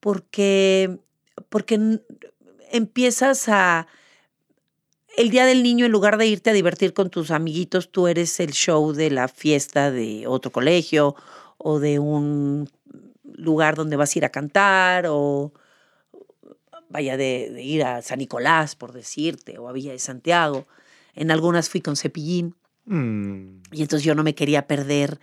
Porque, 0.00 0.98
porque 1.48 2.00
empiezas 2.70 3.48
a... 3.48 3.86
El 5.16 5.30
día 5.30 5.44
del 5.44 5.62
niño, 5.62 5.86
en 5.86 5.92
lugar 5.92 6.18
de 6.18 6.26
irte 6.26 6.50
a 6.50 6.52
divertir 6.52 6.94
con 6.94 7.10
tus 7.10 7.30
amiguitos, 7.30 7.90
tú 7.90 8.06
eres 8.06 8.38
el 8.38 8.52
show 8.52 8.92
de 8.92 9.10
la 9.10 9.26
fiesta 9.26 9.90
de 9.90 10.26
otro 10.26 10.52
colegio 10.52 11.16
o 11.58 11.80
de 11.80 11.98
un 11.98 12.70
lugar 13.24 13.74
donde 13.74 13.96
vas 13.96 14.14
a 14.14 14.18
ir 14.18 14.24
a 14.24 14.30
cantar 14.30 15.06
o 15.08 15.52
vaya 16.90 17.16
de, 17.16 17.50
de 17.50 17.62
ir 17.62 17.84
a 17.84 18.02
San 18.02 18.18
Nicolás, 18.18 18.76
por 18.76 18.92
decirte, 18.92 19.58
o 19.58 19.68
a 19.68 19.72
Villa 19.72 19.92
de 19.92 19.98
Santiago. 19.98 20.66
En 21.14 21.30
algunas 21.30 21.70
fui 21.70 21.80
con 21.80 21.96
cepillín 21.96 22.54
Mm, 22.90 23.62
y 23.70 23.82
entonces 23.82 24.04
yo 24.04 24.16
no 24.16 24.24
me 24.24 24.34
quería 24.34 24.66
perder 24.66 25.20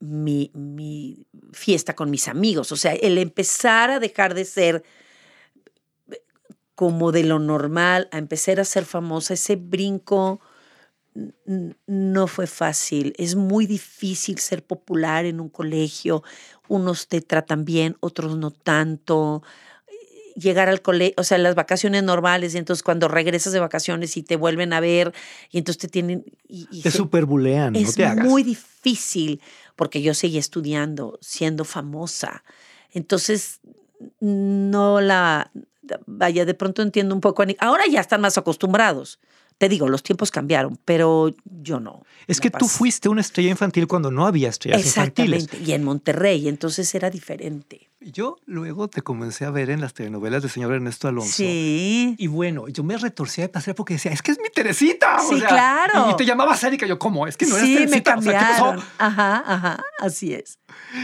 mi, 0.00 0.50
mi 0.54 1.26
fiesta 1.52 1.94
con 1.94 2.10
mis 2.10 2.26
amigos. 2.26 2.72
O 2.72 2.76
sea, 2.76 2.92
el 2.92 3.18
empezar 3.18 3.90
a 3.90 4.00
dejar 4.00 4.34
de 4.34 4.44
ser 4.44 4.82
como 6.74 7.12
de 7.12 7.24
lo 7.24 7.38
normal, 7.38 8.08
a 8.10 8.18
empezar 8.18 8.58
a 8.58 8.64
ser 8.64 8.84
famosa, 8.84 9.34
ese 9.34 9.56
brinco 9.56 10.40
no 11.86 12.26
fue 12.26 12.46
fácil. 12.48 13.12
Es 13.16 13.36
muy 13.36 13.66
difícil 13.66 14.38
ser 14.38 14.64
popular 14.64 15.24
en 15.24 15.40
un 15.40 15.48
colegio. 15.48 16.22
Unos 16.68 17.08
te 17.08 17.20
tratan 17.20 17.64
bien, 17.64 17.96
otros 18.00 18.36
no 18.36 18.50
tanto. 18.50 19.42
Llegar 20.38 20.68
al 20.68 20.82
colegio, 20.82 21.14
o 21.16 21.24
sea, 21.24 21.38
las 21.38 21.54
vacaciones 21.54 22.02
normales, 22.02 22.54
y 22.54 22.58
entonces 22.58 22.82
cuando 22.82 23.08
regresas 23.08 23.52
de 23.52 23.60
vacaciones 23.60 24.16
y 24.16 24.22
te 24.22 24.36
vuelven 24.36 24.72
a 24.72 24.80
ver, 24.80 25.12
y 25.50 25.58
entonces 25.58 25.80
te 25.80 25.88
tienen. 25.88 26.24
Y, 26.48 26.68
y 26.70 26.82
te 26.82 26.90
superbulean, 26.90 27.72
no 27.72 27.78
es 27.78 27.94
te 27.94 28.04
hagas. 28.04 28.24
muy 28.24 28.42
difícil 28.42 29.40
porque 29.74 30.02
yo 30.02 30.14
seguía 30.14 30.40
estudiando, 30.40 31.18
siendo 31.22 31.64
famosa. 31.64 32.42
Entonces, 32.92 33.60
no 34.20 35.00
la. 35.00 35.50
Vaya, 36.06 36.44
de 36.44 36.54
pronto 36.54 36.82
entiendo 36.82 37.14
un 37.14 37.20
poco. 37.20 37.44
Ahora 37.60 37.84
ya 37.90 38.00
están 38.00 38.20
más 38.20 38.36
acostumbrados. 38.36 39.18
Te 39.56 39.68
digo, 39.68 39.88
los 39.88 40.02
tiempos 40.02 40.30
cambiaron, 40.30 40.78
pero 40.84 41.34
yo 41.44 41.80
no. 41.80 42.04
Es 42.26 42.40
que 42.40 42.50
tú 42.50 42.68
fuiste 42.68 43.08
una 43.08 43.20
estrella 43.20 43.50
infantil 43.50 43.88
cuando 43.88 44.10
no 44.10 44.26
había 44.26 44.48
estrellas 44.50 44.86
infantiles. 44.86 45.44
Exactamente. 45.44 45.70
Y 45.70 45.74
en 45.74 45.84
Monterrey, 45.84 46.48
entonces 46.48 46.94
era 46.94 47.10
diferente. 47.10 47.87
Yo 48.00 48.36
luego 48.46 48.86
te 48.88 49.02
comencé 49.02 49.44
a 49.44 49.50
ver 49.50 49.70
en 49.70 49.80
las 49.80 49.92
telenovelas 49.92 50.42
del 50.42 50.50
señor 50.52 50.72
Ernesto 50.72 51.08
Alonso. 51.08 51.32
Sí. 51.32 52.14
Y 52.16 52.26
bueno, 52.28 52.68
yo 52.68 52.84
me 52.84 52.96
retorcía 52.96 53.44
de 53.44 53.48
pasar 53.48 53.74
porque 53.74 53.94
decía, 53.94 54.12
es 54.12 54.22
que 54.22 54.30
es 54.30 54.38
mi 54.40 54.50
Teresita. 54.50 55.16
o 55.20 55.28
Sí, 55.28 55.40
sea, 55.40 55.48
claro. 55.48 56.08
Y, 56.08 56.12
y 56.12 56.16
te 56.16 56.24
llamabas 56.24 56.62
Erika. 56.62 56.86
Yo, 56.86 56.98
¿cómo? 56.98 57.26
Es 57.26 57.36
que 57.36 57.46
no 57.46 57.56
eres 57.56 57.66
sí, 57.68 57.74
me 57.74 58.00
Teresita. 58.00 58.16
O 58.18 58.22
sea, 58.22 58.32
¿qué 58.32 58.38
pasó? 58.38 58.64
cambiaron. 58.66 58.84
Ajá, 58.98 59.42
ajá. 59.46 59.84
Así 59.98 60.32
es. 60.32 60.58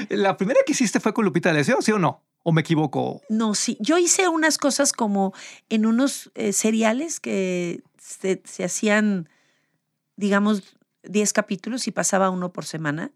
La 0.09 0.37
primera 0.37 0.61
que 0.64 0.73
hiciste 0.73 1.01
fue 1.01 1.12
con 1.12 1.25
Lupita 1.25 1.49
D'Alessio, 1.49 1.83
¿sí 1.83 1.91
o 1.91 1.99
no? 1.99 2.23
¿O 2.45 2.53
me 2.53 2.61
equivoco? 2.61 3.23
No, 3.29 3.55
sí. 3.55 3.77
Yo 3.81 3.99
hice 3.99 4.29
unas 4.29 4.57
cosas 4.59 4.93
como 4.93 5.33
en 5.71 5.87
unos 5.87 6.31
eh, 6.37 6.53
seriales 6.53 7.18
que 7.18 7.83
se, 7.99 8.41
se 8.45 8.62
hacían, 8.64 9.29
digamos, 10.16 10.77
10 11.03 11.33
capítulos 11.33 11.89
y 11.89 11.91
pasaba 11.91 12.31
uno 12.31 12.53
por 12.53 12.64
semana. 12.66 13.11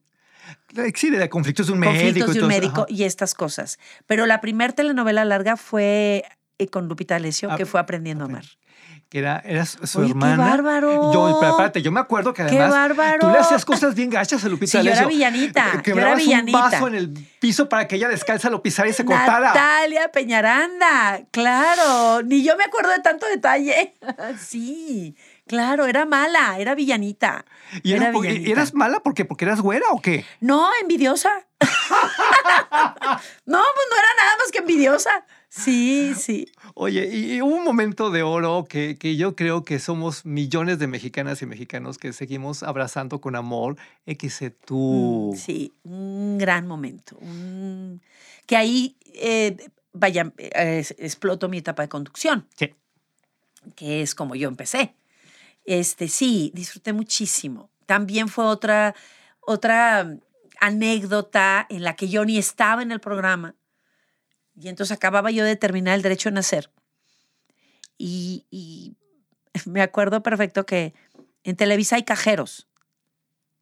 Sí, 0.94 1.10
de 1.10 1.28
conflictos 1.28 1.66
de 1.68 1.72
un 1.72 1.80
conflictos 1.82 2.14
médico. 2.14 2.30
y 2.30 2.34
de 2.34 2.40
un 2.42 2.48
médico 2.48 2.80
Ajá. 2.82 2.86
y 2.90 3.04
estas 3.04 3.34
cosas. 3.34 3.78
Pero 4.06 4.26
la 4.26 4.40
primer 4.40 4.72
telenovela 4.72 5.24
larga 5.24 5.56
fue 5.56 6.24
eh, 6.58 6.68
con 6.68 6.88
Lupita 6.88 7.14
D'Alessio, 7.14 7.50
Ah, 7.52 7.56
que 7.56 7.66
fue 7.66 7.80
Aprendiendo 7.80 8.24
a. 8.24 8.28
Amar. 8.28 8.44
Que 9.10 9.20
era, 9.20 9.38
era 9.42 9.64
su 9.64 10.00
Oye, 10.00 10.10
hermana. 10.10 10.34
qué 10.44 10.50
bárbaro. 10.50 11.12
Yo, 11.14 11.40
pero 11.40 11.72
yo 11.82 11.90
me 11.90 12.00
acuerdo 12.00 12.34
que 12.34 12.42
¡Qué 12.44 12.58
además 12.60 12.70
bárbaro! 12.72 13.20
tú 13.20 13.30
le 13.30 13.38
hacías 13.38 13.64
cosas 13.64 13.94
bien 13.94 14.10
gachas 14.10 14.44
a 14.44 14.48
Lupita 14.50 14.80
Sí, 14.82 14.86
yo 14.86 14.92
era 14.92 15.06
villanita, 15.06 15.72
Eh, 15.76 15.82
yo 15.86 15.94
era 15.98 16.14
villanita. 16.14 16.58
un 16.58 16.70
vaso 16.70 16.88
en 16.88 16.94
el 16.94 17.08
piso 17.40 17.70
para 17.70 17.88
que 17.88 17.96
ella 17.96 18.08
descalza 18.10 18.50
lo 18.50 18.62
pisara 18.62 18.86
y 18.86 18.92
se 18.92 19.06
cortara. 19.06 19.48
Natalia 19.48 20.10
Peñaranda, 20.12 21.22
claro. 21.30 22.22
Ni 22.22 22.44
yo 22.44 22.54
me 22.58 22.64
acuerdo 22.64 22.90
de 22.90 22.98
tanto 23.00 23.24
detalle. 23.26 23.94
sí, 24.38 25.16
claro, 25.48 25.86
era 25.86 26.04
mala, 26.06 26.58
era 26.58 26.74
villanita. 26.74 27.44
¿Y, 27.82 27.92
era 27.94 28.04
era 28.04 28.12
porque- 28.12 28.28
villanita. 28.28 28.50
eras 28.52 28.74
mala 28.74 29.00
porque, 29.00 29.24
porque 29.24 29.44
eras 29.44 29.60
güera 29.60 29.86
o 29.90 30.00
qué? 30.00 30.24
No, 30.40 30.68
envidiosa. 30.80 31.30
no, 31.60 31.66
pues 33.46 33.86
no 33.90 33.96
era 33.96 34.08
nada 34.16 34.36
más 34.38 34.50
que 34.52 34.58
envidiosa. 34.58 35.10
Sí, 35.50 36.12
sí. 36.14 36.46
Oye, 36.74 37.06
y, 37.06 37.40
hubo 37.40 37.54
un 37.56 37.64
momento 37.64 38.10
de 38.10 38.22
oro 38.22 38.66
que, 38.68 38.98
que 38.98 39.16
yo 39.16 39.34
creo 39.34 39.64
que 39.64 39.78
somos 39.78 40.26
millones 40.26 40.78
de 40.78 40.86
mexicanas 40.86 41.40
y 41.42 41.46
mexicanos 41.46 41.96
que 41.98 42.12
seguimos 42.12 42.62
abrazando 42.62 43.20
con 43.20 43.34
amor. 43.34 43.76
XC 44.06 44.50
tú. 44.50 45.32
Mm, 45.34 45.36
Sí, 45.36 45.72
un 45.84 46.36
gran 46.38 46.66
momento. 46.66 47.16
un- 47.20 48.02
Que 48.46 48.56
ahí, 48.56 48.96
eh, 49.14 49.56
vaya, 49.92 50.32
eh, 50.38 50.84
exploto 50.98 51.48
mi 51.48 51.58
etapa 51.58 51.82
de 51.82 51.88
conducción, 51.88 52.46
Sí. 52.56 52.74
que 53.74 54.02
es 54.02 54.14
como 54.14 54.34
yo 54.34 54.48
empecé. 54.48 54.94
Este, 55.68 56.08
sí, 56.08 56.50
disfruté 56.54 56.94
muchísimo. 56.94 57.70
También 57.84 58.28
fue 58.28 58.46
otra, 58.46 58.94
otra 59.40 60.16
anécdota 60.60 61.66
en 61.68 61.82
la 61.82 61.94
que 61.94 62.08
yo 62.08 62.24
ni 62.24 62.38
estaba 62.38 62.80
en 62.80 62.90
el 62.90 63.00
programa. 63.00 63.54
Y 64.58 64.68
entonces 64.68 64.96
acababa 64.96 65.30
yo 65.30 65.44
de 65.44 65.56
terminar 65.56 65.94
el 65.94 66.00
derecho 66.00 66.30
a 66.30 66.32
nacer. 66.32 66.72
Y, 67.98 68.46
y 68.50 68.96
me 69.66 69.82
acuerdo 69.82 70.22
perfecto 70.22 70.64
que 70.64 70.94
en 71.44 71.54
Televisa 71.54 71.96
hay 71.96 72.02
cajeros. 72.02 72.66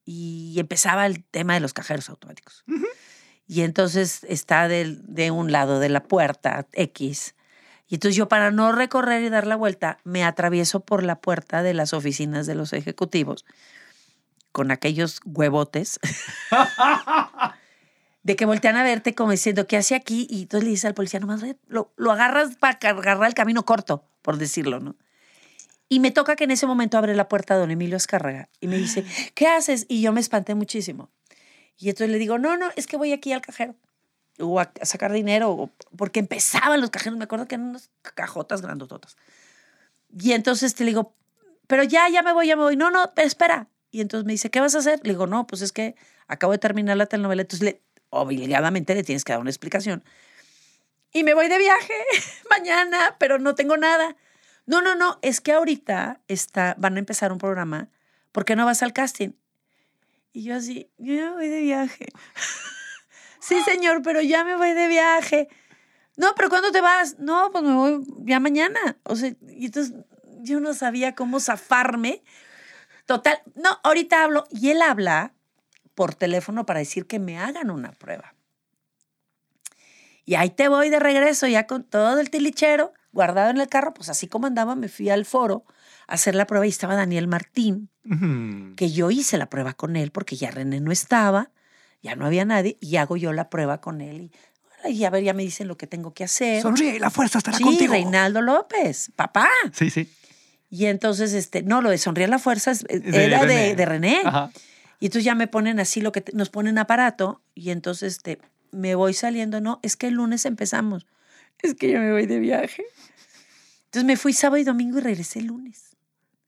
Y 0.04 0.54
empezaba 0.61 1.07
el 1.07 1.24
tema 1.24 1.54
de 1.54 1.61
los 1.61 1.72
cajeros 1.72 2.09
automáticos. 2.09 2.64
Y 3.48 3.62
entonces 3.62 4.22
está 4.28 4.68
de 4.68 5.30
un 5.32 5.50
lado 5.50 5.80
de 5.80 5.88
la 5.88 6.04
puerta 6.04 6.68
X. 6.72 7.34
Y 7.89 7.95
entonces 7.95 8.16
yo 8.16 8.28
para 8.28 8.51
no 8.51 8.72
recorrer 8.72 9.22
y 9.22 9.28
dar 9.28 9.47
la 9.47 9.57
vuelta, 9.57 9.99
me 10.05 10.24
atravieso 10.24 10.80
por 10.80 11.03
la 11.03 11.20
puerta 11.20 11.62
de 11.62 11.74
las 11.74 11.93
oficinas 11.93 12.47
de 12.47 12.55
los 12.55 12.72
ejecutivos 12.72 13.45
con 14.51 14.70
aquellos 14.70 15.20
huevotes 15.24 16.01
de 18.22 18.37
que 18.37 18.47
voltean 18.47 18.76
a 18.76 18.82
verte 18.82 19.14
como 19.14 19.30
diciendo, 19.30 19.66
¿qué 19.66 19.76
hace 19.76 19.95
aquí? 19.95 20.26
Y 20.30 20.43
entonces 20.43 20.64
le 20.64 20.70
dices 20.70 20.87
al 20.87 20.95
policía, 20.95 21.20
nomás 21.20 21.45
lo, 21.68 21.93
lo 21.97 22.11
agarras 22.11 22.57
para 22.57 22.78
agarrar 22.80 23.28
el 23.28 23.34
camino 23.34 23.64
corto, 23.64 24.05
por 24.22 24.39
decirlo, 24.39 24.80
¿no? 24.80 24.97
Y 25.89 26.01
me 26.01 26.11
toca 26.11 26.34
que 26.34 26.45
en 26.45 26.51
ese 26.51 26.66
momento 26.66 26.99
abre 26.99 27.14
la 27.14 27.28
puerta 27.28 27.55
don 27.55 27.70
Emilio 27.70 27.97
Escárraga 27.97 28.49
y 28.61 28.66
me 28.66 28.78
dice, 28.78 29.05
¿qué 29.34 29.47
haces? 29.47 29.87
Y 29.89 30.01
yo 30.01 30.12
me 30.12 30.20
espanté 30.20 30.55
muchísimo. 30.55 31.11
Y 31.78 31.91
entonces 31.91 32.11
le 32.11 32.18
digo, 32.18 32.39
no, 32.39 32.57
no, 32.57 32.70
es 32.74 32.87
que 32.87 32.97
voy 32.97 33.12
aquí 33.12 33.32
al 33.32 33.43
cajero 33.43 33.76
o 34.39 34.61
a, 34.61 34.70
sacar 34.82 35.12
dinero, 35.12 35.51
o- 35.51 35.70
porque 35.97 36.20
empezaban 36.20 36.80
los 36.80 36.91
cajeros, 36.91 37.18
me 37.18 37.24
acuerdo 37.24 37.47
que 37.49 37.55
eran 37.57 37.68
unas 37.68 37.91
cajotas 38.14 38.62
grandototas. 38.62 39.16
Y 40.18 40.32
entonces 40.32 40.74
te 40.74 40.84
digo, 40.84 41.14
pero 41.66 41.82
ya, 41.82 42.09
ya 42.09 42.22
me 42.22 42.32
voy, 42.32 42.47
ya 42.47 42.57
me 42.57 42.62
voy. 42.62 42.76
No, 42.76 42.91
no, 42.91 43.12
espera. 43.16 43.68
Y 43.91 44.01
entonces 44.01 44.26
me 44.26 44.32
dice, 44.32 44.51
¿qué 44.51 44.61
vas 44.61 44.74
a 44.74 44.78
hacer? 44.78 45.01
Le 45.03 45.11
digo, 45.11 45.26
no, 45.26 45.47
pues 45.47 45.62
es 45.62 45.72
que 45.72 45.95
acabo 46.28 46.53
de 46.53 46.59
terminar 46.59 46.97
la 46.97 47.07
telenovela, 47.07 47.43
entonces 47.43 47.76
obligadamente 48.11 48.95
le 48.95 49.03
tienes 49.03 49.24
que 49.24 49.32
dar 49.32 49.41
una 49.41 49.51
explicación. 49.51 50.05
Y 51.12 51.24
me 51.24 51.34
voy 51.34 51.49
de 51.49 51.59
viaje 51.59 51.95
mañana, 52.51 53.16
pero 53.18 53.39
no 53.39 53.55
tengo 53.55 53.76
nada. 53.76 54.16
No, 54.66 54.82
no, 54.82 54.95
no, 54.97 55.18
es 55.22 55.41
que 55.41 55.53
ahorita 55.53 56.20
está, 56.28 56.74
van 56.78 56.97
a 56.97 56.99
empezar 56.99 57.32
un 57.32 57.39
programa, 57.39 57.89
¿por 58.32 58.45
qué 58.45 58.57
no 58.57 58.64
vas 58.66 58.82
al 58.82 58.93
casting? 58.93 59.30
Y 60.32 60.43
yo 60.43 60.57
así, 60.57 60.91
yo 60.99 61.34
voy 61.34 61.49
de 61.49 61.61
viaje. 61.61 62.09
sí, 63.47 63.61
señor, 63.62 64.03
pero 64.03 64.20
ya 64.20 64.44
me 64.44 64.57
voy 64.57 64.72
de 64.72 64.88
viaje. 64.88 65.49
No, 66.16 66.34
pero 66.36 66.49
¿cuándo 66.49 66.72
te 66.72 66.80
vas? 66.80 67.18
No, 67.18 67.51
pues 67.51 67.64
me 67.64 67.74
voy 67.74 68.05
ya 68.20 68.40
mañana. 68.40 68.99
O 69.03 69.16
sea, 69.16 69.34
y 69.49 69.66
entonces 69.66 69.94
yo 70.40 70.61
no 70.61 70.74
sabía 70.74 71.14
cómo 71.14 71.40
zafarme. 71.40 72.22
Total, 73.05 73.40
no, 73.55 73.78
ahorita 73.84 74.24
hablo. 74.24 74.47
Y 74.51 74.70
él 74.70 74.82
habla 74.82 75.34
por 75.94 76.14
teléfono 76.14 76.66
para 76.66 76.80
decir 76.80 77.07
que 77.07 77.18
me 77.18 77.38
hagan 77.38 77.70
una 77.70 77.92
prueba. 77.92 78.34
Y 80.24 80.34
ahí 80.34 80.51
te 80.51 80.68
voy 80.68 80.90
de 80.90 80.99
regreso, 80.99 81.47
ya 81.47 81.66
con 81.66 81.84
todo 81.84 82.18
el 82.18 82.30
tilichero 82.30 82.92
guardado 83.12 83.51
en 83.51 83.59
el 83.59 83.68
carro, 83.68 83.94
pues 83.94 84.09
así 84.09 84.28
como 84.28 84.47
andaba, 84.47 84.74
me 84.74 84.88
fui 84.88 85.09
al 85.09 85.24
foro 85.24 85.64
a 86.07 86.14
hacer 86.14 86.34
la 86.34 86.47
prueba 86.47 86.66
y 86.66 86.68
estaba 86.68 86.94
Daniel 86.94 87.28
Martín, 87.28 87.88
que 88.76 88.90
yo 88.90 89.11
hice 89.11 89.38
la 89.38 89.49
prueba 89.49 89.72
con 89.72 89.97
él 89.97 90.11
porque 90.11 90.36
ya 90.36 90.51
René 90.51 90.80
no 90.80 90.92
estaba, 90.92 91.51
ya 92.07 92.16
no 92.16 92.26
había 92.26 92.44
nadie, 92.44 92.78
y 92.80 92.96
hago 92.96 93.16
yo 93.16 93.32
la 93.32 93.50
prueba 93.50 93.80
con 93.80 94.00
él. 94.00 94.30
Y, 94.84 94.90
y 94.92 95.04
a 95.04 95.11
ver, 95.11 95.22
ya 95.24 95.34
me 95.34 95.42
dicen 95.42 95.68
lo 95.68 95.76
que 95.76 95.86
tengo 95.86 96.14
que 96.14 96.24
hacer. 96.24 96.62
Sonríe 96.62 96.98
la 97.00 97.11
fuerza 97.11 97.38
estará 97.38 97.59
sí, 97.59 97.64
contigo. 97.64 97.92
Reinaldo 97.92 98.40
López, 98.42 99.11
papá. 99.16 99.48
Sí, 99.72 99.90
sí. 99.90 100.09
Y 100.70 100.86
entonces, 100.86 101.32
este, 101.32 101.62
no, 101.62 101.80
lo 101.82 101.90
de 101.90 101.98
sonreír 101.98 102.28
la 102.28 102.38
fuerza 102.38 102.70
es- 102.72 102.84
De 102.84 103.24
era 103.24 103.44
de, 103.44 103.46
René. 103.46 103.74
de 103.76 103.84
René. 103.86 104.20
Ajá. 104.24 104.50
Y 105.00 105.07
entonces 105.07 105.24
ya 105.24 105.34
me 105.34 105.46
ponen 105.46 105.78
así 105.80 106.00
lo 106.00 106.11
que 106.12 106.20
te- 106.22 106.32
nos 106.32 106.48
ponen 106.50 106.78
aparato 106.78 107.42
y 107.54 107.70
entonces 107.70 108.14
este, 108.16 108.38
me 108.72 108.94
voy 108.94 109.12
saliendo, 109.14 109.61
no, 109.61 109.78
es 109.82 109.96
que 109.96 110.07
el 110.09 110.14
lunes 110.14 110.44
empezamos. 110.46 111.07
Es 111.62 111.74
que 111.74 111.90
yo 111.90 111.98
me 112.00 112.12
voy 112.12 112.26
de 112.26 112.38
viaje. 112.38 112.84
Entonces 113.86 114.04
me 114.04 114.16
fui 114.16 114.32
sábado 114.32 114.59
y 114.59 114.64
domingo 114.64 114.98
y 114.98 115.00
regresé 115.02 115.38
el 115.40 115.46
lunes. 115.46 115.96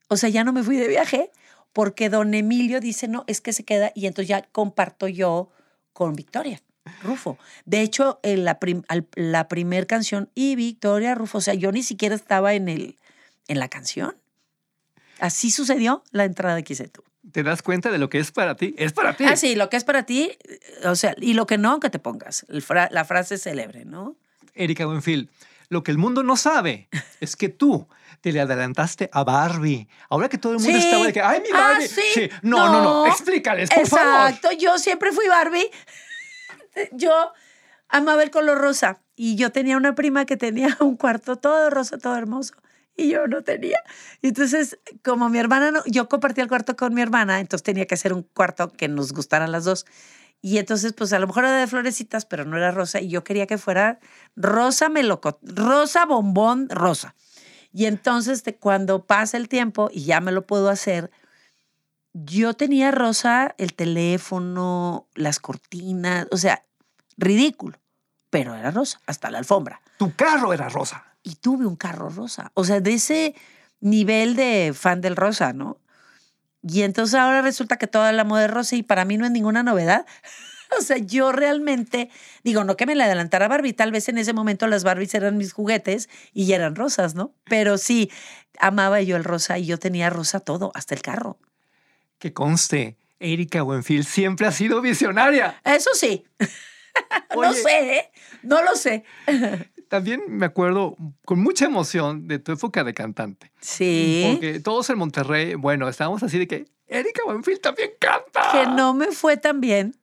O 0.09 0.17
sea, 0.17 0.29
ya 0.29 0.45
no 0.45 0.53
me 0.53 0.63
fui 0.63 0.77
de 0.77 0.89
viaje 0.89 1.31
porque 1.73 2.09
don 2.09 2.35
Emilio 2.35 2.81
dice, 2.81 3.09
no, 3.09 3.25
es 3.27 3.41
que 3.41 3.53
se 3.53 3.65
queda 3.65 3.93
y 3.95 4.07
entonces 4.07 4.29
ya 4.29 4.43
comparto 4.53 5.09
yo 5.09 5.51
con 5.93 6.15
Victoria 6.15 6.61
Rufo. 7.03 7.39
De 7.67 7.83
hecho, 7.83 8.19
en 8.23 8.45
la, 8.45 8.59
prim- 8.59 8.83
al- 8.89 9.07
la 9.15 9.47
primer 9.49 9.87
canción 9.87 10.31
y 10.35 10.57
Victoria 10.57 11.15
Rufo, 11.15 11.39
o 11.39 11.41
sea, 11.41 11.55
yo 11.55 11.71
ni 11.73 11.83
siquiera 11.83 12.15
estaba 12.15 12.55
en, 12.55 12.69
el, 12.69 12.97
en 13.47 13.59
la 13.59 13.69
canción. 13.69 14.17
Así 15.21 15.51
sucedió 15.51 16.03
la 16.13 16.25
entrada 16.25 16.55
de 16.55 16.63
Quisetu. 16.65 17.03
¿Te 17.33 17.43
das 17.43 17.61
cuenta 17.63 17.91
de 17.91 17.99
lo 17.99 18.09
que 18.09 18.19
es 18.21 18.31
para 18.31 18.55
ti? 18.57 18.75
Es 18.79 18.93
para 18.93 19.17
ti. 19.17 19.25
Ah, 19.27 19.37
sí, 19.37 19.55
lo 19.55 19.69
que 19.69 19.77
es 19.77 19.85
para 19.85 20.05
ti, 20.07 20.31
eh, 20.45 20.61
o 20.87 20.95
sea, 20.97 21.15
y 21.19 21.35
lo 21.35 21.47
que 21.47 21.59
no, 21.59 21.81
que 21.81 21.91
te 21.91 21.99
pongas. 21.99 22.47
El 22.49 22.63
fra- 22.63 22.89
la 22.91 23.05
frase 23.05 23.37
célebre, 23.37 23.85
¿no? 23.85 24.17
Erika 24.55 24.87
Buenfil, 24.87 25.29
lo 25.69 25.83
que 25.83 25.91
el 25.91 25.99
mundo 25.99 26.23
no 26.23 26.37
sabe 26.37 26.89
es 27.21 27.37
que 27.37 27.49
tú 27.49 27.89
te 28.21 28.33
le 28.33 28.41
adelantaste 28.41 29.09
a 29.13 29.23
Barbie. 29.25 29.89
Ahora 30.09 30.29
que 30.29 30.39
todo 30.39 30.53
el 30.55 30.59
mundo 30.61 30.79
Sí. 30.79 30.85
estaba 30.85 31.05
de 31.07 31.13
que, 31.13 31.21
¡ay, 31.21 31.41
mi 31.41 31.49
Ah, 31.53 31.73
Barbie! 31.73 31.89
sí. 31.89 32.31
No, 32.43 32.67
no, 32.67 32.73
no, 32.83 32.83
No. 32.83 33.07
explícales, 33.07 33.71
por 33.71 33.87
favor. 33.87 34.29
Exacto, 34.31 34.51
yo 34.59 34.79
siempre 34.79 35.13
fui 35.13 35.27
Barbie. 35.29 35.69
Yo 36.93 37.33
amaba 37.89 38.23
el 38.23 38.31
color 38.31 38.59
rosa 38.59 39.01
y 39.17 39.35
yo 39.37 39.51
tenía 39.51 39.77
una 39.77 39.95
prima 39.95 40.27
que 40.27 40.37
tenía 40.37 40.77
un 40.81 40.97
cuarto 40.97 41.37
todo 41.37 41.71
rosa, 41.71 41.99
todo 41.99 42.17
hermoso. 42.17 42.55
Y 42.97 43.11
yo 43.11 43.29
no 43.29 43.43
tenía. 43.43 43.79
Y 44.23 44.29
entonces, 44.29 44.79
como 45.05 45.29
mi 45.29 45.39
hermana, 45.39 45.71
no, 45.71 45.83
yo 45.87 46.09
compartía 46.09 46.43
el 46.43 46.49
cuarto 46.49 46.75
con 46.77 46.93
mi 46.95 47.01
hermana, 47.01 47.39
entonces 47.39 47.63
tenía 47.63 47.87
que 47.87 47.95
hacer 47.95 48.13
un 48.13 48.23
cuarto 48.23 48.73
que 48.73 48.89
nos 48.89 49.13
gustaran 49.13 49.53
las 49.53 49.65
dos. 49.65 49.87
Y 50.41 50.59
entonces, 50.59 50.93
pues 50.93 51.13
a 51.13 51.19
lo 51.19 51.27
mejor 51.27 51.45
era 51.45 51.57
de 51.57 51.67
florecitas, 51.67 52.25
pero 52.25 52.45
no 52.45 52.57
era 52.57 52.71
rosa. 52.71 53.01
Y 53.01 53.09
yo 53.09 53.25
quería 53.25 53.47
que 53.47 53.59
fuera 53.59 53.99
rosa 54.37 54.89
melocot, 54.89 55.39
rosa 55.43 56.07
bombón, 56.07 56.69
rosa. 56.69 57.15
Y 57.73 57.87
entonces, 57.87 58.43
cuando 58.61 59.05
pasa 59.05 59.37
el 59.37 59.49
tiempo 59.49 59.91
y 59.93 60.05
ya 60.05 60.21
me 60.21 60.33
lo 60.33 60.47
puedo 60.47 60.69
hacer, 60.69 61.11
yo 62.13 62.55
tenía 62.55 62.91
rosa 62.91 63.55
el 63.59 63.75
teléfono, 63.75 65.09
las 65.15 65.41
cortinas, 65.41 66.27
o 66.31 66.37
sea, 66.37 66.65
ridículo, 67.17 67.79
pero 68.31 68.55
era 68.55 68.71
rosa, 68.71 69.01
hasta 69.07 69.31
la 69.31 69.39
alfombra. 69.39 69.81
Tu 69.99 70.15
carro 70.15 70.53
era 70.53 70.69
rosa. 70.69 71.05
Y 71.23 71.35
tuve 71.35 71.67
un 71.67 71.77
carro 71.77 72.09
rosa, 72.09 72.53
o 72.55 72.65
sea, 72.65 72.81
de 72.81 72.95
ese 72.95 73.35
nivel 73.81 74.35
de 74.35 74.73
fan 74.75 75.01
del 75.01 75.17
rosa, 75.17 75.53
¿no? 75.53 75.79
Y 76.69 76.83
entonces 76.83 77.15
ahora 77.15 77.43
resulta 77.43 77.77
que 77.77 77.87
toda 77.87 78.13
la 78.13 78.25
moda 78.25 78.45
es 78.45 78.51
rosa 78.51 78.77
y 78.77 78.83
para 78.83 79.05
mí 79.05 79.17
no 79.17 79.25
es 79.25 79.31
ninguna 79.31 79.63
novedad. 79.63 80.07
O 80.79 80.83
sea, 80.83 80.99
yo 80.99 81.33
realmente, 81.33 82.11
digo, 82.45 82.63
no 82.63 82.77
que 82.77 82.85
me 82.85 82.95
la 82.95 83.07
adelantara 83.07 83.49
Barbie, 83.49 83.73
tal 83.73 83.91
vez 83.91 84.11
en 84.11 84.19
ese 84.19 84.35
momento 84.35 84.67
las 84.67 84.85
Barbies 84.85 85.15
eran 85.15 85.39
mis 85.39 85.55
juguetes 85.55 86.11
y 86.35 86.45
ya 86.45 86.57
eran 86.57 86.77
rosas, 86.77 87.15
¿no? 87.15 87.33
Pero 87.45 87.79
sí, 87.79 88.11
amaba 88.59 89.01
yo 89.01 89.17
el 89.17 89.25
rosa 89.25 89.59
y 89.59 89.65
yo 89.65 89.79
tenía 89.79 90.11
rosa 90.11 90.41
todo, 90.41 90.71
hasta 90.75 90.95
el 90.95 91.01
carro. 91.01 91.39
Que 92.19 92.35
conste, 92.35 92.99
Erika 93.19 93.63
Buenfil 93.63 94.05
siempre 94.05 94.47
ha 94.47 94.53
sido 94.53 94.83
visionaria. 94.83 95.59
Eso 95.65 95.91
sí. 95.95 96.27
no 97.35 97.53
sé, 97.55 97.97
¿eh? 97.97 98.11
no 98.43 98.63
lo 98.63 98.77
sé. 98.77 99.05
También 99.89 100.23
me 100.29 100.47
acuerdo 100.47 100.97
con 101.25 101.41
mucha 101.41 101.65
emoción 101.65 102.29
de 102.29 102.39
tu 102.39 102.53
época 102.53 102.85
de 102.85 102.95
cantante. 102.95 103.53
Sí. 103.61 104.27
Porque 104.31 104.61
todos 104.61 104.89
en 104.91 104.99
Monterrey, 104.99 105.55
bueno, 105.55 105.89
estábamos 105.89 106.23
así 106.23 106.39
de 106.39 106.47
que 106.47 106.67
Erika 106.87 107.23
Buenfil 107.25 107.61
también 107.61 107.91
canta. 107.99 108.53
Que 108.53 108.67
no 108.67 108.95
me 108.95 109.13
fue 109.13 109.37
tan 109.37 109.61
bien. 109.61 109.97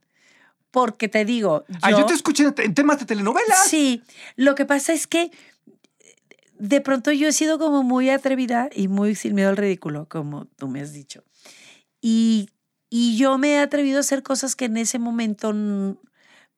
porque 0.72 1.08
te 1.08 1.24
digo. 1.24 1.64
Ah, 1.82 1.92
yo 1.92 2.06
te 2.06 2.14
escuché 2.14 2.44
en, 2.44 2.74
temas 2.74 3.00
de 3.00 3.06
telenovelas. 3.06 3.68
Sí, 3.68 4.04
lo 4.36 4.56
que 4.56 4.66
pasa 4.66 4.92
es 4.92 5.08
que 5.08 5.32
de 6.58 6.82
pronto 6.82 7.12
yo 7.12 7.28
he 7.28 7.32
sido 7.32 7.60
como 7.60 7.84
muy 7.84 8.10
atrevida 8.10 8.70
y 8.74 8.88
muy 8.88 9.16
sin 9.16 9.36
miedo 9.36 9.50
al 9.50 9.58
ridículo, 9.58 10.08
como 10.10 10.46
tú 10.58 10.68
me 10.68 10.82
has 10.82 10.94
dicho. 10.94 11.24
Y, 12.02 12.50
y 12.90 13.18
yo 13.18 13.38
me 13.38 13.54
he 13.54 13.60
atrevido 13.60 13.98
a 13.98 14.00
hacer 14.02 14.24
cosas 14.24 14.56
que 14.56 14.66
en 14.66 14.78
ese 14.78 15.00
momento 15.00 15.54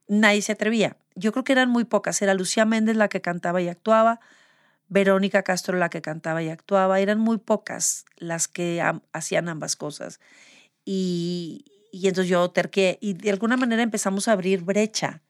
nadie 0.08 0.42
se 0.42 0.52
atrevía. 0.52 0.98
Yo 1.18 1.32
creo 1.32 1.44
que 1.44 1.52
eran 1.52 1.70
muy 1.70 1.84
pocas. 1.84 2.22
Era 2.22 2.34
Lucía 2.34 2.66
Méndez 2.66 2.96
la 2.96 3.10
que 3.10 3.22
cantaba 3.22 3.62
y 3.62 3.68
actuaba, 3.68 4.20
Verónica 4.88 5.44
Castro 5.44 5.78
la 5.78 5.90
que 5.90 6.02
cantaba 6.02 6.44
y 6.44 6.50
actuaba. 6.50 7.00
Eran 7.00 7.20
muy 7.20 7.38
pocas 7.40 8.06
las 8.18 8.48
que 8.48 8.84
hacían 9.12 9.50
ambas 9.50 9.76
cosas. 9.76 10.20
Y, 10.86 11.66
y 11.92 12.08
entonces 12.08 12.30
yo 12.30 12.50
terqué 12.52 13.00
y 13.02 13.14
de 13.14 13.32
alguna 13.32 13.58
manera 13.58 13.82
empezamos 13.82 14.28
a 14.28 14.34
abrir 14.34 14.62
brecha. 14.62 15.24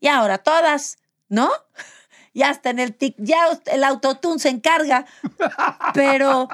Y 0.00 0.08
ahora 0.08 0.38
todas, 0.38 0.98
¿no? 1.28 1.50
Ya 2.34 2.50
está 2.50 2.70
en 2.70 2.78
el 2.78 2.94
tic, 2.94 3.14
ya 3.18 3.36
el 3.70 3.84
autotune 3.84 4.38
se 4.38 4.48
encarga, 4.48 5.04
pero 5.92 6.48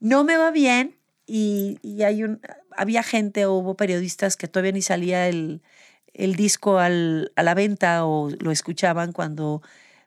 no 0.00 0.24
me 0.24 0.36
va 0.36 0.50
bien 0.50 0.98
y, 1.26 1.78
y 1.80 2.02
hay 2.02 2.24
un, 2.24 2.40
había 2.76 3.04
gente 3.04 3.46
hubo 3.46 3.76
periodistas 3.76 4.36
que 4.36 4.48
todavía 4.48 4.72
ni 4.72 4.82
salía 4.82 5.28
el, 5.28 5.62
el 6.16 6.34
disco 6.34 6.78
al- 6.78 7.30
a 7.36 7.42
la 7.42 7.54
venta 7.54 8.04
o 8.04 8.30
lo 8.30 8.50
escuchaban 8.50 9.12
cuando, 9.12 9.62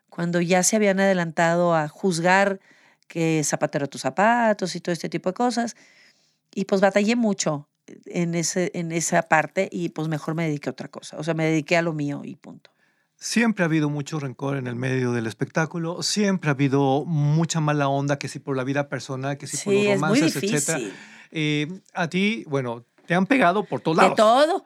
cuando 0.08 0.40
ya 0.40 0.62
se 0.62 0.76
habían 0.76 1.00
adelantado 1.00 1.74
a 1.74 1.88
juzgar 1.88 2.60
que 3.08 3.42
zapatero 3.44 3.84
a 3.86 3.88
tus 3.88 4.02
zapatos 4.02 4.74
y 4.76 4.80
todo 4.80 4.92
este 4.92 5.08
tipo 5.08 5.30
de 5.30 5.34
cosas. 5.34 5.76
Y 6.54 6.64
pues 6.64 6.80
batallé 6.80 7.16
mucho 7.16 7.68
en, 8.06 8.34
ese, 8.34 8.70
en 8.74 8.92
esa 8.92 9.22
parte 9.22 9.68
y 9.70 9.88
pues 9.90 10.08
mejor 10.08 10.34
me 10.34 10.44
dediqué 10.46 10.68
a 10.68 10.72
otra 10.72 10.88
cosa. 10.88 11.16
O 11.18 11.24
sea, 11.24 11.34
me 11.34 11.44
dediqué 11.44 11.76
a 11.76 11.82
lo 11.82 11.92
mío 11.92 12.22
y 12.24 12.36
punto. 12.36 12.70
Siempre 13.16 13.64
ha 13.64 13.66
habido 13.66 13.90
mucho 13.90 14.18
rencor 14.18 14.56
en 14.56 14.66
el 14.66 14.76
medio 14.76 15.12
del 15.12 15.26
espectáculo, 15.26 16.02
siempre 16.02 16.48
ha 16.48 16.52
habido 16.54 17.04
mucha 17.04 17.60
mala 17.60 17.88
onda, 17.88 18.18
que 18.18 18.28
si 18.28 18.38
por 18.38 18.56
la 18.56 18.64
vida 18.64 18.88
personal, 18.88 19.36
que 19.36 19.46
si 19.46 19.58
por 19.58 19.74
los 19.74 19.82
Sí, 19.84 19.90
es 19.90 20.00
muy 20.00 20.20
romances, 20.20 20.40
difícil. 20.40 20.94
Eh, 21.30 21.68
a 21.92 22.08
ti, 22.08 22.44
bueno, 22.48 22.86
te 23.06 23.14
han 23.14 23.26
pegado 23.26 23.64
por 23.66 23.82
todos 23.82 23.98
De 23.98 24.02
lados. 24.04 24.16
todo. 24.16 24.64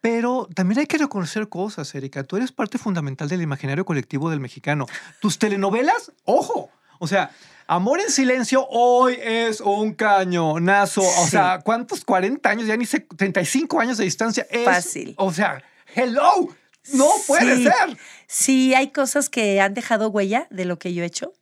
Pero 0.00 0.48
también 0.54 0.78
hay 0.80 0.86
que 0.86 0.98
reconocer 0.98 1.48
cosas, 1.48 1.94
Erika. 1.94 2.24
Tú 2.24 2.36
eres 2.36 2.52
parte 2.52 2.78
fundamental 2.78 3.28
del 3.28 3.42
imaginario 3.42 3.84
colectivo 3.84 4.30
del 4.30 4.40
mexicano. 4.40 4.86
Tus 5.20 5.38
telenovelas, 5.38 6.12
ojo. 6.24 6.70
O 6.98 7.06
sea, 7.06 7.30
Amor 7.66 8.00
en 8.00 8.10
Silencio 8.10 8.66
hoy 8.68 9.16
es 9.22 9.60
un 9.60 9.94
cañonazo. 9.94 11.02
O 11.02 11.24
Sí. 11.24 11.30
sea, 11.30 11.60
¿cuántos 11.62 12.04
40 12.04 12.50
años? 12.50 12.66
Ya 12.66 12.76
ni 12.76 12.84
sé, 12.84 12.98
35 13.00 13.78
años 13.78 13.96
de 13.96 14.04
distancia. 14.04 14.44
Es, 14.50 14.64
Fácil. 14.64 15.14
O 15.18 15.32
sea, 15.32 15.62
hello. 15.94 16.48
No 16.94 17.08
puede 17.28 17.56
Sí. 17.58 17.62
ser. 17.64 17.96
Sí, 18.26 18.74
hay 18.74 18.90
cosas 18.90 19.28
que 19.28 19.60
han 19.60 19.74
dejado 19.74 20.08
huella 20.08 20.48
de 20.50 20.64
lo 20.64 20.80
que 20.80 20.94
yo 20.94 21.04
he 21.04 21.06
hecho 21.06 21.32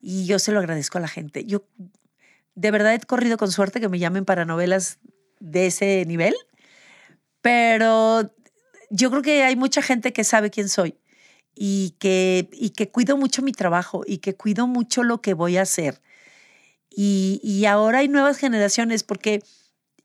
y 0.00 0.26
yo 0.26 0.40
se 0.40 0.50
lo 0.50 0.58
agradezco 0.58 0.98
a 0.98 1.02
la 1.02 1.08
gente. 1.08 1.44
Yo 1.44 1.62
de 2.56 2.70
verdad 2.72 2.92
he 2.94 2.98
corrido 3.00 3.36
con 3.36 3.52
suerte 3.52 3.80
que 3.80 3.88
me 3.88 3.98
llamen 4.00 4.24
para 4.24 4.44
novelas 4.44 4.98
de 5.38 5.66
ese 5.66 6.04
nivel, 6.06 6.34
pero 7.44 8.34
yo 8.88 9.10
creo 9.10 9.20
que 9.20 9.42
hay 9.42 9.54
mucha 9.54 9.82
gente 9.82 10.14
que 10.14 10.24
sabe 10.24 10.48
quién 10.48 10.70
soy 10.70 10.96
y 11.54 11.90
que, 11.98 12.48
y 12.52 12.70
que 12.70 12.88
cuido 12.88 13.18
mucho 13.18 13.42
mi 13.42 13.52
trabajo 13.52 14.02
y 14.06 14.16
que 14.16 14.34
cuido 14.34 14.66
mucho 14.66 15.02
lo 15.02 15.20
que 15.20 15.34
voy 15.34 15.58
a 15.58 15.62
hacer. 15.62 16.00
Y, 16.88 17.38
y 17.44 17.66
ahora 17.66 17.98
hay 17.98 18.08
nuevas 18.08 18.38
generaciones 18.38 19.02
porque 19.02 19.42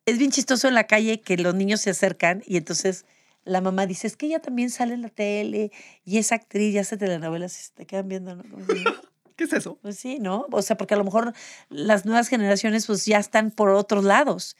es 0.05 0.17
bien 0.17 0.31
chistoso 0.31 0.67
en 0.67 0.73
la 0.73 0.83
calle 0.83 1.21
que 1.21 1.37
los 1.37 1.55
niños 1.55 1.79
se 1.79 1.91
acercan 1.91 2.43
y 2.45 2.57
entonces 2.57 3.05
la 3.45 3.61
mamá 3.61 3.85
dice, 3.85 4.07
es 4.07 4.17
que 4.17 4.25
ella 4.25 4.41
también 4.41 4.69
sale 4.69 4.93
en 4.93 5.01
la 5.01 5.09
tele 5.09 5.71
y 6.03 6.17
es 6.17 6.33
actriz 6.33 6.75
y 6.75 6.77
hace 6.77 6.97
telenovelas 6.97 7.57
y 7.57 7.63
se 7.63 7.71
te 7.71 7.85
quedan 7.85 8.09
viendo, 8.09 8.35
¿Qué 9.37 9.45
es 9.45 9.53
eso? 9.53 9.79
Pues 9.81 9.97
sí, 9.97 10.19
¿no? 10.19 10.45
O 10.51 10.61
sea, 10.61 10.75
porque 10.75 10.95
a 10.95 10.97
lo 10.97 11.05
mejor 11.05 11.31
las 11.69 12.05
nuevas 12.05 12.27
generaciones 12.27 12.85
pues 12.85 13.05
ya 13.05 13.17
están 13.17 13.51
por 13.51 13.69
otros 13.69 14.03
lados. 14.03 14.57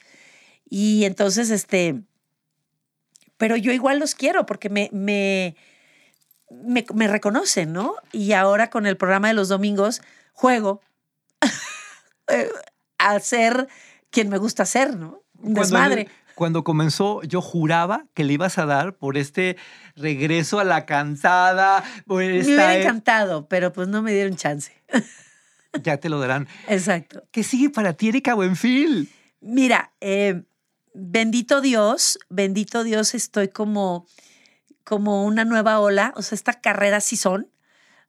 Y 0.70 1.04
entonces, 1.04 1.50
este, 1.50 2.04
pero 3.40 3.56
yo 3.56 3.72
igual 3.72 4.00
los 4.00 4.16
quiero 4.16 4.46
porque 4.46 4.70
me, 4.70 4.90
me, 4.92 5.56
me, 6.52 6.86
me 6.94 7.08
reconocen, 7.08 7.72
¿no? 7.72 7.96
Y 8.12 8.34
ahora 8.34 8.70
con 8.70 8.86
el 8.86 8.98
programa 8.98 9.30
de 9.30 9.34
los 9.34 9.48
domingos 9.48 10.02
juego 10.34 10.82
eh, 12.28 12.50
a 12.98 13.20
ser 13.22 13.70
quien 14.12 14.30
me 14.30 14.38
gusta 14.38 14.66
ser, 14.66 14.96
¿no? 14.98 15.24
Un 15.42 15.54
desmadre. 15.54 16.10
Cuando 16.36 16.66
comenzó, 16.66 17.22
yo 17.24 17.42
juraba 17.42 18.06
que 18.14 18.26
le 18.26 18.34
ibas 18.34 18.58
a 18.58 18.66
dar 18.66 18.98
por 18.98 19.18
este 19.18 19.56
regreso 19.96 20.60
a 20.60 20.66
la 20.66 20.86
cansada. 20.86 21.84
Por 22.06 22.22
Me 22.24 22.44
hubiera 22.44 22.76
e- 22.76 22.82
encantado, 22.82 23.48
pero 23.48 23.72
pues 23.72 23.88
no 23.88 24.02
me 24.02 24.12
dieron 24.12 24.36
chance. 24.36 24.74
Ya 25.82 25.98
te 25.98 26.10
lo 26.10 26.20
darán. 26.20 26.50
Exacto. 26.68 27.24
¿Qué 27.32 27.44
sigue 27.44 27.70
para 27.70 27.94
ti, 27.94 28.10
Erika 28.10 28.34
Buenfil? 28.34 29.10
Mira, 29.40 29.94
eh, 30.02 30.44
bendito 30.94 31.62
Dios, 31.62 32.20
bendito 32.30 32.84
Dios, 32.84 33.14
estoy 33.14 33.50
como, 33.50 34.06
como 34.84 35.26
una 35.26 35.46
nueva 35.46 35.80
ola. 35.80 36.14
O 36.16 36.22
sea, 36.22 36.36
esta 36.36 36.54
carrera 36.62 37.02
sí 37.02 37.16
son. 37.16 37.50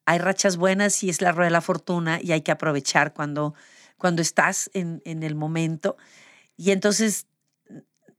Hay 0.06 0.18
rachas 0.18 0.56
buenas 0.56 1.02
y 1.02 1.10
es 1.10 1.20
la 1.20 1.32
rueda 1.32 1.46
de 1.46 1.52
la 1.52 1.60
fortuna 1.60 2.20
y 2.22 2.32
hay 2.32 2.42
que 2.42 2.52
aprovechar 2.52 3.12
cuando, 3.12 3.54
cuando 3.96 4.22
estás 4.22 4.70
en, 4.74 5.02
en 5.04 5.22
el 5.22 5.34
momento. 5.34 5.96
Y 6.56 6.72
entonces, 6.72 7.26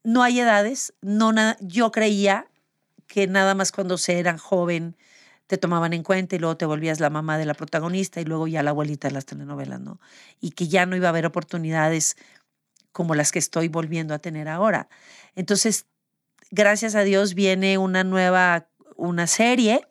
no 0.03 0.23
hay 0.23 0.39
edades. 0.39 0.93
No 1.01 1.31
nada, 1.33 1.57
yo 1.59 1.91
creía 1.91 2.47
que 3.07 3.27
nada 3.27 3.55
más 3.55 3.71
cuando 3.71 3.97
se 3.97 4.19
eran 4.19 4.37
joven 4.37 4.95
te 5.47 5.57
tomaban 5.57 5.91
en 5.91 6.01
cuenta 6.01 6.37
y 6.37 6.39
luego 6.39 6.55
te 6.55 6.65
volvías 6.65 7.01
la 7.01 7.09
mamá 7.09 7.37
de 7.37 7.45
la 7.45 7.53
protagonista 7.53 8.21
y 8.21 8.23
luego 8.23 8.47
ya 8.47 8.63
la 8.63 8.69
abuelita 8.69 9.09
de 9.09 9.13
las 9.13 9.25
telenovelas, 9.25 9.81
¿no? 9.81 9.99
Y 10.39 10.51
que 10.51 10.69
ya 10.69 10.85
no 10.85 10.95
iba 10.95 11.07
a 11.07 11.09
haber 11.09 11.25
oportunidades 11.25 12.15
como 12.91 13.15
las 13.15 13.31
que 13.31 13.39
estoy 13.39 13.67
volviendo 13.67 14.13
a 14.13 14.19
tener 14.19 14.47
ahora. 14.47 14.89
Entonces, 15.35 15.85
gracias 16.51 16.95
a 16.95 17.03
Dios 17.03 17.33
viene 17.33 17.77
una 17.77 18.03
nueva, 18.03 18.67
una 18.95 19.27
serie 19.27 19.87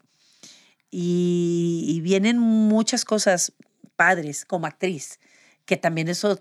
y, 0.90 1.84
y 1.88 2.00
vienen 2.00 2.38
muchas 2.38 3.04
cosas 3.04 3.52
padres 3.96 4.44
como 4.44 4.66
actriz, 4.66 5.20
que 5.66 5.76
también 5.76 6.08
eso, 6.08 6.40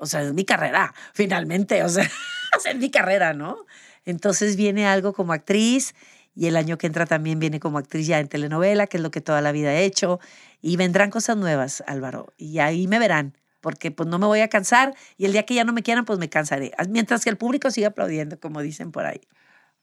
o 0.00 0.06
sea, 0.06 0.22
es 0.22 0.34
mi 0.34 0.44
carrera, 0.44 0.94
finalmente, 1.14 1.82
o 1.82 1.88
sea, 1.88 2.04
es 2.64 2.76
mi 2.76 2.90
carrera, 2.90 3.32
¿no? 3.32 3.66
Entonces 4.04 4.56
viene 4.56 4.86
algo 4.86 5.12
como 5.12 5.32
actriz 5.32 5.94
y 6.34 6.46
el 6.46 6.56
año 6.56 6.78
que 6.78 6.86
entra 6.86 7.04
también 7.04 7.38
viene 7.40 7.60
como 7.60 7.78
actriz 7.78 8.06
ya 8.06 8.20
en 8.20 8.28
telenovela, 8.28 8.86
que 8.86 8.98
es 8.98 9.02
lo 9.02 9.10
que 9.10 9.20
toda 9.20 9.40
la 9.40 9.52
vida 9.52 9.72
he 9.74 9.84
hecho, 9.84 10.20
y 10.62 10.76
vendrán 10.76 11.10
cosas 11.10 11.36
nuevas, 11.36 11.82
Álvaro, 11.86 12.32
y 12.36 12.60
ahí 12.60 12.86
me 12.86 12.98
verán 12.98 13.36
porque 13.60 13.90
pues 13.90 14.08
no 14.08 14.18
me 14.18 14.26
voy 14.26 14.40
a 14.40 14.48
cansar 14.48 14.94
y 15.16 15.24
el 15.24 15.32
día 15.32 15.44
que 15.44 15.54
ya 15.54 15.64
no 15.64 15.72
me 15.72 15.82
quieran, 15.82 16.04
pues 16.04 16.18
me 16.18 16.28
cansaré. 16.28 16.72
Mientras 16.88 17.24
que 17.24 17.30
el 17.30 17.36
público 17.36 17.70
siga 17.70 17.88
aplaudiendo, 17.88 18.38
como 18.38 18.60
dicen 18.62 18.92
por 18.92 19.06
ahí. 19.06 19.20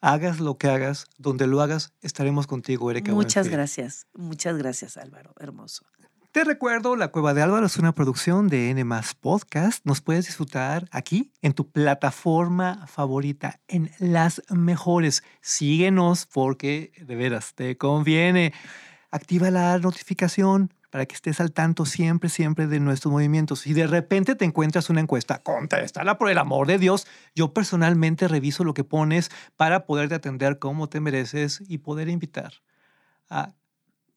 Hagas 0.02 0.40
lo 0.40 0.58
que 0.58 0.68
hagas, 0.68 1.08
donde 1.18 1.48
lo 1.48 1.62
hagas, 1.62 1.94
estaremos 2.02 2.48
contigo, 2.48 2.92
Erika 2.92 3.12
Muchas 3.12 3.48
gracias, 3.48 4.08
muchas 4.14 4.58
gracias 4.58 4.98
Álvaro, 4.98 5.34
hermoso. 5.40 5.86
Te 6.36 6.44
recuerdo, 6.44 6.98
La 6.98 7.08
Cueva 7.08 7.34
de 7.34 7.42
Álvaro 7.42 7.66
es 7.66 7.78
una 7.78 7.96
producción 7.96 8.50
de 8.50 8.70
N 8.70 8.86
Podcast. 9.22 9.86
Nos 9.86 10.02
puedes 10.02 10.26
disfrutar 10.26 10.86
aquí 10.92 11.32
en 11.42 11.54
tu 11.54 11.72
plataforma 11.72 12.88
favorita, 12.88 13.62
en 13.70 13.90
las 14.00 14.42
mejores. 14.50 15.24
Síguenos 15.40 16.26
porque 16.26 16.92
de 17.00 17.16
veras 17.16 17.54
te 17.56 17.78
conviene. 17.78 18.52
Activa 19.12 19.50
la 19.50 19.80
notificación 19.80 20.74
para 20.96 21.08
que 21.08 21.16
estés 21.16 21.42
al 21.42 21.52
tanto 21.52 21.86
siempre, 21.86 22.30
siempre 22.30 22.68
de 22.68 22.80
nuestros 22.80 23.12
movimientos. 23.12 23.60
Si 23.60 23.74
de 23.74 23.86
repente 23.86 24.34
te 24.34 24.46
encuentras 24.46 24.90
una 24.90 25.02
encuesta, 25.02 25.44
contéstala 25.44 26.18
por 26.18 26.30
el 26.30 26.38
amor 26.38 26.68
de 26.68 26.78
Dios. 26.78 27.06
Yo 27.36 27.54
personalmente 27.54 28.30
reviso 28.30 28.64
lo 28.64 28.74
que 28.74 28.86
pones 28.86 29.30
para 29.58 29.88
poderte 29.88 30.16
atender 30.16 30.58
como 30.58 30.88
te 30.88 31.02
mereces 31.02 31.62
y 31.68 31.80
poder 31.80 32.08
invitar 32.08 32.54
a 33.30 33.56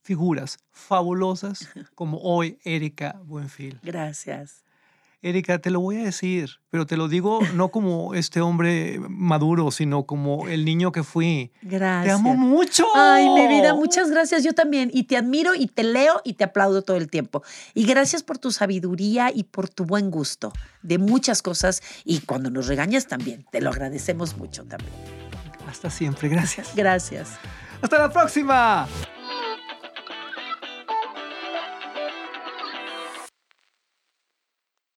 figuras 0.02 0.60
fabulosas 0.70 1.68
como 1.96 2.18
hoy 2.18 2.60
Erika 2.62 3.20
Buenfil. 3.24 3.80
Gracias. 3.82 4.62
Erika, 5.20 5.58
te 5.58 5.70
lo 5.70 5.80
voy 5.80 5.96
a 5.96 6.04
decir, 6.04 6.60
pero 6.70 6.86
te 6.86 6.96
lo 6.96 7.08
digo 7.08 7.40
no 7.54 7.68
como 7.72 8.14
este 8.14 8.40
hombre 8.40 9.00
maduro, 9.08 9.70
sino 9.70 10.04
como 10.04 10.48
el 10.48 10.64
niño 10.64 10.92
que 10.92 11.02
fui. 11.02 11.52
Gracias. 11.62 12.04
Te 12.04 12.10
amo 12.10 12.36
mucho. 12.36 12.86
Ay, 12.94 13.28
mi 13.30 13.48
vida, 13.48 13.74
muchas 13.74 14.10
gracias. 14.10 14.44
Yo 14.44 14.52
también. 14.52 14.90
Y 14.92 15.04
te 15.04 15.16
admiro 15.16 15.54
y 15.54 15.66
te 15.66 15.82
leo 15.82 16.20
y 16.24 16.34
te 16.34 16.44
aplaudo 16.44 16.82
todo 16.82 16.96
el 16.96 17.08
tiempo. 17.10 17.42
Y 17.74 17.84
gracias 17.84 18.22
por 18.22 18.38
tu 18.38 18.52
sabiduría 18.52 19.30
y 19.34 19.44
por 19.44 19.68
tu 19.68 19.84
buen 19.84 20.10
gusto 20.10 20.52
de 20.82 20.98
muchas 20.98 21.42
cosas. 21.42 21.82
Y 22.04 22.20
cuando 22.20 22.50
nos 22.50 22.66
regañas 22.66 23.06
también, 23.06 23.44
te 23.50 23.60
lo 23.60 23.70
agradecemos 23.70 24.36
mucho 24.36 24.64
también. 24.64 24.92
Hasta 25.68 25.90
siempre, 25.90 26.28
gracias. 26.28 26.74
Gracias. 26.74 27.30
Hasta 27.82 27.98
la 27.98 28.12
próxima. 28.12 28.88